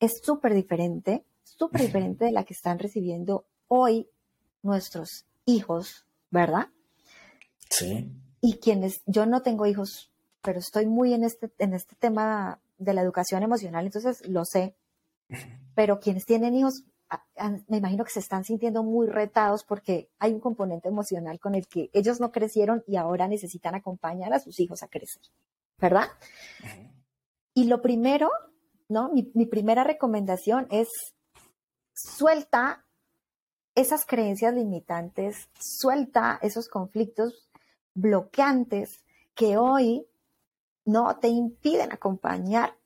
es 0.00 0.22
súper 0.24 0.54
diferente, 0.54 1.26
súper 1.44 1.82
diferente 1.82 2.24
de 2.24 2.32
la 2.32 2.44
que 2.44 2.54
están 2.54 2.78
recibiendo 2.78 3.44
hoy 3.68 4.08
nuestros 4.62 5.26
hijos, 5.44 6.06
¿verdad? 6.30 6.68
Sí. 7.68 8.10
Y 8.40 8.56
quienes, 8.56 9.02
yo 9.04 9.26
no 9.26 9.42
tengo 9.42 9.66
hijos, 9.66 10.10
pero 10.40 10.58
estoy 10.58 10.86
muy 10.86 11.12
en 11.12 11.24
este, 11.24 11.52
en 11.58 11.74
este 11.74 11.94
tema 11.94 12.61
de 12.82 12.94
la 12.94 13.02
educación 13.02 13.42
emocional, 13.42 13.86
entonces 13.86 14.26
lo 14.28 14.44
sé. 14.44 14.76
Pero 15.74 15.98
quienes 16.00 16.26
tienen 16.26 16.54
hijos 16.54 16.84
me 17.68 17.76
imagino 17.76 18.04
que 18.04 18.10
se 18.10 18.20
están 18.20 18.44
sintiendo 18.44 18.82
muy 18.82 19.06
retados 19.06 19.64
porque 19.64 20.10
hay 20.18 20.32
un 20.32 20.40
componente 20.40 20.88
emocional 20.88 21.38
con 21.40 21.54
el 21.54 21.66
que 21.66 21.90
ellos 21.92 22.20
no 22.20 22.32
crecieron 22.32 22.82
y 22.86 22.96
ahora 22.96 23.28
necesitan 23.28 23.74
acompañar 23.74 24.32
a 24.32 24.40
sus 24.40 24.58
hijos 24.60 24.82
a 24.82 24.88
crecer, 24.88 25.22
¿verdad? 25.78 26.08
Y 27.54 27.64
lo 27.64 27.82
primero, 27.82 28.30
¿no? 28.88 29.10
Mi, 29.12 29.30
mi 29.34 29.46
primera 29.46 29.84
recomendación 29.84 30.66
es 30.70 30.88
suelta 31.92 32.86
esas 33.74 34.06
creencias 34.06 34.54
limitantes, 34.54 35.48
suelta 35.58 36.38
esos 36.42 36.68
conflictos 36.68 37.48
bloqueantes 37.94 39.04
que 39.34 39.56
hoy 39.56 40.06
no 40.84 41.16
te 41.18 41.28
impiden 41.28 41.92
acompañar, 41.92 42.76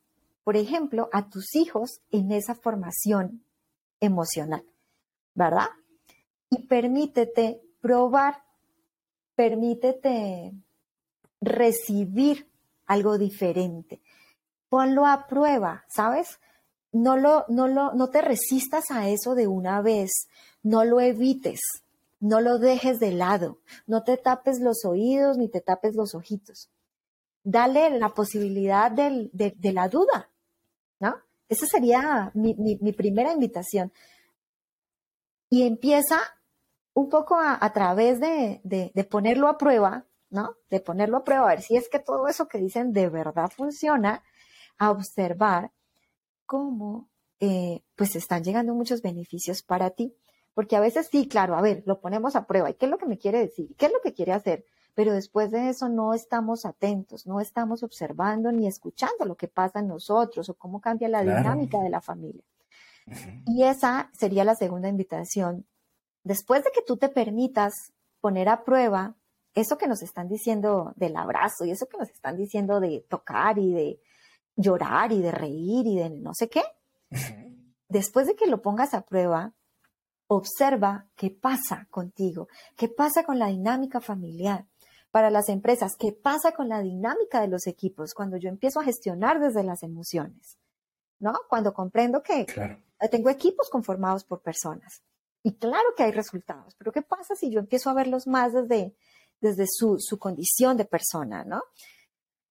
por 0.45 0.57
ejemplo, 0.57 1.09
a 1.13 1.29
tus 1.29 1.55
hijos 1.57 2.01
en 2.11 2.33
esa 2.33 2.55
formación 2.55 3.43
emocional, 4.01 4.65
¿verdad? 5.35 5.69
Y 6.51 6.67
permítete 6.67 7.61
probar, 7.81 8.43
permítete 9.35 10.53
recibir 11.41 12.49
algo 12.87 13.19
diferente. 13.19 14.01
Ponlo 14.69 15.07
a 15.07 15.27
prueba, 15.27 15.85
¿sabes? 15.89 16.39
No, 16.93 17.17
lo, 17.17 17.45
no, 17.49 17.69
lo, 17.69 17.93
no 17.95 18.09
te 18.11 18.23
resistas 18.23 18.91
a 18.91 19.09
eso 19.09 19.35
de 19.35 19.47
una 19.47 19.83
vez, 19.83 20.29
no 20.63 20.85
lo 20.85 21.01
evites, 21.01 21.61
no 22.21 22.41
lo 22.41 22.59
dejes 22.59 22.99
de 22.99 23.13
lado, 23.13 23.59
no 23.87 24.03
te 24.03 24.17
tapes 24.17 24.61
los 24.61 24.85
oídos 24.85 25.37
ni 25.37 25.49
te 25.49 25.61
tapes 25.61 25.95
los 25.95 26.15
ojitos. 26.15 26.71
Dale 27.49 27.97
la 27.97 28.09
posibilidad 28.09 28.91
de, 28.91 29.31
la 29.73 29.89
duda, 29.89 30.29
¿no? 30.99 31.15
Esa 31.49 31.65
sería 31.67 32.33
mi, 32.35 32.93
primera 32.93 33.33
invitación. 33.33 33.93
Y 35.49 35.63
empieza 35.63 36.19
un 36.93 37.09
poco 37.09 37.37
a, 37.39 37.73
través 37.73 38.19
de, 38.19 38.91
ponerlo 39.09 39.47
a 39.47 39.59
prueba, 39.59 40.07
¿no? 40.29 40.57
De 40.71 40.81
ponerlo 40.81 41.19
a 41.19 41.23
prueba, 41.25 41.45
a 41.45 41.55
ver 41.55 41.63
si 41.63 41.77
es 41.77 41.89
que 41.89 42.01
todo 42.01 42.27
eso 42.27 42.49
que 42.49 42.59
dicen 42.59 42.93
de 42.93 43.09
verdad 43.11 43.49
funciona, 43.57 44.25
a 44.77 44.91
observar 44.91 45.71
cómo 46.47 47.09
eh, 47.39 47.85
pues 47.95 48.17
están 48.17 48.43
llegando 48.43 48.75
muchos 48.75 49.03
beneficios 49.03 49.63
para 49.63 49.91
ti. 49.91 50.17
Porque 50.53 50.75
a 50.75 50.81
veces 50.81 51.09
sí, 51.13 51.29
claro, 51.29 51.55
a 51.55 51.61
ver, 51.61 51.85
lo 51.87 52.01
ponemos 52.01 52.35
a 52.35 52.49
prueba. 52.49 52.71
¿Y 52.71 52.75
qué 52.75 52.87
es 52.87 52.91
lo 52.91 52.99
que 52.99 53.07
me 53.07 53.19
quiere 53.19 53.39
decir? 53.39 53.69
¿Qué 53.77 53.87
es 53.87 53.93
lo 53.93 54.01
que 54.01 54.15
quiere 54.15 54.33
hacer? 54.33 54.65
Pero 54.97 55.13
después 55.13 55.51
de 55.51 55.69
eso 55.69 55.91
no 55.91 56.15
estamos 56.15 56.65
atentos, 56.65 57.27
no 57.27 57.39
estamos 57.39 57.83
observando 57.83 58.51
ni 58.51 58.67
escuchando 58.67 59.27
lo 59.27 59.37
que 59.37 59.47
pasa 59.47 59.81
en 59.81 59.89
nosotros 59.89 60.49
o 60.49 60.55
cómo 60.55 60.81
cambia 60.81 61.11
la 61.11 61.21
dinámica 61.21 61.79
de 61.81 61.91
la 61.91 62.01
familia. 62.01 62.43
Y 63.47 63.65
esa 63.65 64.11
sería 64.15 64.43
la 64.43 64.55
segunda 64.55 64.89
invitación. 64.89 65.67
Después 66.25 66.65
de 66.65 66.71
que 66.71 66.81
tú 66.81 66.97
te 66.97 67.11
permitas 67.11 67.93
poner 68.23 68.49
a 68.49 68.65
prueba 68.65 69.15
eso 69.55 69.77
que 69.77 69.87
nos 69.87 70.01
están 70.01 70.29
diciendo 70.29 70.95
del 70.97 71.15
abrazo 71.19 71.67
y 71.67 71.73
eso 71.73 71.87
que 71.87 71.99
nos 71.99 72.09
están 72.09 72.39
diciendo 72.39 72.81
de 72.81 73.05
tocar 73.07 73.59
y 73.59 73.75
de 73.75 74.01
llorar 74.57 75.13
y 75.13 75.21
de 75.21 75.31
reír 75.31 75.87
y 75.87 75.97
de 75.97 76.09
no 76.09 76.33
sé 76.33 76.49
qué, 76.49 76.63
después 77.91 78.27
de 78.29 78.35
que 78.35 78.47
lo 78.47 78.63
pongas 78.63 78.95
a 78.95 79.03
prueba, 79.03 79.53
observa 80.27 81.07
qué 81.17 81.31
pasa 81.31 81.87
contigo, 81.91 82.49
qué 82.77 82.89
pasa 82.89 83.25
con 83.25 83.39
la 83.39 83.49
dinámica 83.49 84.01
familiar, 84.01 84.65
para 85.11 85.31
las 85.31 85.49
empresas. 85.49 85.97
¿Qué 85.99 86.13
pasa 86.13 86.53
con 86.53 86.69
la 86.69 86.81
dinámica 86.81 87.41
de 87.41 87.49
los 87.49 87.67
equipos 87.67 88.15
cuando 88.15 88.37
yo 88.37 88.49
empiezo 88.49 88.81
a 88.81 88.85
gestionar 88.85 89.41
desde 89.41 89.65
las 89.65 89.83
emociones? 89.83 90.59
¿No? 91.19 91.33
Cuando 91.49 91.73
comprendo 91.73 92.23
que 92.23 92.47
tengo 93.11 93.31
equipos 93.31 93.71
conformados 93.71 94.25
por 94.25 94.43
personas. 94.43 95.03
Y 95.43 95.55
claro 95.55 95.95
que 95.97 96.03
hay 96.03 96.11
resultados, 96.11 96.75
pero 96.77 96.91
¿qué 96.91 97.03
pasa 97.03 97.37
si 97.37 97.51
yo 97.51 97.61
empiezo 97.61 97.89
a 97.89 97.95
verlos 97.95 98.27
más 98.27 98.53
desde, 98.53 98.97
desde 99.41 99.67
su, 99.69 99.97
su 100.01 100.19
condición 100.19 100.77
de 100.77 100.85
persona, 100.85 101.45
¿no? 101.45 101.63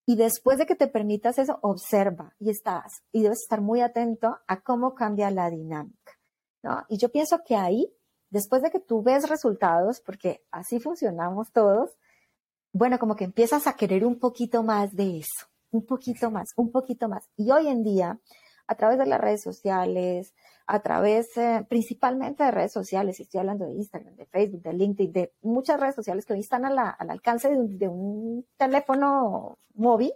Y 0.05 0.15
después 0.15 0.59
de 0.59 0.65
que 0.65 0.75
te 0.75 0.87
permitas 0.87 1.37
eso, 1.39 1.59
observa 1.61 2.35
y 2.39 2.51
estás, 2.51 3.03
y 3.11 3.23
debes 3.23 3.41
estar 3.41 3.59
muy 3.59 3.81
atento 3.81 4.37
a 4.47 4.61
cómo 4.61 4.95
cambia 4.95 5.29
la 5.29 5.49
dinámica, 5.49 6.13
¿no? 6.63 6.85
Y 6.87 6.97
yo 6.97 7.09
pienso 7.09 7.41
que 7.45 7.55
ahí, 7.55 7.93
después 8.29 8.61
de 8.61 8.69
que 8.69 8.79
tú 8.79 9.03
ves 9.03 9.27
resultados, 9.27 9.99
porque 9.99 10.45
así 10.51 10.79
funcionamos 10.79 11.51
todos, 11.51 11.97
bueno, 12.77 12.99
como 12.99 13.15
que 13.15 13.23
empiezas 13.23 13.67
a 13.67 13.73
querer 13.77 14.05
un 14.05 14.19
poquito 14.19 14.61
más 14.61 14.93
de 14.93 15.19
eso, 15.19 15.47
un 15.71 15.85
poquito 15.85 16.29
más, 16.29 16.49
un 16.57 16.73
poquito 16.73 17.07
más. 17.07 17.29
Y 17.37 17.49
hoy 17.49 17.69
en 17.69 17.83
día, 17.83 18.19
a 18.67 18.75
través 18.75 18.99
de 18.99 19.05
las 19.05 19.21
redes 19.21 19.41
sociales, 19.41 20.33
a 20.67 20.81
través 20.81 21.37
eh, 21.37 21.65
principalmente 21.69 22.43
de 22.43 22.51
redes 22.51 22.73
sociales, 22.73 23.17
estoy 23.17 23.39
hablando 23.39 23.65
de 23.65 23.75
Instagram, 23.75 24.17
de 24.17 24.25
Facebook, 24.25 24.61
de 24.61 24.73
LinkedIn, 24.73 25.13
de 25.13 25.33
muchas 25.41 25.79
redes 25.79 25.95
sociales 25.95 26.25
que 26.25 26.33
hoy 26.33 26.41
están 26.41 26.65
al 26.65 26.77
alcance 27.09 27.47
de 27.49 27.87
un, 27.87 28.45
teléfono 28.57 29.57
móvil, 29.73 30.11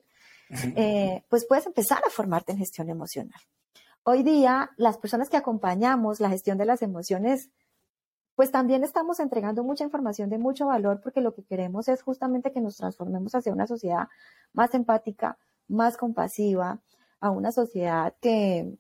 eh, 0.76 1.24
pues 1.30 1.46
puedes 1.48 1.66
empezar 1.66 2.02
a 2.06 2.10
formarte 2.10 2.52
en 2.52 2.58
gestión 2.58 2.90
emocional. 2.90 3.40
Hoy 4.04 4.22
día, 4.22 4.72
las 4.76 4.98
personas 4.98 5.30
que 5.30 5.38
acompañamos 5.38 6.20
la 6.20 6.30
gestión 6.30 6.58
de 6.58 6.66
las 6.66 6.82
emociones 6.82 7.52
pues 8.40 8.52
también 8.52 8.86
estamos 8.86 9.20
entregando 9.20 9.66
mucha 9.66 9.84
información 9.84 10.30
de 10.30 10.38
mucho 10.38 10.68
valor 10.68 11.02
porque 11.04 11.20
lo 11.20 11.34
que 11.34 11.44
queremos 11.44 11.90
es 11.90 12.02
justamente 12.02 12.54
que 12.54 12.62
nos 12.62 12.78
transformemos 12.78 13.36
hacia 13.36 13.52
una 13.52 13.68
sociedad 13.68 14.08
más 14.54 14.74
empática, 14.74 15.38
más 15.68 15.98
compasiva, 15.98 16.80
a 17.20 17.32
una 17.32 17.52
sociedad 17.52 18.14
que, 18.22 18.78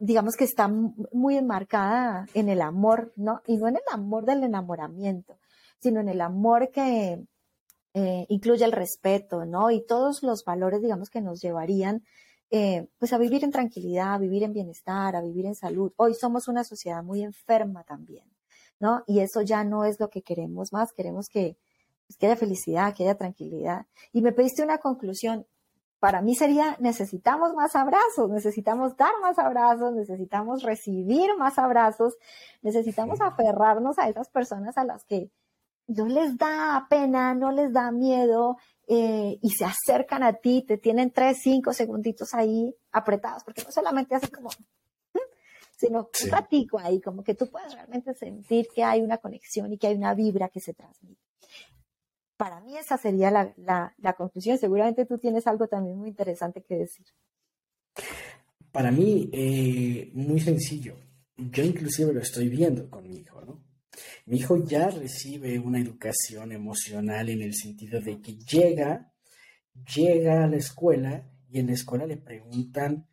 digamos 0.00 0.34
que 0.34 0.42
está 0.42 0.66
muy 0.66 1.36
enmarcada 1.36 2.26
en 2.34 2.48
el 2.48 2.62
amor, 2.62 3.12
¿no? 3.14 3.42
Y 3.46 3.58
no 3.58 3.68
en 3.68 3.76
el 3.76 3.82
amor 3.92 4.24
del 4.24 4.42
enamoramiento, 4.42 5.38
sino 5.78 6.00
en 6.00 6.08
el 6.08 6.20
amor 6.20 6.72
que 6.72 7.24
eh, 7.94 8.26
incluye 8.28 8.64
el 8.64 8.72
respeto, 8.72 9.46
¿no? 9.46 9.70
Y 9.70 9.86
todos 9.86 10.24
los 10.24 10.44
valores, 10.44 10.82
digamos, 10.82 11.10
que 11.10 11.20
nos 11.20 11.40
llevarían 11.40 12.02
eh, 12.50 12.86
pues 12.98 13.12
a 13.12 13.18
vivir 13.18 13.42
en 13.44 13.50
tranquilidad, 13.50 14.14
a 14.14 14.18
vivir 14.18 14.44
en 14.44 14.52
bienestar, 14.52 15.16
a 15.16 15.20
vivir 15.20 15.46
en 15.46 15.54
salud. 15.54 15.92
Hoy 15.96 16.14
somos 16.14 16.48
una 16.48 16.64
sociedad 16.64 17.02
muy 17.02 17.22
enferma 17.22 17.82
también, 17.84 18.24
¿no? 18.78 19.02
Y 19.06 19.20
eso 19.20 19.42
ya 19.42 19.64
no 19.64 19.84
es 19.84 19.98
lo 19.98 20.10
que 20.10 20.22
queremos 20.22 20.72
más, 20.72 20.92
queremos 20.92 21.28
que, 21.28 21.56
pues, 22.06 22.16
que 22.16 22.26
haya 22.26 22.36
felicidad, 22.36 22.94
que 22.94 23.04
haya 23.04 23.16
tranquilidad. 23.16 23.86
Y 24.12 24.22
me 24.22 24.32
pediste 24.32 24.62
una 24.62 24.78
conclusión. 24.78 25.46
Para 25.98 26.22
mí 26.22 26.36
sería, 26.36 26.76
necesitamos 26.78 27.54
más 27.54 27.74
abrazos, 27.74 28.30
necesitamos 28.30 28.96
dar 28.96 29.12
más 29.22 29.38
abrazos, 29.38 29.94
necesitamos 29.94 30.62
recibir 30.62 31.36
más 31.38 31.58
abrazos, 31.58 32.16
necesitamos 32.62 33.20
aferrarnos 33.20 33.98
a 33.98 34.08
esas 34.08 34.28
personas 34.28 34.76
a 34.76 34.84
las 34.84 35.04
que 35.04 35.30
no 35.88 36.06
les 36.06 36.36
da 36.36 36.86
pena, 36.90 37.34
no 37.34 37.50
les 37.50 37.72
da 37.72 37.90
miedo, 37.92 38.56
eh, 38.86 39.38
y 39.42 39.50
se 39.50 39.64
acercan 39.64 40.22
a 40.22 40.34
ti, 40.34 40.64
te 40.66 40.78
tienen 40.78 41.10
tres, 41.10 41.38
cinco 41.42 41.72
segunditos 41.72 42.34
ahí 42.34 42.74
apretados, 42.92 43.42
porque 43.44 43.62
no 43.62 43.72
solamente 43.72 44.14
hacen 44.14 44.30
como, 44.30 44.50
sino 45.76 46.08
un 46.22 46.30
ratico 46.30 46.78
ahí, 46.78 47.00
como 47.00 47.22
que 47.22 47.34
tú 47.34 47.50
puedes 47.50 47.74
realmente 47.74 48.14
sentir 48.14 48.68
que 48.74 48.82
hay 48.82 49.02
una 49.02 49.18
conexión 49.18 49.72
y 49.72 49.78
que 49.78 49.88
hay 49.88 49.94
una 49.94 50.14
vibra 50.14 50.48
que 50.48 50.60
se 50.60 50.72
transmite. 50.72 51.20
Para 52.36 52.60
mí 52.60 52.76
esa 52.76 52.98
sería 52.98 53.30
la, 53.30 53.54
la, 53.56 54.12
conclusión. 54.12 54.58
Seguramente 54.58 55.06
tú 55.06 55.18
tienes 55.18 55.46
algo 55.46 55.68
también 55.68 55.96
muy 55.96 56.10
interesante 56.10 56.62
que 56.62 56.76
decir. 56.76 57.06
Para 58.70 58.90
mí, 58.90 59.30
eh, 59.32 60.10
muy 60.12 60.38
sencillo. 60.40 60.96
Yo 61.36 61.62
inclusive 61.62 62.12
lo 62.12 62.20
estoy 62.20 62.50
viendo 62.50 62.90
con 62.90 63.08
mi 63.08 63.16
hijo, 63.16 63.40
¿no? 63.40 63.65
Mi 64.26 64.38
hijo 64.38 64.64
ya 64.64 64.88
recibe 64.88 65.58
una 65.58 65.80
educación 65.80 66.52
emocional 66.52 67.28
en 67.28 67.42
el 67.42 67.54
sentido 67.54 68.00
de 68.00 68.20
que 68.20 68.36
llega, 68.36 69.12
llega 69.94 70.44
a 70.44 70.46
la 70.46 70.56
escuela 70.56 71.30
y 71.48 71.60
en 71.60 71.68
la 71.68 71.72
escuela 71.74 72.06
le 72.06 72.16
preguntan, 72.16 73.08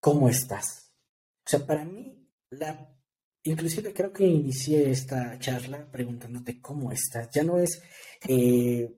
¿cómo 0.00 0.28
estás? 0.28 0.92
O 1.46 1.50
sea, 1.50 1.66
para 1.66 1.84
mí, 1.84 2.28
la, 2.50 2.94
inclusive 3.42 3.92
creo 3.92 4.12
que 4.12 4.26
inicié 4.26 4.90
esta 4.90 5.38
charla 5.38 5.90
preguntándote 5.90 6.60
cómo 6.60 6.92
estás. 6.92 7.30
Ya 7.30 7.42
no 7.42 7.58
es, 7.58 7.82
eh, 8.26 8.94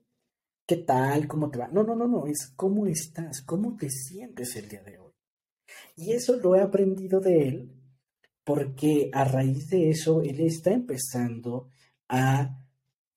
¿qué 0.65 0.77
tal? 0.77 1.27
¿Cómo 1.27 1.49
te 1.49 1.59
va? 1.59 1.67
No, 1.69 1.83
no, 1.83 1.95
no, 1.95 2.07
no, 2.07 2.27
es 2.27 2.53
cómo 2.55 2.85
estás, 2.87 3.41
cómo 3.41 3.75
te 3.75 3.89
sientes 3.89 4.55
el 4.55 4.69
día 4.69 4.83
de 4.83 4.99
hoy. 4.99 5.11
Y 5.95 6.13
eso 6.13 6.35
lo 6.37 6.55
he 6.55 6.61
aprendido 6.61 7.19
de 7.19 7.47
él 7.47 7.80
porque 8.53 9.09
a 9.13 9.23
raíz 9.23 9.69
de 9.69 9.91
eso 9.91 10.21
él 10.21 10.41
está 10.41 10.71
empezando 10.71 11.69
a 12.09 12.59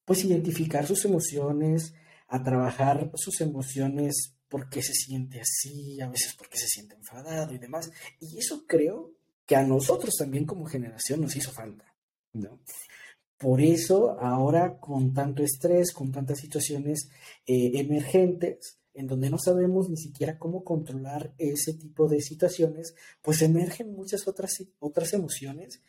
pues 0.05 0.25
identificar 0.25 0.87
sus 0.87 1.05
emociones, 1.05 1.93
a 2.29 2.41
trabajar 2.45 3.11
sus 3.17 3.41
emociones 3.41 4.37
porque 4.49 4.81
se 4.81 4.93
siente 4.93 5.41
así, 5.41 6.01
a 6.01 6.09
veces 6.09 6.37
porque 6.39 6.57
se 6.57 6.69
siente 6.69 6.95
enfadado 6.95 7.53
y 7.53 7.59
demás. 7.59 7.91
Y 8.21 8.39
eso 8.39 8.65
creo 8.65 9.11
que 9.45 9.57
a 9.57 9.65
nosotros 9.65 10.15
también 10.17 10.47
como 10.47 10.67
generación 10.67 11.21
nos 11.21 11.35
hizo 11.35 11.51
falta, 11.51 11.97
¿no? 12.33 12.61
Por 13.37 13.61
eso 13.61 14.17
ahora 14.21 14.79
con 14.79 15.13
tanto 15.15 15.43
estrés, 15.43 15.91
con 15.91 16.13
tantas 16.13 16.39
situaciones 16.39 17.09
eh, 17.45 17.73
emergentes, 17.75 18.79
en 18.95 19.09
donde 19.09 19.29
no 19.29 19.39
sabemos 19.39 19.91
ni 19.91 19.97
siquiera 19.97 20.39
cómo 20.39 20.65
controlar 20.65 21.35
ese 21.39 21.75
tipo 21.75 22.09
de 22.09 22.21
situaciones, 22.21 22.95
pues 23.21 23.43
emergen 23.43 23.95
muchas 23.95 24.27
otras, 24.29 24.65
otras 24.79 25.13
emociones 25.13 25.83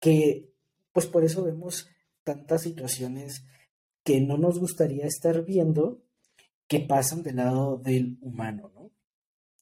que, 0.00 0.52
pues 0.92 1.06
por 1.06 1.24
eso 1.24 1.44
vemos 1.44 1.88
tantas 2.24 2.62
situaciones 2.62 3.44
que 4.02 4.20
no 4.20 4.36
nos 4.36 4.58
gustaría 4.58 5.06
estar 5.06 5.44
viendo 5.44 6.02
que 6.66 6.80
pasan 6.80 7.22
del 7.22 7.36
lado 7.36 7.78
del 7.78 8.18
humano, 8.20 8.70
¿no? 8.74 8.90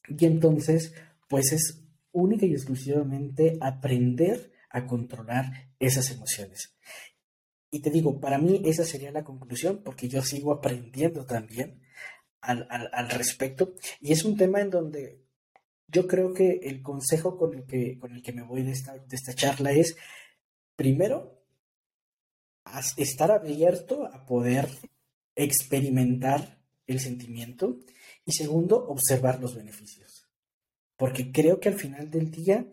Y 0.08 0.24
entonces, 0.24 0.94
pues 1.28 1.52
es 1.52 1.84
única 2.12 2.46
y 2.46 2.52
exclusivamente 2.52 3.58
aprender 3.60 4.52
a 4.70 4.86
controlar 4.86 5.70
esas 5.78 6.10
emociones. 6.10 6.74
Y 7.70 7.80
te 7.80 7.90
digo, 7.90 8.20
para 8.20 8.38
mí 8.38 8.62
esa 8.64 8.84
sería 8.84 9.10
la 9.10 9.24
conclusión, 9.24 9.82
porque 9.84 10.08
yo 10.08 10.22
sigo 10.22 10.52
aprendiendo 10.52 11.26
también 11.26 11.82
al, 12.46 13.10
respecto. 13.10 13.74
Y 14.00 14.12
es 14.12 14.24
un 14.24 14.36
tema 14.36 14.60
en 14.60 14.70
donde 14.70 15.22
yo 15.88 16.06
creo 16.06 16.32
que 16.32 16.60
el 16.62 16.82
consejo 16.82 17.36
con 17.36 17.54
el 17.54 17.64
que, 17.64 17.98
con 17.98 18.14
el 18.14 18.22
que 18.22 18.32
me 18.32 18.42
voy 18.42 18.62
de 18.62 18.72
esta, 18.72 18.96
de 18.96 19.16
esta 19.16 19.34
charla 19.34 19.72
es, 19.72 19.96
primero, 20.74 21.42
estar 22.96 23.30
abierto 23.30 24.06
a 24.06 24.24
poder 24.24 24.68
experimentar 25.34 26.60
el 26.86 27.00
sentimiento 27.00 27.78
y 28.24 28.32
segundo, 28.32 28.86
observar 28.88 29.40
los 29.40 29.54
beneficios. 29.54 30.28
Porque 30.96 31.30
creo 31.30 31.60
que 31.60 31.68
al 31.68 31.78
final 31.78 32.10
del 32.10 32.30
día, 32.30 32.66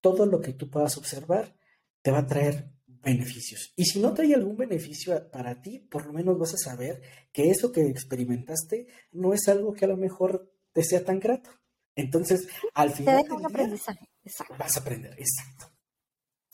todo 0.00 0.26
lo 0.26 0.40
que 0.40 0.52
tú 0.52 0.68
puedas 0.68 0.96
observar 0.98 1.56
te 2.02 2.10
va 2.10 2.18
a 2.18 2.26
traer 2.26 2.73
beneficios. 3.04 3.72
Y 3.76 3.84
si 3.84 4.00
no 4.00 4.14
trae 4.14 4.34
algún 4.34 4.56
beneficio 4.56 5.30
para 5.30 5.60
ti, 5.60 5.78
por 5.78 6.06
lo 6.06 6.12
menos 6.12 6.38
vas 6.38 6.54
a 6.54 6.58
saber 6.58 7.02
que 7.32 7.50
eso 7.50 7.70
que 7.70 7.82
experimentaste 7.82 8.86
no 9.12 9.32
es 9.32 9.48
algo 9.48 9.72
que 9.72 9.84
a 9.84 9.88
lo 9.88 9.96
mejor 9.96 10.52
te 10.72 10.82
sea 10.82 11.04
tan 11.04 11.20
grato. 11.20 11.50
Entonces, 11.94 12.48
al 12.74 12.90
final. 12.90 13.16
Te 13.16 13.22
deja 13.22 13.34
un 13.34 13.46
aprendizaje. 13.46 14.08
Exacto. 14.24 14.54
Vas 14.58 14.76
a 14.76 14.80
aprender, 14.80 15.12
exacto. 15.12 15.72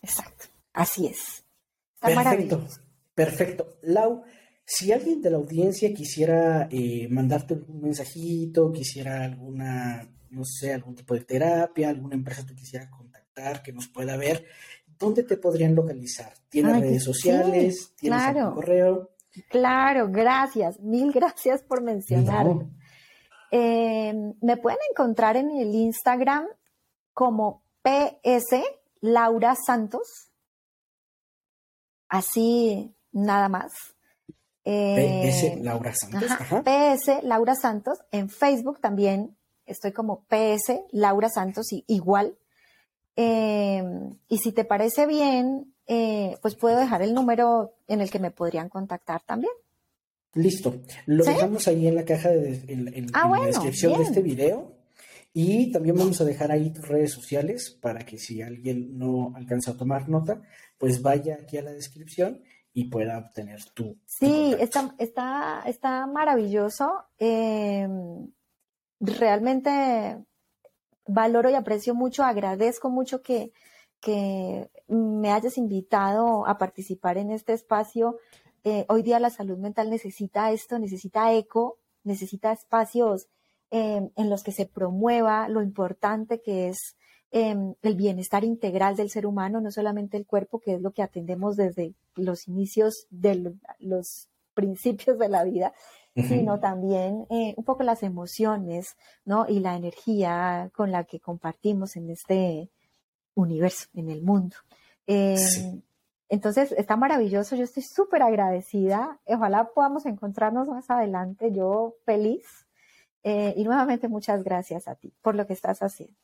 Exacto. 0.03 0.45
Así 0.73 1.07
es. 1.07 1.45
perfecto. 2.01 2.67
Perfecto. 3.15 3.79
Lau, 3.83 4.23
si 4.65 4.93
alguien 4.93 5.21
de 5.21 5.31
la 5.31 5.37
audiencia 5.37 5.93
quisiera 5.93 6.69
eh, 6.71 7.09
mandarte 7.09 7.55
un 7.55 7.83
mensajito, 7.83 8.73
quisiera 8.73 9.25
alguna, 9.25 10.09
no 10.31 10.45
sé, 10.45 10.73
algún 10.73 10.95
tipo 10.95 11.15
de 11.15 11.25
terapia, 11.25 11.91
alguna 11.91 12.15
empresa 12.15 12.47
que 12.47 12.55
quisiera 12.55 12.89
contactar, 12.89 13.63
que 13.63 13.73
nos 13.73 13.89
pueda 13.89 14.17
ver, 14.17 14.47
¿dónde 15.01 15.25
te 15.25 15.37
podrían 15.39 15.75
localizar? 15.75 16.33
¿Tienes 16.49 16.79
redes 16.79 17.03
sociales? 17.03 17.95
¿Tienes 17.97 18.23
claro, 18.23 18.55
correo? 18.55 19.11
Claro, 19.49 20.09
gracias. 20.11 20.79
Mil 20.81 21.11
gracias 21.11 21.63
por 21.63 21.83
mencionarlo. 21.83 22.71
Eh, 23.51 24.13
me 24.41 24.57
pueden 24.59 24.79
encontrar 24.91 25.37
en 25.37 25.51
el 25.51 25.75
Instagram 25.75 26.47
como 27.13 27.65
PS 27.83 28.63
Laura 29.01 29.55
Santos. 29.67 30.31
Así 32.09 32.95
nada 33.13 33.49
más. 33.49 33.73
PS 34.63 35.61
Laura 35.63 35.93
Santos. 35.95 36.31
PS 36.65 37.23
Laura 37.25 37.55
Santos. 37.55 37.99
En 38.13 38.29
Facebook 38.29 38.81
también 38.81 39.37
estoy 39.65 39.93
como 39.93 40.25
PS 40.25 40.83
Laura 40.93 41.29
Santos 41.29 41.73
y 41.73 41.85
igual 41.89 42.37
Em, 43.17 44.17
y 44.29 44.39
si 44.39 44.53
te 44.53 44.65
parece 44.65 45.07
bien, 45.07 45.75
eh, 45.87 46.37
pues 46.43 46.55
puedo 46.55 46.79
dejar 46.79 47.03
el 47.03 47.15
número 47.15 47.75
en 47.89 48.01
el 48.01 48.11
que 48.11 48.19
me 48.19 48.31
podrían 48.31 48.69
contactar 48.69 49.23
también. 49.23 49.53
Listo. 50.35 50.75
Lo 51.07 51.25
dejamos 51.25 51.67
ahí 51.67 51.89
en 51.89 51.97
la 51.97 52.05
caja 52.05 52.31
de 52.31 52.63
en, 52.69 53.07
ah, 53.13 53.29
la 53.29 53.47
descripción 53.47 53.99
de 53.99 54.05
este 54.05 54.23
video. 54.23 54.77
Y 55.33 55.71
también 55.71 55.97
vamos 55.97 56.21
a 56.21 56.25
dejar 56.25 56.51
ahí 56.51 56.71
tus 56.71 56.87
redes 56.89 57.13
sociales 57.13 57.77
para 57.81 58.05
que 58.05 58.19
si 58.19 58.43
alguien 58.43 58.99
no 58.99 59.33
alcanza 59.37 59.73
a 59.73 59.77
tomar 59.77 60.09
nota, 60.09 60.43
pues 60.77 61.03
vaya 61.03 61.39
aquí 61.41 61.57
a 61.57 61.63
la 61.63 61.73
descripción 61.73 62.43
y 62.73 62.85
pueda 62.85 63.19
obtener 63.19 63.61
tu. 63.75 63.97
Sí, 64.07 64.55
está, 64.59 64.95
está, 64.99 65.63
está 65.67 66.07
maravilloso. 66.07 67.05
Em, 67.19 68.29
realmente 69.01 70.19
valoro 71.13 71.51
y 71.51 71.55
aprecio 71.55 71.95
mucho, 71.95 72.25
agradezco 72.25 72.91
mucho 72.91 73.23
que, 73.23 73.53
me 74.89 75.31
hayas 75.31 75.59
invitado 75.59 76.47
a 76.47 76.57
participar 76.57 77.19
en 77.19 77.31
este 77.31 77.53
espacio. 77.53 78.17
Eh, 78.65 78.87
hoy 78.89 79.03
día 79.03 79.21
la 79.21 79.29
salud 79.29 79.59
mental 79.59 79.91
necesita 79.91 80.51
esto, 80.53 80.79
necesita 80.79 81.35
eco, 81.35 81.77
necesita 82.03 82.51
espacios 82.51 83.29
Em, 83.73 84.11
en 84.17 84.29
los 84.29 84.43
que 84.43 84.51
se 84.51 84.67
promueva 84.67 85.49
lo 85.49 85.63
importante 85.63 86.41
que 86.41 86.69
es 86.69 86.97
em, 87.31 87.75
el 87.83 87.95
bienestar 87.95 88.43
integral 88.43 88.97
del 88.97 89.11
ser 89.11 89.27
humano, 89.27 89.61
no 89.61 89.71
solamente 89.71 90.17
el 90.17 90.27
cuerpo, 90.27 90.59
que 90.59 90.75
es 90.75 90.83
lo 90.83 90.91
que 90.91 91.03
atendemos 91.03 91.57
desde 91.57 91.95
los 92.17 92.49
inicios 92.49 93.07
de 93.11 93.55
los 93.79 94.29
principios 94.55 95.21
de 95.21 95.29
la 95.29 95.45
vida, 95.45 95.73
sino 96.15 96.59
también 96.61 97.27
eh, 97.31 97.55
un 97.57 97.65
poco 97.65 97.83
las 97.83 98.03
emociones, 98.03 98.97
¿no? 99.25 99.47
Y 99.49 99.61
la 99.61 99.77
energía 99.77 100.71
con 100.75 100.91
la 100.91 101.05
que 101.05 101.21
compartimos 101.21 101.97
en 101.97 102.11
este 102.11 102.71
universo, 103.35 103.87
en 103.95 104.11
el 104.11 104.23
mundo. 104.23 104.57
Em, 105.07 105.83
entonces, 106.29 106.73
está 106.73 106.97
maravilloso, 106.97 107.57
yo 107.57 107.65
estoy 107.65 107.83
súper 107.83 108.23
agradecida, 108.23 109.21
ojalá 109.25 109.71
podamos 109.75 110.07
encontrarnos 110.07 110.69
más 110.69 110.91
adelante, 110.91 111.53
yo 111.53 111.97
feliz 112.05 112.45
eh, 113.23 113.55
y 113.57 113.65
nuevamente 113.65 114.09
muchas 114.09 114.43
gracias 114.45 114.89
a 114.89 114.95
ti 114.95 115.13
por 115.23 115.35
lo 115.35 115.47
que 115.47 115.53
estás 115.53 115.81
haciendo. 115.81 116.17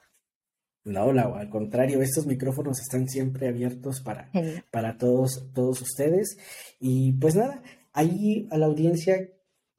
No, 0.85 1.13
Lau, 1.13 1.35
al 1.35 1.51
contrario, 1.51 2.01
estos 2.01 2.27
micrófonos 2.27 2.79
están 2.81 3.09
siempre 3.09 3.49
abiertos 3.49 4.01
para, 4.01 4.31
para 4.71 4.97
todos, 4.97 5.51
todos 5.53 5.83
ustedes. 5.83 6.39
Y 6.79 7.13
pues 7.15 7.35
nada, 7.35 7.61
ahí 7.93 8.47
a 8.53 8.59
la 8.59 8.67
audiencia, 8.67 9.29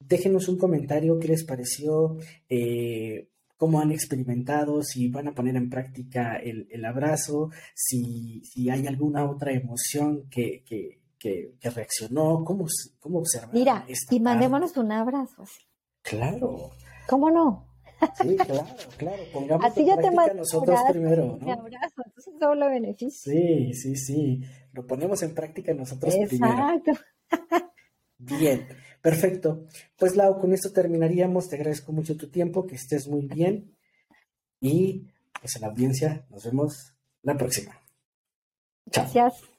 déjenos 0.00 0.48
un 0.48 0.58
comentario 0.58 1.18
qué 1.18 1.28
les 1.28 1.44
pareció, 1.44 2.16
eh, 2.48 3.28
cómo 3.56 3.80
han 3.80 3.90
experimentado, 3.90 4.82
si 4.82 5.08
van 5.08 5.28
a 5.28 5.34
poner 5.34 5.56
en 5.56 5.68
práctica 5.68 6.36
el, 6.36 6.84
abrazo, 6.84 7.50
si, 7.74 8.40
si, 8.44 8.70
hay 8.70 8.86
alguna 8.86 9.28
otra 9.28 9.52
emoción 9.52 10.28
que, 10.30 10.62
que, 10.64 11.00
que, 11.18 11.70
reaccionó, 11.70 12.44
cómo, 12.44 12.66
cómo 13.00 13.18
observar. 13.18 13.52
Mira, 13.52 13.84
y 14.10 14.20
mandémonos 14.20 14.76
un 14.76 14.92
abrazo. 14.92 15.44
Claro. 16.02 16.70
¿Cómo 17.08 17.30
no? 17.30 17.66
Sí, 18.22 18.36
claro, 18.36 18.64
claro. 18.96 19.22
Pongamos 19.32 19.64
Así 19.64 19.80
en 19.80 19.96
práctica 19.96 20.34
nosotros 20.34 20.78
primero, 20.88 21.38
¿no? 21.40 21.52
abrazo, 21.52 22.02
entonces 22.06 22.34
doble 22.38 22.68
beneficio. 22.68 23.32
Sí, 23.32 23.74
sí, 23.74 23.96
sí. 23.96 24.40
Lo 24.72 24.86
ponemos 24.86 25.20
en 25.24 25.34
práctica 25.34 25.74
nosotros 25.74 26.14
primero. 26.28 26.74
Exacto. 26.76 26.92
Bien, 28.18 28.66
perfecto. 29.08 29.64
Pues 29.96 30.16
Lau, 30.16 30.38
con 30.38 30.52
esto 30.52 30.72
terminaríamos. 30.72 31.48
Te 31.48 31.56
agradezco 31.56 31.92
mucho 31.92 32.16
tu 32.16 32.28
tiempo, 32.28 32.66
que 32.66 32.74
estés 32.74 33.08
muy 33.08 33.26
bien. 33.26 33.74
Y 34.60 35.06
pues 35.40 35.56
en 35.56 35.62
la 35.62 35.68
audiencia 35.68 36.26
nos 36.30 36.44
vemos 36.44 36.94
la 37.22 37.36
próxima. 37.36 37.80
Chao. 38.90 39.04
Gracias. 39.12 39.57